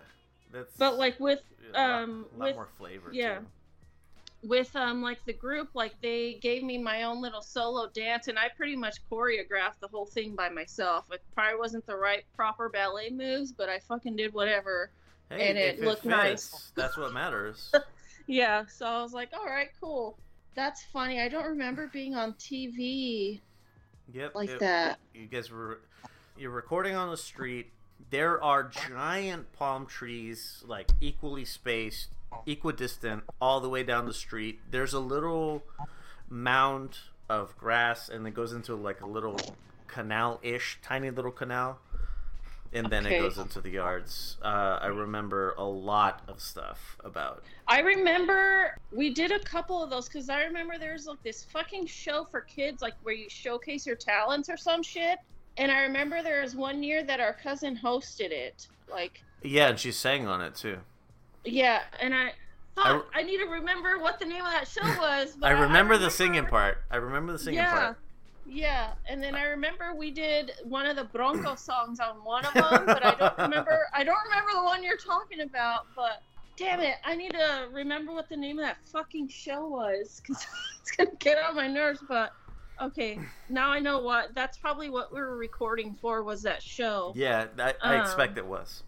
[0.52, 0.72] That's.
[0.78, 1.42] but like with
[1.74, 3.10] a lot- um, a lot with- more flavor.
[3.14, 3.40] yeah.
[3.40, 3.46] too.
[4.44, 8.38] with um like the group, like they gave me my own little solo dance, and
[8.38, 11.06] I pretty much choreographed the whole thing by myself.
[11.12, 14.92] It probably wasn't the right proper ballet moves, but I fucking did whatever.
[15.30, 16.72] Hey, And it if looked nice.
[16.76, 17.74] That's what matters.
[18.28, 20.18] Yeah, so I was like, all right, cool.
[20.56, 21.20] That's funny.
[21.20, 23.42] I don't remember being on TV
[24.14, 24.36] Yep.
[24.36, 25.00] like it- that.
[25.14, 25.80] You guys were
[26.38, 27.72] you're recording on the street.
[28.10, 32.10] There are giant palm trees, like equally spaced,
[32.46, 34.60] equidistant, all the way down the street.
[34.70, 35.64] There's a little
[36.30, 36.98] mound
[37.30, 39.40] of grass, and it goes into like a little
[39.88, 41.80] canal-ish, tiny little canal,
[42.76, 43.18] and then Okay.
[43.18, 44.38] it goes into the yards.
[44.44, 47.44] Uh, I remember a lot of stuff about.
[47.68, 51.88] I remember we did a couple of those because I remember there's like this fucking
[51.88, 55.18] show for kids, like where you showcase your talents or some shit.
[55.58, 58.68] And I remember there was one year that our cousin hosted it.
[58.92, 60.80] Like, Yeah, and she sang on it too.
[61.46, 62.34] yeah, and I
[62.76, 65.36] thought I- I, need to remember what the name of that show was.
[65.40, 66.80] But I remember the singing part.
[66.92, 67.98] I remember the singing yeah, part.
[68.48, 72.54] Yeah, and then I remember we did one of the Bronco songs on one of
[72.54, 73.88] them, but I don't remember.
[73.94, 75.88] I don't remember the one you're talking about.
[75.96, 76.22] But
[76.58, 80.46] damn it, I need to remember what the name of that fucking show was because
[80.82, 82.04] it's gonna get on my nerves.
[82.08, 82.34] But
[82.82, 83.20] okay,
[83.50, 84.36] now I know what.
[84.36, 86.24] That's probably what we were recording for.
[86.24, 87.14] Was that show?
[87.16, 88.84] Yeah, I, I expect Um, it was.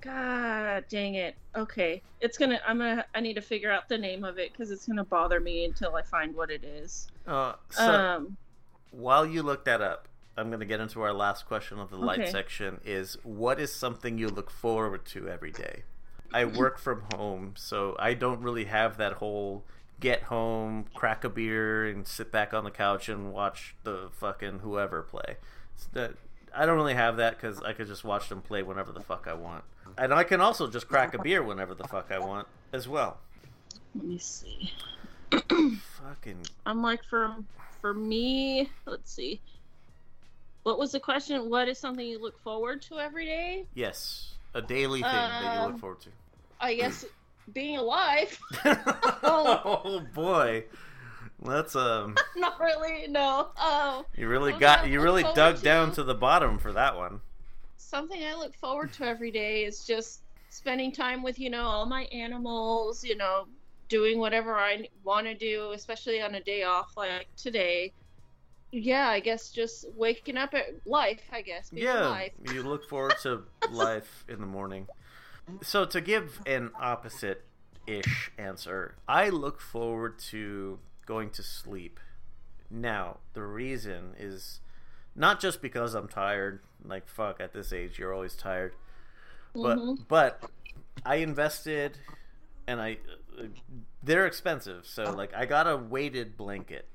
[0.00, 1.36] God dang it.
[1.56, 2.60] Okay, it's gonna.
[2.66, 3.04] I'm gonna.
[3.14, 5.94] I need to figure out the name of it because it's gonna bother me until
[5.94, 7.08] I find what it is.
[7.26, 8.36] Uh, so um.
[8.90, 11.96] While you look that up, I'm going to get into our last question of the
[11.96, 12.30] light Okay.
[12.30, 12.80] section.
[12.84, 15.84] Is what is something you look forward to every day?
[16.32, 16.58] I mm-hmm.
[16.58, 19.64] work from home, so I don't really have that whole
[19.98, 24.58] get home, crack a beer, and sit back on the couch and watch the fucking
[24.58, 25.36] whoever play.
[25.92, 26.14] That
[26.54, 29.26] I don't really have that because I could just watch them play whenever the fuck
[29.26, 29.64] I want,
[29.96, 33.18] and I can also just crack a beer whenever the fuck I want as well.
[33.94, 34.72] Let me see.
[35.30, 37.34] Fucking I'm like for
[37.86, 39.40] for me, let's see.
[40.64, 41.48] What was the question?
[41.48, 43.64] What is something you look forward to every day?
[43.74, 46.08] Yes, a daily thing that you look Um, forward to.
[46.60, 47.04] I guess
[47.52, 48.36] being alive.
[49.22, 50.64] oh boy,
[51.44, 52.16] that's um.
[52.36, 53.06] Not really.
[53.06, 53.50] No.
[53.56, 57.20] Um, You really got you really dug to- down to the bottom for that one.
[57.76, 61.86] something I look forward to every day is just spending time with you know all
[61.86, 63.04] my animals.
[63.04, 63.46] You know,
[63.88, 67.92] doing whatever I want to do, especially on a day off like today.
[68.72, 71.22] Yeah, I guess just waking up at life.
[71.32, 71.70] I guess.
[71.72, 72.30] Yeah, alive.
[72.52, 74.86] you look forward to life in the morning.
[75.62, 77.44] So to give an opposite
[77.86, 82.00] ish answer, I look forward to going to sleep.
[82.68, 84.60] Now, the reason is
[85.14, 88.74] not just because I'm tired, like fuck at this age you're always tired.
[89.54, 90.08] But Mhm.
[90.08, 90.50] but
[91.04, 91.96] I invested
[92.66, 92.98] and I
[94.02, 94.86] they're expensive.
[94.86, 96.88] So like I got a weighted blanket.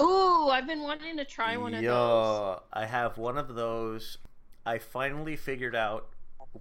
[0.00, 2.60] Ooh, I've been wanting to try one of those.
[2.72, 4.18] I have one of those.
[4.64, 6.08] I finally figured out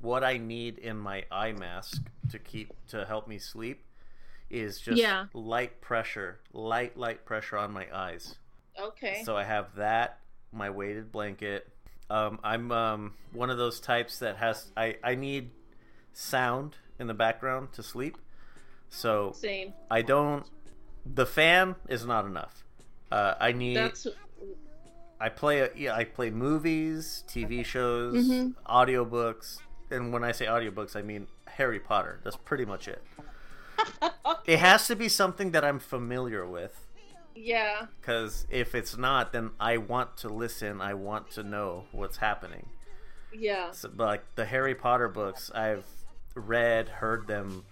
[0.02, 3.84] what I need in my eye mask to keep to help me sleep
[4.50, 5.26] is just Yeah.
[5.34, 8.36] light pressure, light light pressure on my eyes.
[8.80, 9.24] Okay.
[9.24, 10.20] So I have that,
[10.52, 11.70] my weighted blanket.
[12.10, 15.52] Um, I'm um, one of those types that has I I need
[16.14, 18.18] sound in the background to sleep.
[18.90, 19.74] So Same.
[19.92, 20.46] I don't.
[21.06, 22.64] The fan is not enough.
[23.12, 23.78] Uh, I need.
[23.78, 24.08] That's
[25.20, 28.54] I play yeah, I play movies, TV shows, Mhm.
[28.68, 29.60] audiobooks,
[29.90, 32.20] and when I say audiobooks, I mean Harry Potter.
[32.24, 33.04] That's pretty much it.
[34.46, 36.88] It has to be something that I'm familiar with
[37.36, 37.88] yeah.
[38.02, 42.70] cuz if it's not then I want to listen, I want to know what's happening.
[43.32, 43.72] Yeah.
[43.72, 45.86] So, but like the Harry Potter books, I've
[46.34, 47.66] read, heard them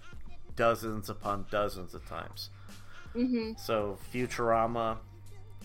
[0.56, 2.49] dozens upon dozens of times.
[3.15, 3.60] Mhm.
[3.60, 4.98] So Futurama,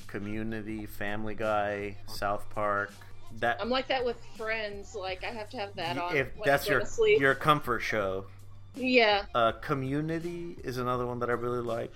[0.07, 2.93] Community, Family Guy, South Park.
[3.39, 4.95] That I'm like that with friends.
[4.95, 6.17] Like I have to have that on.
[6.17, 8.27] if that's your your comfort show.
[8.75, 9.25] Yeah.
[9.35, 11.93] Uh, Community is another one that I really like.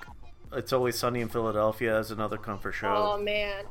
[0.52, 2.94] It's always sunny in Philadelphia is another comfort show.
[3.16, 3.64] Oh man,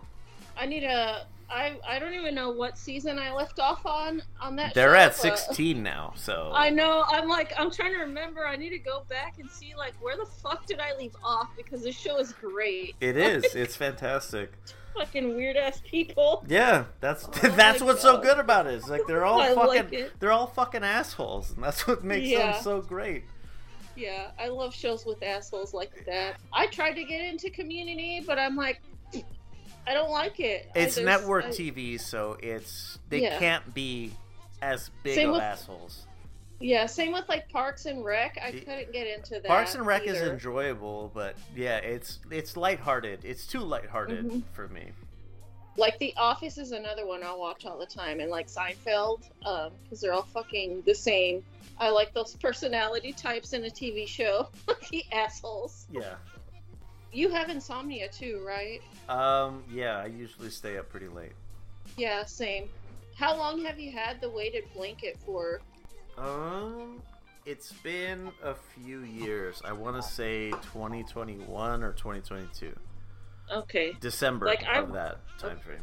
[0.57, 1.25] I need a.
[1.53, 4.69] I I don't even know what season I left off on on that.
[4.69, 7.03] Show They're show, at 16 now, so I know.
[7.07, 8.45] I'm like I'm trying to remember.
[8.47, 11.49] I need to go back and see like where the fuck did I leave off
[11.55, 12.95] because this show is great.
[12.99, 13.43] it is.
[13.55, 14.51] It's fantastic.
[14.95, 16.43] Fucking weird ass people.
[16.47, 18.73] Yeah, that's Oh that's what's so good about it.
[18.75, 22.53] It's like they're all fucking like they're all fucking assholes, and that's what makes Yeah.
[22.53, 23.23] them so great.
[23.95, 26.37] Yeah, I love shows with assholes like that.
[26.51, 28.81] I tried to get into Community, but I'm like,
[29.87, 30.69] I don't like it.
[30.75, 33.37] It's just- network I- TV, so it's they Yeah.
[33.39, 34.11] can't be
[34.61, 36.05] as big Same of with- assholes.
[36.59, 38.37] Yeah, same with like Parks and Rec.
[38.41, 39.45] I couldn't get into that.
[39.45, 43.25] Parks and Rec is enjoyable, but yeah, it's it's lighthearted.
[43.25, 44.43] It's too lighthearted Mhm.
[44.53, 44.91] for me.
[45.75, 49.99] Like The Office is another one I'll watch all the time, and like Seinfeld, because
[49.99, 51.43] they're all fucking the same.
[51.79, 54.47] I like those personality types in a TV show,
[54.91, 55.87] the assholes.
[55.91, 56.15] Yeah.
[57.13, 58.81] You have insomnia too, right?
[59.09, 59.63] Um.
[59.71, 61.33] Yeah, I usually stay up pretty late.
[61.97, 62.69] Yeah, same.
[63.15, 65.61] How long have you had the weighted blanket for?
[66.17, 67.01] Um.
[67.45, 69.61] It's been a few years.
[69.65, 72.73] I want to say 2021 or 2022.
[73.51, 75.81] Okay, December Like, I- of that time frame.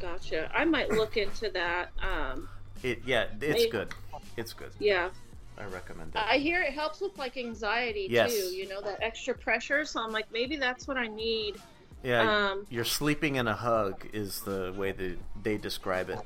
[0.00, 0.48] gotcha.
[0.54, 1.90] I might look into that.
[2.00, 2.48] Um,
[2.84, 3.92] It yeah, it's May- good.
[4.36, 4.70] It's good.
[4.78, 5.10] yeah,
[5.58, 6.22] I recommend it.
[6.24, 8.32] I hear it helps with like anxiety Yes.
[8.32, 8.54] too.
[8.54, 9.84] You know that extra pressure.
[9.84, 11.56] So I'm like, maybe that's what I need.
[12.04, 16.20] Yeah, Um, you're sleeping in a hug is the way that they describe it.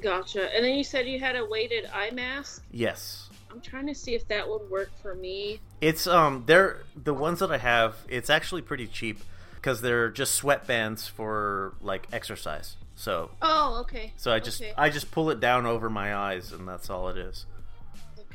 [0.00, 0.54] gotcha.
[0.54, 2.62] And then you said you had a weighted eye mask.
[2.70, 3.28] Yes.
[3.50, 5.60] I'm trying to see if that would work for me.
[5.80, 9.20] It's um they're the ones that I have, it's actually pretty cheap
[9.56, 12.76] because they're just sweatbands for like exercise.
[12.94, 14.12] So Oh, okay.
[14.16, 14.72] so I just Okay.
[14.78, 17.44] I just pull it down over my eyes and that's all it is.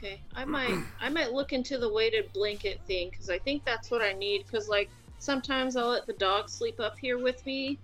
[0.02, 3.92] Okay, I might I might look into the weighted blanket thing because I think that's
[3.92, 4.46] what I need.
[4.46, 7.78] Because like sometimes I'll let the dog sleep up here with me,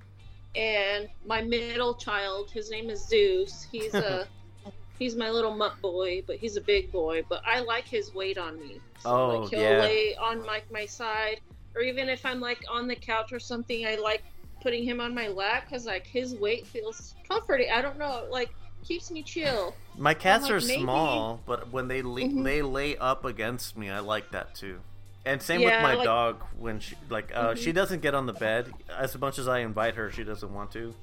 [0.55, 3.67] and my middle child, his name is Zeus.
[3.71, 4.27] He's a
[4.97, 7.21] he's my little mutt boy, but he's a big boy.
[7.29, 8.81] But I like his weight on me.
[8.97, 9.77] So Oh, like he'll yeah.
[9.77, 11.41] lay on my my side,
[11.75, 14.23] or even if I'm like on the couch or something, I like
[14.59, 17.67] putting him on my lap because like his weight feels comforting.
[17.71, 18.55] I don't know, like
[18.87, 19.75] keeps me chill.
[19.97, 22.43] My cats like, are maybe- small, but when they le- Mhm.
[22.43, 24.79] they lay up against me, I like that too.
[25.25, 27.57] And same Yeah, with my like- dog when she like uh, Mhm.
[27.57, 30.71] she doesn't get on the bed as much as I invite her, she doesn't want
[30.71, 30.93] to.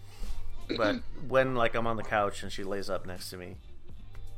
[0.77, 0.97] But
[1.29, 3.57] when like I'm on the couch and she lays up next to me,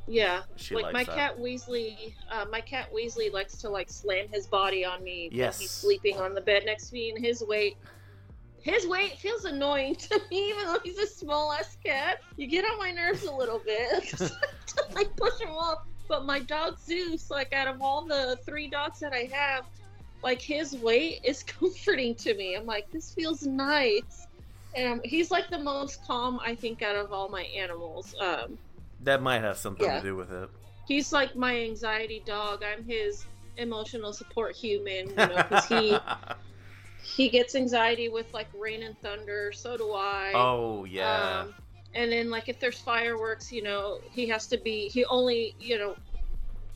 [0.09, 1.15] Yeah, She like my that.
[1.17, 2.15] cat Weasley.
[2.31, 5.59] Uh, my cat Weasley likes to like slam his body on me Yes.
[5.59, 7.77] when he's sleeping on the bed next to me, and his weight
[8.67, 12.19] his weight feels annoying to me, even though he's a small ass cat.
[12.37, 14.13] You get on my nerves a little bit.
[14.21, 15.79] I like push him off.
[16.09, 19.65] But my dog Zeus, like out of all the three dogs that I have,
[20.23, 22.55] like his weight is comforting to me.
[22.57, 24.27] I'm like, this feels nice.
[24.77, 28.15] And he's like the most calm I think out of all my animals.
[28.21, 28.59] Um,
[29.03, 29.99] That might have something Yeah.
[29.99, 30.49] to do with it.
[30.87, 32.63] he's like my anxiety dog.
[32.63, 33.25] I'm his
[33.57, 35.99] emotional support human, you know, because he
[37.15, 39.53] he gets anxiety with like rain and thunder.
[39.53, 40.33] So do I.
[40.35, 41.41] oh yeah.
[41.41, 41.55] Um,
[41.95, 44.89] and then like if there's fireworks, you know, he has to be.
[44.89, 45.97] He only, you know,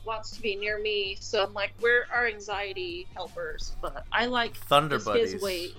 [0.05, 1.17] wants to be near me.
[1.19, 3.75] So I'm like, we're our anxiety helpers.
[3.81, 5.33] But I like Thunder buddies.
[5.33, 5.75] his weight.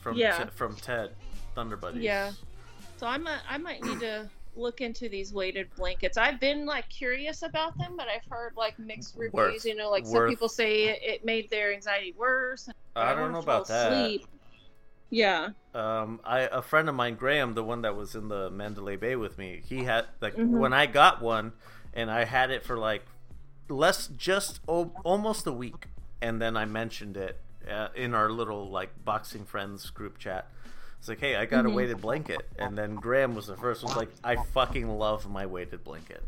[0.00, 0.44] From Yeah.
[0.44, 1.10] Te- from Ted.
[1.54, 2.02] Thunder buddies.
[2.02, 2.32] Yeah.
[2.96, 6.16] So I might I might need to look into these weighted blankets.
[6.16, 9.32] I've been like curious about them, but I've heard like mixed reviews.
[9.32, 12.66] Worth- you know, like some people say it, it made their anxiety worse.
[12.68, 13.92] and I don't know about that.
[13.92, 14.26] asleep.
[15.10, 15.48] Yeah.
[15.74, 19.16] Um, I a friend of mine, Graham, the one that was in the Mandalay Bay
[19.16, 20.58] with me, he had like Mhm.
[20.58, 21.52] when I got one,
[21.94, 23.04] and I had it for like
[23.68, 25.86] less, just o- almost a week,
[26.20, 30.48] and then I mentioned it uh, in our little like boxing friends group chat.
[31.00, 31.74] It's like, hey, I got a Mhm.
[31.74, 33.82] weighted blanket, and then Graham was the first.
[33.82, 36.22] Was like, I fucking love my weighted blanket.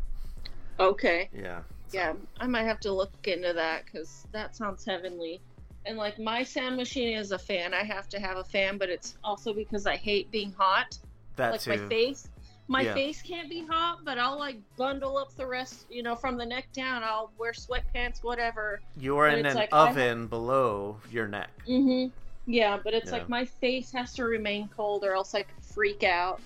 [0.79, 1.29] Okay.
[1.31, 1.61] Yeah.
[1.89, 5.39] so- Yeah, I might have to look into that because that sounds heavenly.
[5.85, 7.71] And like my sand machine is a fan.
[7.75, 10.97] I have to have a fan, but it's also because I hate being hot.
[11.35, 11.69] That like too.
[11.69, 12.29] my face,
[12.67, 12.93] my Yeah.
[12.95, 15.85] face can't be hot, but I'll like bundle up the rest.
[15.91, 18.81] You know, from the neck down, I'll wear sweatpants, whatever.
[18.97, 21.51] You're but in an like oven below your neck.
[21.67, 22.07] hmm
[22.45, 23.17] Yeah, but it's Yeah.
[23.19, 26.41] like my face has to remain cold, or else I could freak out.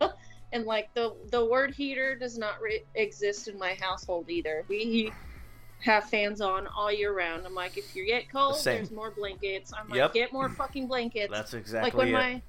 [0.52, 4.64] and like the the word heater does not re- exist in my household either.
[4.68, 5.12] We
[5.80, 7.44] have fans on all year round.
[7.44, 9.72] I'm like, if you get cold, there's more blankets.
[9.76, 10.14] I'm like, Yep.
[10.14, 11.32] get more fucking blankets.
[11.32, 12.12] That's exactly like when it.
[12.12, 12.42] my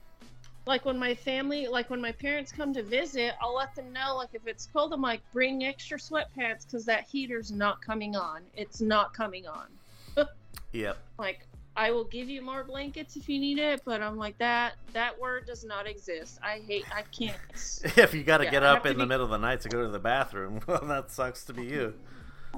[0.66, 4.16] like when my family like when my parents come to visit i'll let them know
[4.16, 8.42] like if it's cold i'm like bring extra sweatpants because that heater's not coming on
[8.56, 9.68] it's not coming on
[10.72, 10.98] Yep.
[11.20, 11.46] like
[11.76, 15.18] i will give you more blankets if you need it but i'm like that that
[15.20, 17.36] word does not exist i hate i can't
[17.98, 19.62] If you got to Yeah, get up to in the be- middle of the night
[19.62, 21.94] to go to the bathroom, well, that sucks to be you.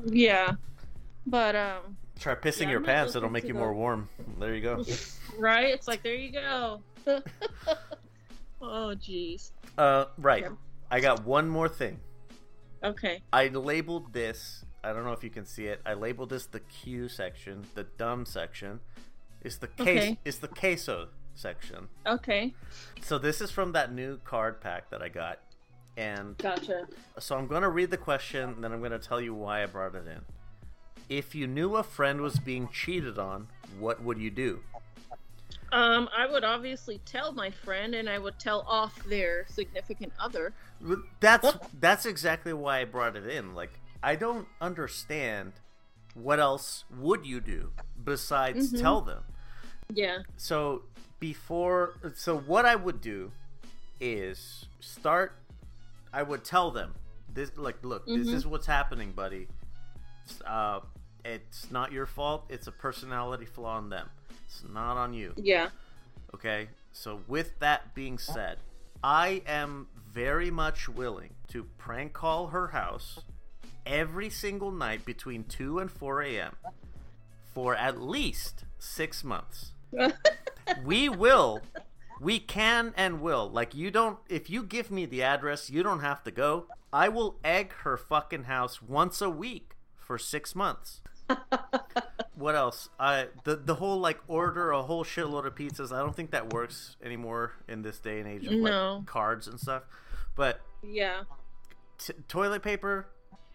[0.05, 0.51] yeah
[1.25, 4.07] but um Try pissing Yeah, your pants; it'll make you go- more warm.
[4.39, 4.85] There you go.
[5.37, 6.81] right it's like there you go
[8.61, 10.45] oh jeez Uh, right.
[10.91, 11.99] I got one more thing.
[12.83, 14.63] okay I labeled this.
[14.85, 15.81] I don't know if you can see it.
[15.85, 18.81] I labeled this the Q section, the dumb section.
[19.41, 19.87] It's the case.
[19.87, 20.19] Okay.
[20.23, 21.89] It's the queso section.
[22.07, 22.53] okay
[23.01, 25.39] So this is from that new card pack that I got,
[25.97, 26.87] and gotcha
[27.19, 29.63] so I'm going to read the question, and then I'm going to tell you why
[29.63, 30.21] I brought it in.
[31.09, 33.47] If you knew a friend was being cheated on,
[33.79, 34.61] what would you do?
[35.71, 40.53] Um, I would obviously tell my friend, and I would tell off their significant other.
[41.19, 43.55] That's that's exactly why I brought it in.
[43.55, 45.53] Like I don't understand
[46.13, 47.71] what else would you do
[48.03, 48.79] besides Mhm.
[48.79, 49.23] tell them.
[49.89, 50.19] Yeah.
[50.37, 50.83] So
[51.19, 53.31] before so what I would do
[53.99, 55.39] is start
[56.13, 56.93] I would tell them
[57.33, 58.33] this like look, this Mhm.
[58.33, 59.47] is what's happening, buddy.
[60.45, 60.81] Uh
[61.23, 62.45] it's not your fault.
[62.49, 64.11] It's a personality flaw on them.
[64.45, 65.33] It's not on you.
[65.35, 65.71] Yeah.
[66.35, 68.59] Okay, so with that being said,
[69.03, 73.23] I am very much willing to prank call her house
[73.85, 76.55] every single night between 2 and 4 a.m.
[77.53, 79.71] for at least six months.
[80.85, 81.61] we will,
[82.19, 83.49] we can and will.
[83.49, 86.67] Like, you don't, if you give me the address, you don't have to go.
[86.91, 91.01] I will egg her fucking house once a week for six months
[92.35, 92.89] what else?
[92.99, 95.91] I the the whole like order a whole shitload of pizzas.
[95.91, 98.97] I don't think that works anymore in this day and age of No.
[98.97, 99.83] like cards and stuff.
[100.35, 101.21] But yeah.
[101.97, 103.07] t- toilet paper,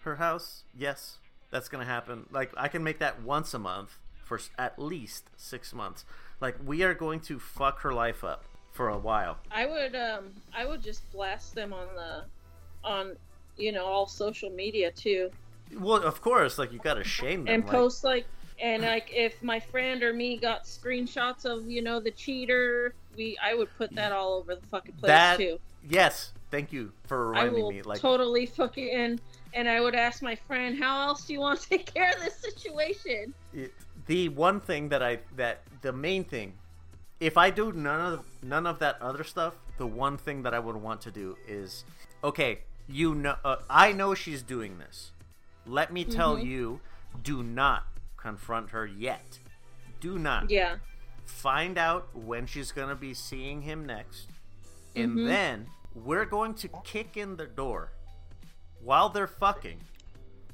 [0.02, 1.18] her house, yes,
[1.50, 2.26] that's gonna happen.
[2.30, 6.04] Like I can make that once a month for at least six months.
[6.40, 9.38] Like we are going to fuck her life up for a while.
[9.50, 12.24] I would um I would just blast them on the
[12.84, 13.16] on
[13.56, 15.30] you know all social media too
[15.78, 17.54] Well, of course, like you gotta shame them.
[17.54, 18.26] and like- post like
[18.60, 23.36] and like if my friend or me got screenshots of you know the cheater we
[23.42, 25.58] I would put that all over the fucking place That- too.
[25.88, 27.82] yes, thank you for reminding me.
[27.82, 28.88] Like totally fucking
[29.54, 32.20] and I would ask my friend how else do you want to take care of
[32.20, 33.34] this situation?
[34.06, 36.54] the one thing that I that the main thing,
[37.20, 40.58] if I do none of none of that other stuff, the one thing that I
[40.58, 41.84] would want to do is,
[42.24, 45.12] okay, you know, uh, I know she's doing this.
[45.66, 46.44] Let me tell Mhm.
[46.46, 46.80] you,
[47.22, 47.86] do not
[48.16, 49.38] confront her yet.
[50.00, 50.50] Do not.
[50.50, 50.76] Yeah.
[51.26, 54.26] find out when she's gonna be seeing him next,
[54.96, 55.26] and Mhm.
[55.26, 57.92] then we're going to kick in the door
[58.82, 59.80] while they're fucking.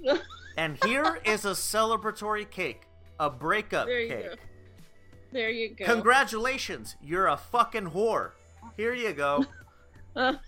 [0.58, 2.84] And here is a celebratory cake,
[3.20, 4.24] a breakup There you cake.
[4.24, 4.34] go.
[5.30, 5.84] There you go.
[5.84, 8.30] Congratulations, you're a fucking whore.
[8.76, 9.44] Here you go.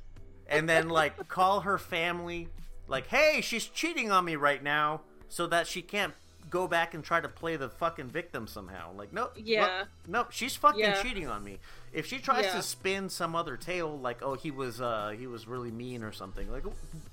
[0.51, 2.49] And then like call her family
[2.87, 6.15] like hey she's cheating on me right now so that she can't
[6.51, 9.85] go back and try to play the fucking victim somehow like no Yeah.
[10.07, 11.03] no, she's fucking Yeah.
[11.03, 11.59] cheating on me
[11.93, 12.55] if she tries Yeah.
[12.57, 16.12] to spin some other tale like oh he was uh he was really mean or
[16.12, 16.65] something like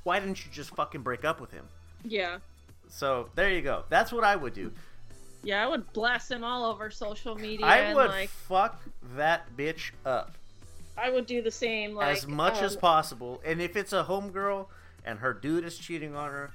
[0.03, 1.67] why didn't you just fucking break up with him
[2.03, 2.37] yeah.
[2.89, 4.71] so there you go that's what i would do
[5.43, 8.81] Yeah, I would blast him all over social media i and would like fuck
[9.15, 10.35] that bitch up
[10.97, 13.41] I would do the same like as much as um, possible.
[13.45, 14.67] And if it's a homegirl
[15.03, 16.51] and her dude is cheating on her,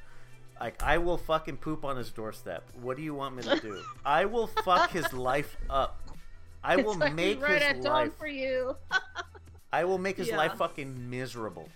[0.61, 2.65] like I will fucking poop on his doorstep.
[2.81, 3.83] What do you want me to do?
[4.05, 6.01] I will fuck his life up.
[6.63, 8.19] I will like make right his at dawn life.
[8.19, 8.77] for you.
[9.73, 10.37] I will make his Yeah.
[10.37, 11.69] life fucking miserable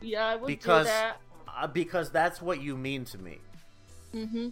[0.00, 1.16] yeah, I would because do that.
[1.48, 3.38] uh, because that's what you mean to me.
[4.14, 4.48] Mm-hmm.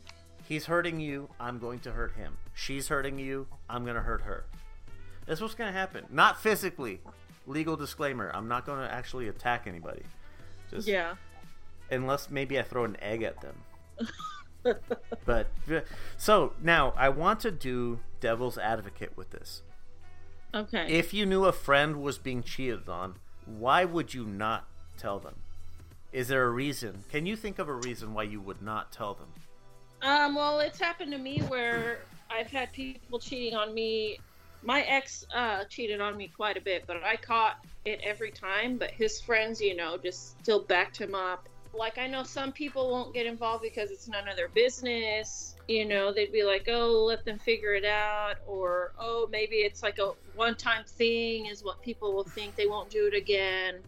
[0.48, 1.28] He's hurting you.
[1.40, 2.36] I'm going to hurt him.
[2.54, 3.46] She's hurting you.
[3.68, 4.44] I'm gonna hurt her.
[5.26, 6.04] That's what's gonna happen.
[6.10, 7.00] Not physically.
[7.46, 8.30] Legal disclaimer.
[8.34, 10.02] I'm not gonna actually attack anybody.
[10.70, 11.14] Just Yeah.
[11.90, 13.56] unless maybe I throw an egg at them.
[15.24, 15.48] but
[16.16, 19.62] so now I want to do devil's advocate with this.
[20.54, 20.86] Okay.
[20.88, 23.16] If you knew a friend was being cheated on,
[23.46, 24.68] why would you not
[24.98, 25.34] tell them?
[26.12, 27.04] Is there a reason?
[27.10, 29.28] Can you think of a reason why you would not tell them?
[30.02, 32.00] Um, well, it's happened to me where
[32.30, 34.18] I've had people cheating on me.
[34.62, 38.76] My ex uh, cheated on me quite a bit, but I caught it every time.
[38.76, 41.48] But his friends, you know, just still backed him up.
[41.74, 45.56] Like, I know some people won't get involved because it's none of their business.
[45.68, 48.34] You know, they'd be like, oh, let them figure it out.
[48.46, 52.56] Or, oh, maybe it's like a one time thing, is what people will think.
[52.56, 53.80] They won't do it again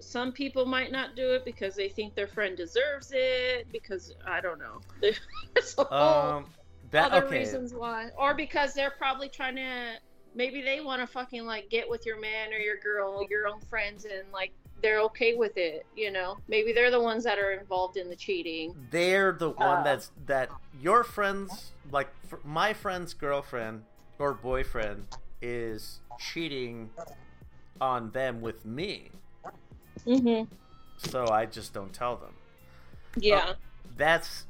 [0.00, 4.40] some people might not do it because they think their friend deserves it because I
[4.40, 4.80] don't know.
[5.00, 6.46] There's a whole um,
[6.90, 7.40] that other okay.
[7.40, 9.94] reasons why, or because they're probably trying to.
[10.32, 13.60] Maybe they want to fucking like get with your man or your girl, your own
[13.62, 15.86] friends, and like they're okay with it.
[15.96, 18.74] You know, maybe they're the ones that are involved in the cheating.
[18.90, 19.82] They're the one Uh.
[19.82, 20.50] that's that
[20.80, 22.08] your friends like
[22.44, 23.84] my friend's girlfriend
[24.18, 25.06] or boyfriend
[25.42, 26.90] is cheating
[27.80, 29.10] on them with me.
[30.06, 30.52] Mm-hmm.
[30.98, 32.34] So I just don't tell them.
[33.16, 33.54] Yeah.
[33.96, 34.44] That's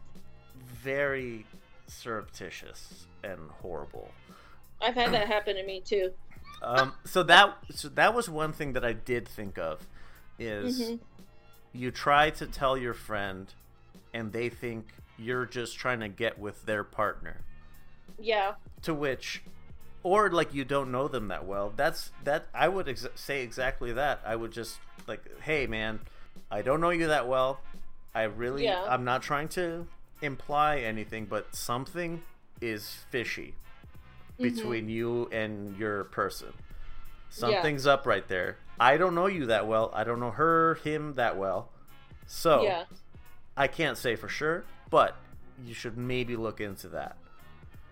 [0.82, 1.47] very
[1.86, 4.11] surreptitious and horrible.
[4.81, 6.11] I've had that happen to me too.
[6.62, 9.86] Um, so that so that was one thing that I did think of
[10.41, 11.01] is Mhm.
[11.73, 13.53] you try to tell your friend
[14.12, 14.89] and they think
[15.19, 17.43] you're just trying to get with their partner.
[18.19, 18.55] Yeah.
[18.83, 19.43] To which
[20.03, 21.71] or like you don't know them that well.
[21.77, 24.21] That's that I would ex- say exactly that.
[24.25, 26.01] I would just like, "Hey man,
[26.51, 27.61] I don't know you that well.
[28.15, 28.83] I really Yeah.
[28.89, 29.87] I'm not trying to
[30.23, 32.23] imply anything, but something
[32.61, 33.55] is fishy
[34.39, 34.43] Mhm.
[34.43, 36.53] between you and your person.
[37.29, 38.57] Something's up right there.
[38.81, 39.90] I don't know you that well.
[39.94, 41.69] I don't know her, him that well.
[42.27, 42.85] So Yeah.
[43.57, 45.16] I can't say for sure, but
[45.65, 47.16] you should maybe look into that.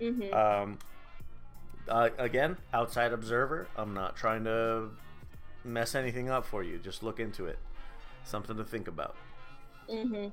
[0.01, 0.33] Mm-hmm.
[0.33, 0.79] Um,
[1.89, 3.69] uh, again, outside observer.
[3.77, 4.89] I'm not trying to
[5.65, 6.79] mess anything up for you.
[6.79, 7.59] Just look into it.
[8.25, 9.15] Something to think about.
[9.89, 10.29] mm-hmm.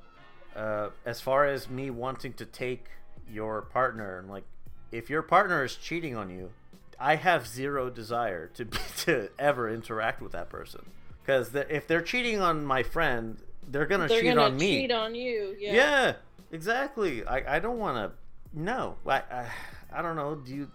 [0.56, 2.86] Uh, as far as me wanting to take
[3.30, 4.46] your partner and like,
[4.94, 6.50] if your partner is cheating on you,
[7.00, 10.86] I have zero desire to be, to ever interact with that person.
[11.22, 14.82] Because if they're cheating on my friend, they're gonna They're cheat gonna on me.
[14.82, 15.56] cheat on you.
[15.60, 15.74] Yeah.
[15.74, 16.14] Yeah,
[16.52, 17.26] exactly.
[17.26, 18.12] I, I don't want to.
[18.58, 19.48] No, I, I
[19.92, 20.36] I don't know.
[20.36, 20.72] Do you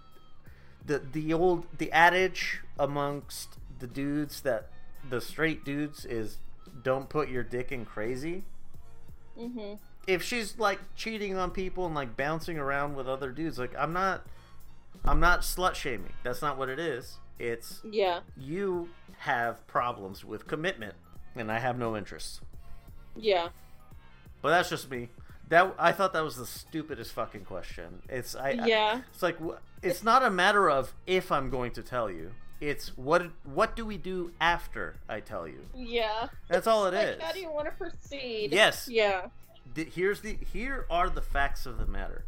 [0.84, 4.68] the the old the adage amongst the dudes that
[5.08, 6.38] the straight dudes is
[6.82, 8.44] don't put your dick in crazy.
[9.38, 9.74] Mm-hmm.
[10.06, 13.92] If she's like cheating on people and like bouncing around with other dudes, like I'm
[13.92, 14.26] not
[15.04, 16.12] I'm not slut shaming.
[16.22, 17.18] That's not what it is.
[17.38, 18.20] It's Yeah.
[18.36, 20.94] you have problems with commitment
[21.34, 22.40] and I have no interest.
[23.16, 23.48] Yeah.
[24.42, 25.08] But that's just me.
[25.48, 28.02] That I thought that was the stupidest fucking question.
[28.08, 29.00] It's I, I- Yeah.
[29.12, 29.38] it's like
[29.82, 32.32] it's not a matter of if I'm going to tell you.
[32.60, 35.66] It's what what do we do after I tell you?
[35.74, 36.28] Yeah.
[36.48, 37.22] That's all it Like, is.
[37.22, 38.52] how do you want to proceed?
[38.52, 38.86] Yes.
[38.88, 39.28] Yeah.
[39.74, 42.24] Here's the here are the facts of the matter.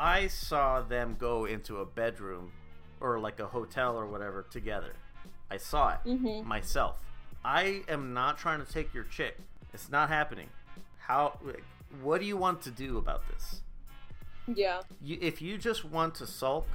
[0.00, 2.52] I saw them go into a bedroom
[3.00, 4.94] or like a hotel or whatever together.
[5.50, 6.44] I saw it Mhm.
[6.44, 7.02] myself.
[7.44, 9.38] I am not trying to take your chick.
[9.74, 10.48] It's not happening.
[11.00, 11.38] How
[12.00, 13.60] what do you want to do about this?
[14.46, 14.80] Yeah.
[15.02, 16.66] you, if you just want to sulk,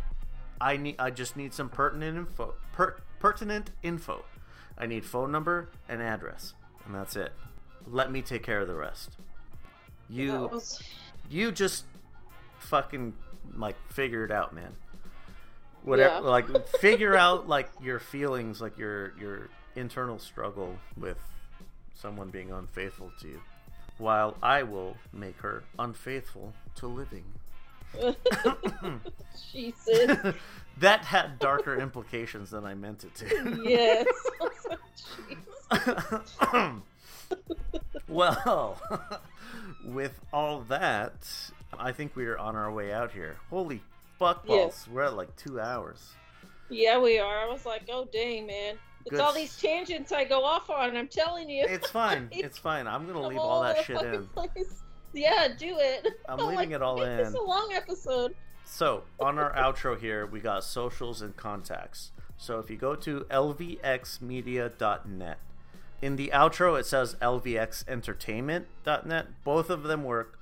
[0.62, 2.54] I need I just need some pertinent info.
[2.74, 4.24] Per, pertinent info.
[4.78, 6.54] I need phone number and address,
[6.86, 7.34] and that's it.
[7.88, 9.18] Let me take care of the rest.
[10.10, 10.82] You was-
[11.30, 11.86] you just
[12.66, 13.14] fucking
[13.56, 14.74] like figure it out, man.
[15.84, 16.20] Whatever, Yeah.
[16.20, 21.18] like figure out like your feelings, like your your internal struggle with
[21.94, 23.42] someone being unfaithful to you,
[23.98, 27.24] while I will make her unfaithful to living.
[29.54, 30.36] Jesus.
[30.80, 33.62] that had darker implications than I meant it to.
[33.64, 34.06] yes.
[38.08, 38.80] Well,
[39.84, 41.28] with all that,
[41.80, 43.38] I think we are on our way out here.
[43.50, 43.82] Holy
[44.18, 44.88] fuck balls!
[44.92, 46.14] We're at like two hours.
[46.70, 47.40] Yeah, we are.
[47.40, 48.76] I was like, oh dang, man.
[49.06, 49.20] It's Good.
[49.20, 50.98] all these tangents I go off on.
[50.98, 51.66] I'm telling you.
[51.68, 52.30] It's fine.
[52.32, 52.88] It's fine.
[52.88, 54.26] I'm gonna leave all that shit in.
[54.28, 54.82] place.
[55.14, 56.08] Yeah, do it.
[56.30, 57.20] I'm like, leaving it all in.
[57.20, 58.34] It's a long episode.
[58.66, 62.12] So, on our outro here, we got socials and contacts.
[62.36, 65.38] So, if you go to lvxmedia.net,
[66.02, 69.28] in the outro it says lvxentertainment.net.
[69.44, 70.40] Both of them work.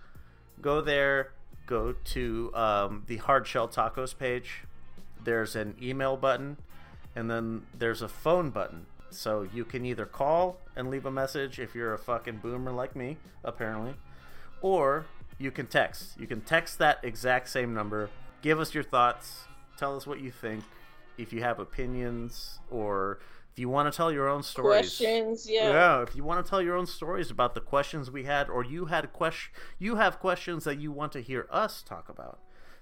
[0.61, 1.31] Go there,
[1.65, 4.63] go to um, the Hard Shell Tacos page.
[5.23, 6.57] There's an email button,
[7.15, 8.85] and then there's a phone button.
[9.09, 12.95] So, you can either call and leave a message if you're a fucking boomer like
[12.95, 13.93] me, apparently
[14.63, 15.05] or
[15.37, 16.19] you can text.
[16.19, 18.09] You can text that exact same number.
[18.41, 19.43] Give us your thoughts.
[19.77, 20.63] Tell us what you think.
[21.17, 23.19] If you have opinions or
[23.53, 24.97] if you want to tell your own stories.
[24.97, 25.69] Questions, yeah.
[25.69, 28.65] Yeah, if you want to tell your own stories about the questions we had or
[28.65, 32.39] you had a question you have questions that you want to hear us talk about.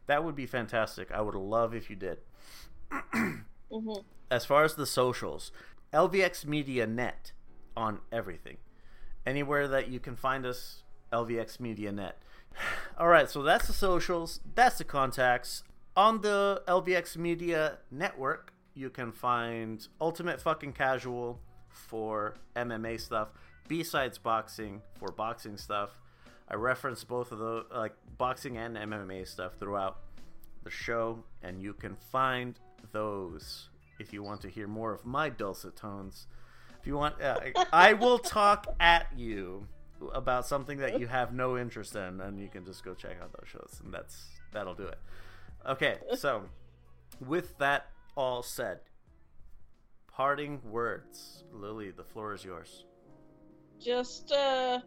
[0.07, 1.11] That would be fantastic.
[1.11, 2.19] I would love if you did.
[3.13, 3.93] hmm
[4.29, 5.51] As far as the socials,
[5.93, 7.33] LVX Media Net
[7.75, 8.57] on everything.
[9.25, 12.17] Anywhere that you can find us, LVX Media Net.
[12.97, 15.63] All right, so that's the socials, that's the contacts.
[15.97, 21.39] On the LVX Media Network, you can find Ultimate Fucking Casual
[21.69, 23.29] for MMA stuff,
[23.67, 25.89] B-Sides Boxing for boxing stuff.
[26.47, 29.99] I reference both of those, like boxing and MMA stuff throughout
[30.63, 32.59] the show, and you can find
[32.91, 33.69] those
[33.99, 36.27] if you want to hear more of my dulcet tones.
[36.79, 37.39] If you want, uh,
[37.71, 39.67] I will talk at you
[40.13, 43.31] about something that you have no interest in, and you can just go check out
[43.33, 44.97] those shows, and that's that'll do it.
[45.67, 46.43] Okay, so
[47.25, 47.91] with that
[48.21, 48.79] all said,
[50.07, 52.85] parting words, Lily, the floor is yours.
[53.79, 54.79] Just uh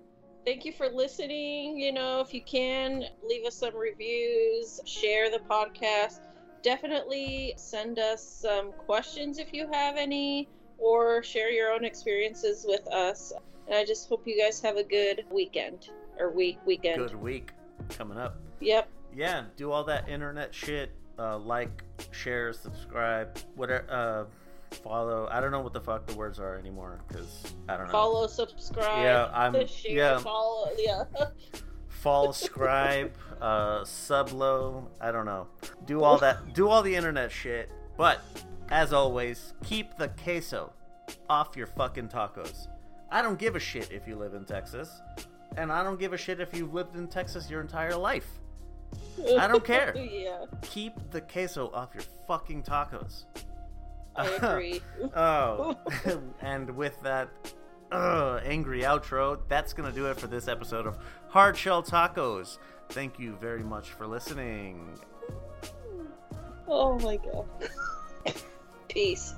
[0.44, 1.76] thank you for listening.
[1.76, 6.20] You know, if you can, leave us some reviews, share the podcast.
[6.62, 10.48] Definitely send us some questions if you have any,
[10.78, 13.32] or share your own experiences with us.
[13.66, 15.90] And I just hope you guys have a good weekend
[16.20, 16.98] or week weekend.
[16.98, 17.50] Good week
[17.88, 18.36] coming up.
[18.60, 18.88] Yep.
[19.12, 20.92] Yeah, do all that internet shit.
[21.18, 23.84] Uh, like, share, subscribe, whatever.
[23.88, 24.24] Uh,
[24.76, 25.28] follow.
[25.30, 27.92] I don't know what the fuck the words are anymore because I don't know.
[27.92, 29.02] Follow, subscribe.
[29.04, 30.18] Yeah, I'm- share, yeah.
[30.18, 30.70] follow.
[30.76, 31.04] Yeah.
[31.88, 34.86] Follow, scribe, uh, sublo.
[35.00, 35.46] I don't know.
[35.86, 36.54] Do all that.
[36.54, 37.70] Do all the internet shit.
[37.96, 38.20] But
[38.70, 40.72] as always, keep the queso
[41.30, 42.66] off your fucking tacos.
[43.10, 44.90] I don't give a shit if you live in Texas,
[45.56, 48.40] and I don't give a shit if you've lived in Texas your entire life.
[49.38, 49.96] I don't care.
[49.96, 53.24] yeah, Keep the queso off your fucking tacos.
[54.16, 54.80] I agree.
[55.16, 55.76] Oh,
[56.40, 57.28] and with that
[57.92, 60.96] uh, angry outro, that's going to do it for this episode of
[61.28, 62.58] Hard Shell Tacos.
[62.90, 64.98] Thank you very much for listening.
[66.68, 67.46] oh my god.
[68.88, 69.34] Peace.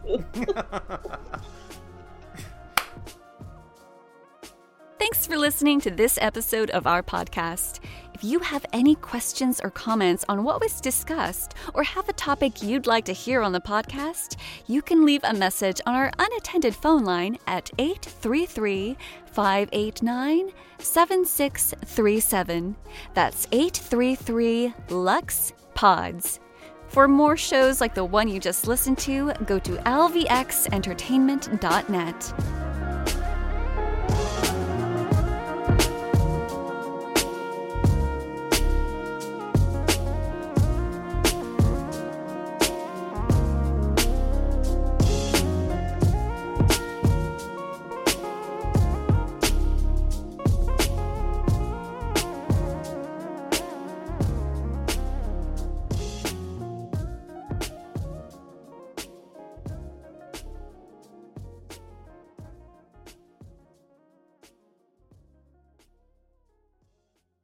[4.98, 7.80] Thanks for listening to this episode of our podcast.
[8.16, 12.62] If you have any questions or comments on what was discussed or have a topic
[12.62, 14.36] you'd like to hear on the podcast,
[14.66, 22.76] you can leave a message on our unattended phone line at 833 589 7637.
[23.12, 26.40] That's 833 Lux Pods.
[26.88, 32.65] For more shows like the one you just listened to, go to lvxentertainment.net.